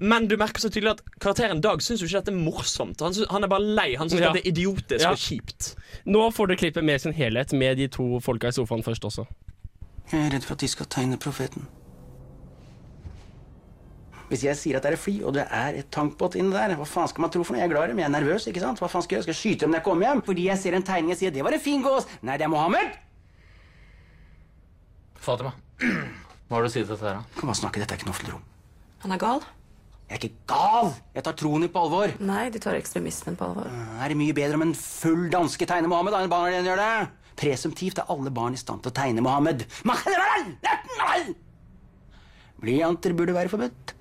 [0.00, 3.02] Men du merker så tydelig at karakteren Dag syns jo ikke dette er morsomt.
[3.04, 3.88] Han, synes, han er bare lei.
[4.00, 4.30] Han syns Ja.
[4.32, 5.10] det er idiotisk Ja.
[5.12, 5.74] og kjipt.
[6.06, 9.26] Nå får du klippet med sin helhet, med de to folka i sofaen først også.
[10.12, 11.66] Jeg er redd for at de skal tegne profeten.
[14.26, 16.74] Hvis jeg sier at det er et fly, og det er et tankbåt inni der,
[16.78, 17.62] hva faen skal man tro for noe?
[17.62, 18.80] Jeg er glad i dem, jeg er nervøs, ikke sant?
[18.82, 19.26] Hva faen skal jeg gjøre?
[19.28, 20.22] Skal jeg skyte dem når jeg kommer hjem?
[20.26, 22.08] Fordi jeg ser en tegning og sier 'det var en fin gås'.
[22.22, 22.96] Nei, det er Mohammed!
[25.14, 27.14] Fatima, hva har du å si til dette her?
[27.14, 27.40] da?
[27.40, 28.42] Kom og snakke, dette er ikke noe rom.
[29.02, 29.40] Han er gal?
[30.06, 30.92] Jeg er ikke gal!
[31.14, 32.12] Jeg tar troen din på alvor.
[32.22, 33.66] Nei, du tar ekstremismen på alvor.
[33.66, 37.10] Er det mye bedre om en full danske tegner Mohammed enn barna dine gjør det?
[37.36, 39.66] Presumptivt er alle barn i stand til å tegne Mohammed.
[42.62, 43.95] Blyanter burde være forbudt.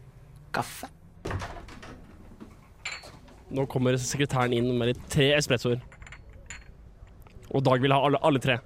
[0.56, 0.88] Kaffe.
[3.56, 5.82] Nå kommer sekretæren inn med litt tre espressoer.
[7.52, 8.58] Og Dag vil ha alle, alle tre.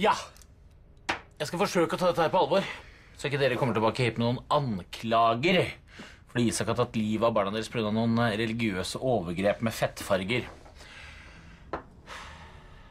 [0.00, 0.14] Ja.
[1.36, 2.64] Jeg skal forsøke å ta dette her på alvor,
[3.20, 5.66] så ikke dere kommer tilbake hit med noen anklager.
[6.30, 7.90] Fordi Isak har tatt livet av barna deres pga.
[7.90, 10.46] noen eh, religiøse overgrep med fettfarger.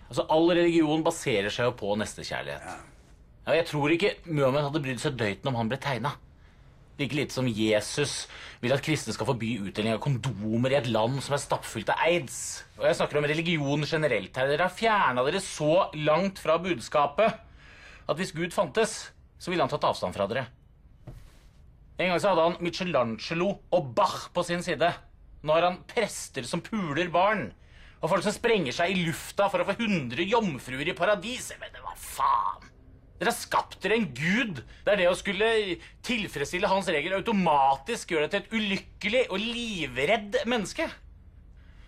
[0.10, 2.66] Altså, All religion baserer seg jo på nestekjærlighet.
[3.46, 6.16] Ja, jeg tror ikke Muhammed hadde brydd seg døyten om han ble tegna.
[7.00, 8.26] Like lite som Jesus
[8.60, 12.02] vil at kristne skal forby utdeling av kondomer i et land som er stappfullt av
[12.04, 12.66] aids.
[12.76, 14.50] Og jeg snakker om religion generelt her.
[14.52, 17.40] Dere har fjerna dere så langt fra budskapet
[18.10, 20.50] at hvis Gud fantes, så ville han tatt avstand fra dere.
[22.00, 24.88] En gang så hadde han Michelangelo og Bach på sin side.
[25.44, 27.50] Nå har han prester som puler barn.
[28.00, 31.52] Og folk som sprenger seg i lufta for å få 100 jomfruer i paradis.
[31.60, 32.70] Men hva faen?
[33.20, 35.50] Dere har skapt dere en gud der det å skulle
[36.08, 40.88] tilfredsstille hans regler automatisk gjør deg til et ulykkelig og livredd menneske.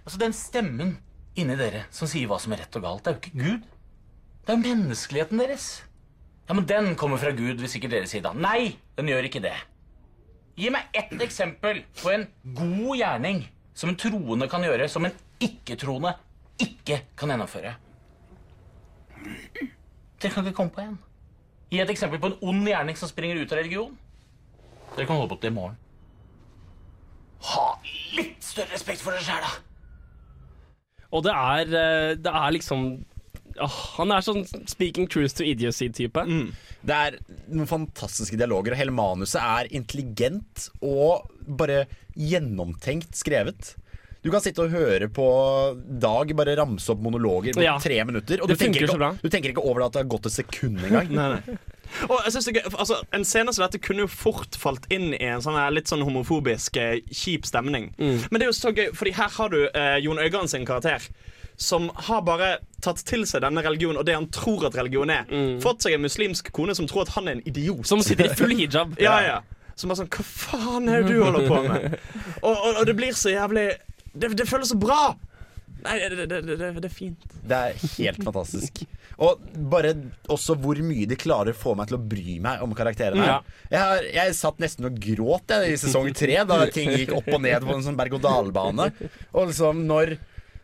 [0.03, 0.97] Altså, den stemmen
[1.39, 3.71] inni dere som sier hva som er rett og galt, det er jo ikke Gud.
[4.41, 5.71] Det er jo menneskeligheten deres.
[6.49, 8.35] Ja, men den kommer fra Gud, hvis ikke dere sier da.
[8.35, 9.55] Nei, den gjør ikke det.
[10.59, 15.15] Gi meg ett eksempel på en god gjerning som en troende kan gjøre, som en
[15.41, 16.13] ikke-troende
[16.61, 17.73] ikke kan gjennomføre.
[20.21, 20.97] Dere kan ikke komme på en.
[21.71, 23.95] Gi et eksempel på en ond gjerning som springer ut av religion.
[24.95, 25.77] Dere kan holde på til i morgen.
[27.51, 27.67] Ha
[28.17, 29.53] litt større respekt for dere sjæl, da!
[31.11, 32.83] Og det er, eh, det er liksom
[33.59, 36.23] åh, Han er sånn speaking truth to idiocy-type.
[36.85, 37.19] Det er
[37.49, 43.75] noen fantastiske dialoger, og hele manuset er intelligent og bare gjennomtenkt skrevet.
[44.21, 45.23] Du kan sitte og høre på
[46.01, 47.79] Dag bare ramse opp monologer på Ja.
[47.81, 48.41] tre minutter.
[48.43, 49.11] Og du tenker, funker så bra.
[49.13, 51.09] ikke, du tenker ikke over at det har gått et sekund engang.
[51.17, 51.57] Nei, nei.
[52.07, 54.85] Og jeg synes det er gøy, altså, En scene som dette kunne jo fort falt
[54.93, 57.89] inn i en sånn litt sånn homofobisk, eh, kjip stemning.
[57.97, 58.29] Mm.
[58.29, 61.01] Men det er jo så gøy, fordi her har du eh, Jon Øigarden sin karakter.
[61.61, 65.27] Som har bare tatt til seg denne religionen og det han tror at religion er.
[65.61, 67.83] Fått seg en muslimsk kone som tror at han er en idiot.
[67.83, 67.89] Mm.
[67.91, 68.95] Som sitter i full hijab.
[69.07, 69.41] ja, ja.
[69.77, 71.99] Som bare sånn Hva faen er det du holder på med?
[72.45, 73.69] og, og, og det blir så jævlig
[74.11, 75.03] Det, det føles så bra!
[75.81, 77.23] Nei, det, det, det, det, det er fint.
[77.41, 78.83] Det er helt fantastisk.
[79.21, 79.39] Og
[79.71, 79.95] bare
[80.29, 83.25] også hvor mye de klarer å få meg til å bry meg om karakterene.
[83.25, 83.39] Ja.
[83.71, 87.31] Jeg, har, jeg satt nesten og gråt jeg, i sesong tre, da ting gikk opp
[87.33, 88.91] og ned på en sånn berg-og-dal-bane.
[89.33, 90.19] Og liksom når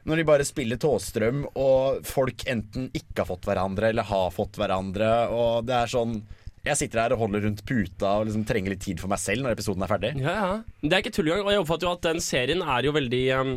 [0.08, 4.60] når de bare spiller Tåstrøm, og folk enten ikke har fått hverandre eller har fått
[4.60, 5.10] hverandre.
[5.36, 6.22] Og det er sånn
[6.68, 9.46] Jeg sitter her og holder rundt puta og liksom trenger litt tid for meg selv
[9.46, 10.14] når episoden er ferdig.
[10.20, 10.54] Ja, ja.
[10.84, 11.46] Det er ikke tull engang.
[11.48, 13.54] Og jeg oppfatter jo at den serien er jo veldig um,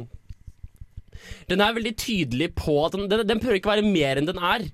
[1.51, 4.31] Den er veldig tydelig på at den, den, den prøver ikke å være mer enn
[4.31, 4.67] den er.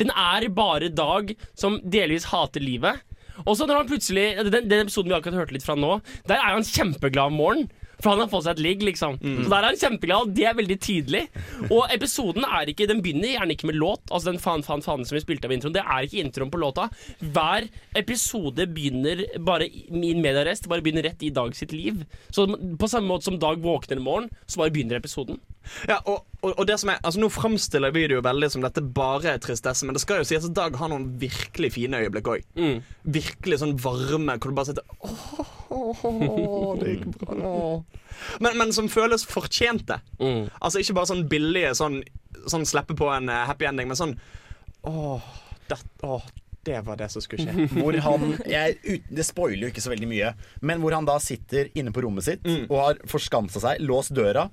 [0.00, 3.04] Den er bare Dag som delvis hater livet.
[3.44, 5.96] Og så når han plutselig den, den episoden vi akkurat hørte litt fra nå,
[6.30, 7.72] der er han kjempeglad om morgenen.
[8.04, 9.16] For han har fått seg et ligg, liksom.
[9.16, 11.22] Så der er han kjempeglad, og det er veldig tydelig.
[11.70, 14.04] Og episoden er ikke Den begynner gjerne ikke med låt.
[14.10, 15.72] Altså den faen, faen, faen som vi spilte av introen.
[15.76, 16.90] Det er ikke introen på låta.
[17.24, 22.04] Hver episode begynner bare min mediearrest, bare begynner rett i Dag sitt liv.
[22.30, 25.40] Så på samme måte som Dag våkner i morgen, så bare begynner episoden.
[25.88, 28.64] Ja, og, og, og det som er, altså Nå framstiller vi det jo veldig som
[28.64, 32.02] dette bare er tristesse, men det skal jo sies at Dag har noen virkelig fine
[32.04, 32.44] øyeblikk òg.
[33.16, 37.54] Virkelig sånn varme, hvor du bare sitter åh, åh, åh, det gikk bra nå.
[38.44, 40.00] Men, men som føles fortjente.
[40.20, 42.02] Altså Ikke bare sånn billige sånn
[42.50, 44.16] sånn slippe på en eh, happy ending, men sånn
[44.84, 45.22] Åh,
[45.70, 46.24] det, åh,
[46.66, 47.68] det var det som skulle skje.
[47.80, 51.70] Hvor han jeg, Det spoiler jo ikke så veldig mye, men hvor han da sitter
[51.78, 54.46] inne på rommet sitt og har forskansa seg, låst døra.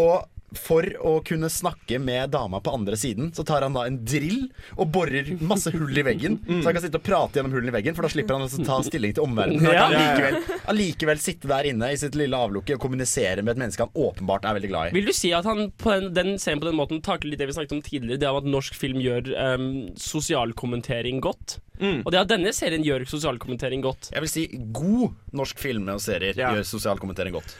[0.00, 0.28] Og
[0.58, 4.48] for å kunne snakke med dama på andre siden, så tar han da en drill
[4.82, 6.40] og borer masse hull i veggen.
[6.42, 8.64] Så han kan sitte og prate gjennom hullene i veggen, for da slipper han å
[8.66, 9.62] ta stilling til omverdenen.
[9.62, 10.00] Han kan Ja.
[10.00, 13.94] allikevel, allikevel sitte der inne i sitt lille avlukke og kommunisere med et menneske han
[13.94, 14.96] åpenbart er veldig glad i.
[14.98, 17.46] Vil du si at han på den, den serien på den måten takler litt det
[17.52, 21.60] vi snakket om tidligere, det om at norsk film gjør um, sosialkommentering godt?
[21.80, 24.10] Og det at denne serien gjør sosialkommentering godt.
[24.12, 27.54] Jeg vil si god norsk film og serier gjør sosial kommentering godt.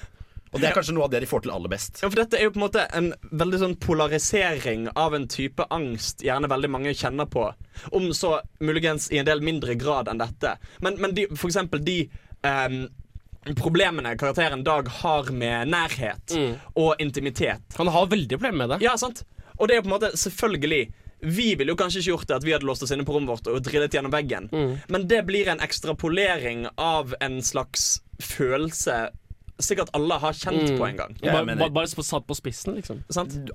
[0.50, 2.00] Og det er kanskje noe av det de får til aller best.
[2.02, 3.10] Ja, for dette er jo på en måte en
[3.42, 7.44] veldig sånn polarisering av en type angst gjerne veldig mange kjenner på.
[7.94, 10.56] Om så muligens i en del mindre grad enn dette.
[10.82, 12.00] Men, men de, for eksempel de
[12.42, 12.82] um,
[13.58, 16.34] problemene karakteren Dag har med nærhet
[16.74, 17.62] og intimitet.
[17.78, 18.82] Han har veldig problemer med det.
[18.84, 19.22] Ja, sant?
[19.56, 20.88] Og det er jo på en måte selvfølgelig
[21.20, 23.28] vi ville jo kanskje ikke gjort det at vi hadde låst oss inne på rommet
[23.28, 24.46] vårt og drillet gjennom veggen.
[24.88, 29.10] Men det blir en ekstrapolering av en slags følelse
[29.64, 31.14] sikkert alle har kjent på en gang.
[31.22, 33.02] Bare, bare, bare satt på spissen, liksom.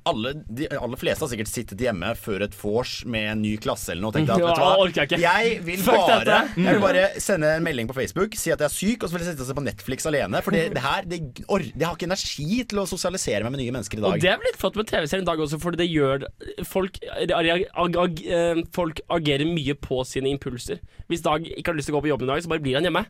[0.06, 3.92] Alle, de aller fleste har sikkert sittet hjemme før et vors med en ny klasse
[3.94, 6.40] eller noe og tenkt at Ja, vet du hva, orker jeg jeg vil bare.
[6.56, 9.16] Jeg vil bare sende en melding på Facebook, si at jeg er syk, og så
[9.18, 10.42] vil jeg sitte og se på Netflix alene.
[10.46, 13.64] For det, det her det, or, det har ikke energi til å sosialisere meg med
[13.64, 14.18] nye mennesker i dag.
[14.18, 16.28] Og det er vel litt flott med TV-serien i dag også, fordi det gjør
[16.70, 17.68] folk, ag,
[18.06, 20.82] ag, eh, folk agerer mye på sine impulser.
[21.12, 22.78] Hvis Dag ikke har lyst til å gå på jobben i dag, så bare blir
[22.78, 23.06] han hjemme.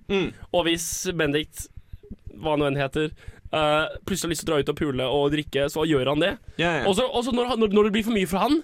[0.56, 0.86] Og hvis
[1.16, 1.66] Benedikt,
[2.41, 3.14] hva nå enn heter,
[3.53, 6.24] uh, plutselig har lyst til å dra ut og pule og drikke, så gjør han
[6.24, 6.34] det.
[6.60, 6.90] Yeah, yeah.
[6.90, 8.60] Og så når, når, når det blir for mye for han,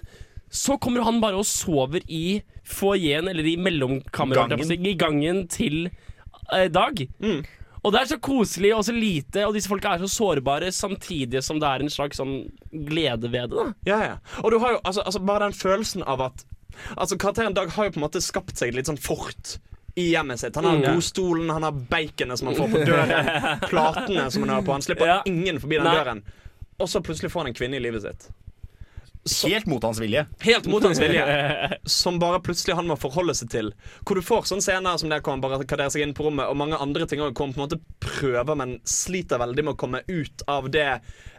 [0.52, 5.86] så kommer han bare og sover i foajeen eller i mellomkammeret i gangen til
[6.52, 7.00] eh, Dag.
[7.82, 11.42] Og det er så koselig og så lite, og disse folka er så sårbare, samtidig
[11.42, 12.36] som det er en slags sånn
[12.70, 13.58] glede ved det.
[13.58, 14.16] da Ja, ja.
[14.44, 16.46] Og du har jo altså, altså bare den følelsen av at
[16.96, 19.58] Altså Karakteren Dag har jo på en måte skapt seg litt sånn fort
[19.94, 20.56] i hjemmet sitt.
[20.56, 24.54] Han har Mm, godstolen, han har baconet som han får på døren, platene som han
[24.56, 24.72] har på.
[24.72, 25.96] Han slipper ingen forbi den Nei.
[25.98, 26.22] døren.
[26.80, 28.30] Og så plutselig får han en kvinne i livet sitt.
[29.46, 30.24] Helt mot hans vilje.
[30.42, 31.22] Helt mot hans vilje.
[31.84, 33.68] Som bare plutselig han må forholde seg til.
[34.02, 36.48] Hvor du får sånne scener som der hvor han bare kaderer seg inn på rommet,
[36.50, 39.76] og mange andre ting òg, hvor han på en måte prøver, men sliter veldig med
[39.76, 40.88] å komme ut av det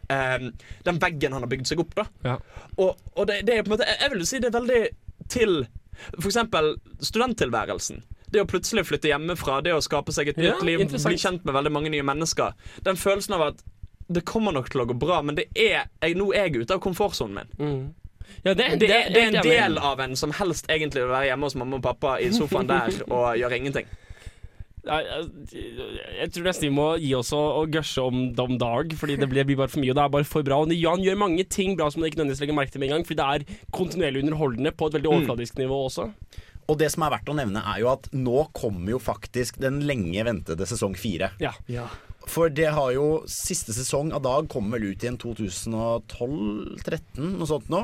[0.08, 0.48] eh,
[0.88, 1.92] Den veggen han har bygd seg opp.
[2.00, 2.38] da
[2.78, 4.82] Og, og det, det er på en måte Jeg vil si det er veldig
[5.34, 5.66] til
[6.24, 6.74] eksempel
[7.04, 8.00] studenttilværelsen.
[8.34, 11.14] Det å plutselig flytte hjemmefra, det å skape seg et Ja, nytt liv, interessant.
[11.14, 12.54] bli kjent med veldig mange nye mennesker.
[12.88, 13.64] Den følelsen av at
[14.14, 16.76] det kommer nok til å gå bra, men det er, jeg, nå er jeg ute
[16.76, 17.94] av komfortsonen min.
[18.44, 21.30] Ja, det, Det, er, det er en del av en som helst egentlig vil være
[21.30, 23.86] hjemme hos mamma og pappa i sofaen der og gjøre ingenting.
[24.84, 29.46] Jeg, tror nesten vi må gi oss å gushe om, dom Dag, fordi det blir,
[29.48, 29.94] blir bare for mye.
[29.94, 30.58] Og det er bare for bra.
[30.66, 32.98] Og Jan gjør mange ting bra som man ikke nødvendigvis legger merke til med en
[32.98, 35.16] gang, fordi det er kontinuerlig underholdende på et veldig Mm.
[35.22, 36.10] overfladisk nivå også.
[36.72, 39.82] Og det som er verdt å nevne, er jo at nå kommer jo faktisk den
[39.88, 41.34] lenge ventede sesong fire.
[41.44, 41.54] Ja.
[42.30, 47.50] For det har jo Siste sesong av Dag kommer vel ut i en 2012-13, noe
[47.50, 47.84] sånt nå.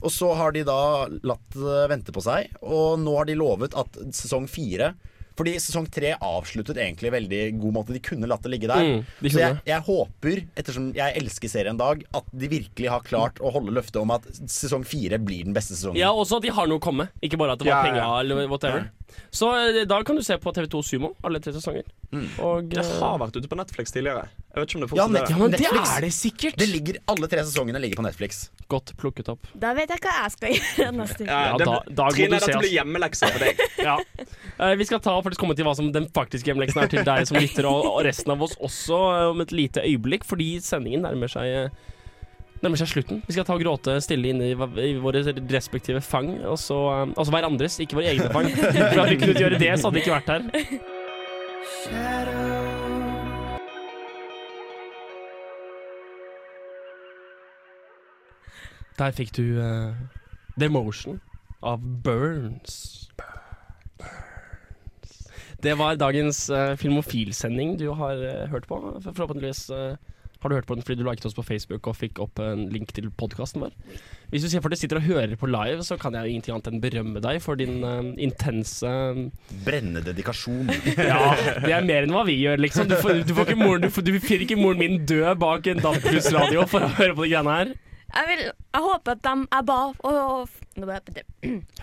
[0.00, 3.74] Og så har de da latt det vente på seg, og nå har de lovet
[3.76, 4.94] at sesong fire
[5.40, 7.96] fordi sesong tre avsluttet egentlig veldig god måte.
[7.96, 8.84] De kunne latt det ligge der.
[8.84, 12.90] Mm, de så jeg, jeg håper, ettersom jeg elsker serien en Dag, at de virkelig
[12.92, 16.00] har klart å holde løftet om at sesong fire blir den beste sesongen.
[16.02, 17.86] Ja, også at de har noe å komme, ikke bare at det var Ja, ja.
[17.88, 18.90] penger eller whatever.
[19.30, 21.86] Så eh, da kan du se på TV2 Sumo, alle tre sesonger.
[22.42, 24.24] Og, Det eh, har vært ute på Netflix tidligere.
[24.50, 26.56] Jeg vet ikke om det Ja, fortsatt ja, er men det er det sikkert.
[26.58, 28.40] Det ligger, alle tre sesongene ligger på Netflix.
[28.72, 29.46] Godt plukket opp.
[29.54, 31.30] Da vet jeg hva jeg skal gjøre neste uke.
[31.30, 33.62] Ja, Ja, da- Trine, du dette blir hjemmeleksa for deg.
[33.90, 33.94] Ja.
[34.60, 37.06] uh, vi skal ta og faktisk komme til hva som den faktiske hjemmeleksen er til
[37.06, 38.98] deg som lytter, og, og resten av oss også
[39.30, 41.88] om et lite øyeblikk, fordi sendingen nærmer seg eh,
[42.60, 43.22] Nærmer seg slutten.
[43.24, 44.54] Vi skal ta og gråte stille inne i,
[45.00, 46.34] våre respektive fang.
[46.44, 48.50] Og så, eh, altså hverandres, ikke våre egne fang.
[48.52, 50.42] For hadde vi kunnet gjøre det, så hadde vi ikke vært her.
[59.00, 59.96] Der fikk du uh,
[60.60, 61.20] The Motion
[61.64, 63.08] av Burns.
[65.62, 68.76] Det var dagens uh, filmofilsending du har uh, hørt på.
[69.04, 69.96] Forhåpentligvis eh,
[70.42, 72.66] har du hørt på den fordi du liket oss på Facebook og fikk opp en
[72.72, 73.74] link til podkasten vår.
[74.30, 76.54] Hvis du sier for du sitter og hører på live, så kan jeg jo ingenting
[76.56, 78.92] annet enn berømme deg for din uh, intense
[79.66, 80.70] Brennende dedikasjon.
[81.10, 81.34] Ja,
[81.64, 82.88] det er mer enn hva vi gjør, liksom.
[82.90, 85.70] Du, får, du, får ikke moren, du, får, du får ikke moren min død bak
[85.70, 87.72] en DAB-radio for å høre på de greiene her.
[88.10, 89.78] Jeg, vil, jeg håper at de jeg ba
[90.10, 90.56] og,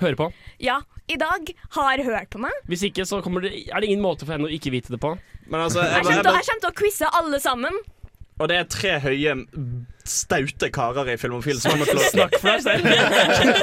[0.02, 0.28] Høre på.
[0.64, 2.56] Ja, i dag har hørt på meg.
[2.68, 5.00] Hvis ikke, så kommer det, er det ingen måte for henne å ikke vite det
[5.04, 5.14] på.
[5.48, 7.78] Men altså, Jeg å- jeg kommer til å quize alle sammen.
[8.38, 9.34] Og det er tre høye,
[10.07, 12.85] staute karer i Filmofil som kommer til å Snakk for deg selv.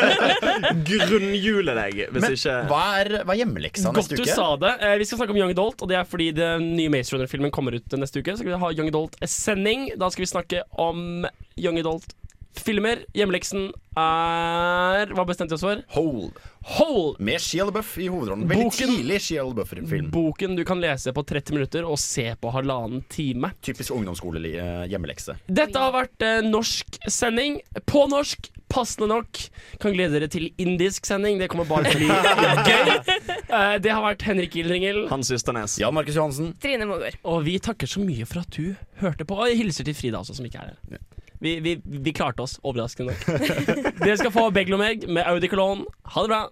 [0.90, 4.74] grunnhjule deg hvis Men ikke hva er, hva er hjemmeleksa Godt du sa det.
[4.84, 7.54] Eh, Vi skal snakke om Young Adult, og det er fordi den nye Maze Runner-filmen
[7.54, 8.34] kommer ut neste uke.
[8.34, 9.92] Så skal vi ha Young Adult-sending.
[10.00, 11.24] Da skal vi snakke om
[11.60, 11.78] Young
[12.54, 13.00] Adult-filmer.
[13.14, 15.80] Hjemmeleksen er Hva bestemte vi oss for?
[15.94, 16.30] Hole.
[16.78, 17.16] Hole.
[17.18, 18.46] Med Shia LaBeouf i hovedrollen.
[18.48, 20.10] Veldig Boken- tidlig Shia LaBeouf-film.
[20.10, 23.50] Boken du kan lese på 30 minutter og se på halvannen time.
[23.62, 25.36] Typisk ungdomsskole-hjemmelekse.
[25.48, 27.58] Dette har vært eh, norsk sending.
[27.90, 29.42] På norsk, passende nok.
[29.82, 31.38] Kan glede dere til indisk sending.
[31.42, 32.94] Det kommer bare til å bli gøy.
[33.50, 35.08] Eh, det har vært Henrik Ildringel.
[35.10, 35.76] Hans Ysternes.
[35.82, 36.54] Jan Markus Johansen.
[36.62, 37.18] Trine Mogård.
[37.24, 39.36] Og vi takker så mye for at du hørte på.
[39.42, 41.02] Og jeg hilser til Frida også, som ikke er her.
[41.44, 43.24] Vi, vi, vi klarte oss, overraskende nok.
[44.00, 45.84] Dere skal få Beglomeg med Audi Cologne.
[46.14, 46.42] Ha det bra.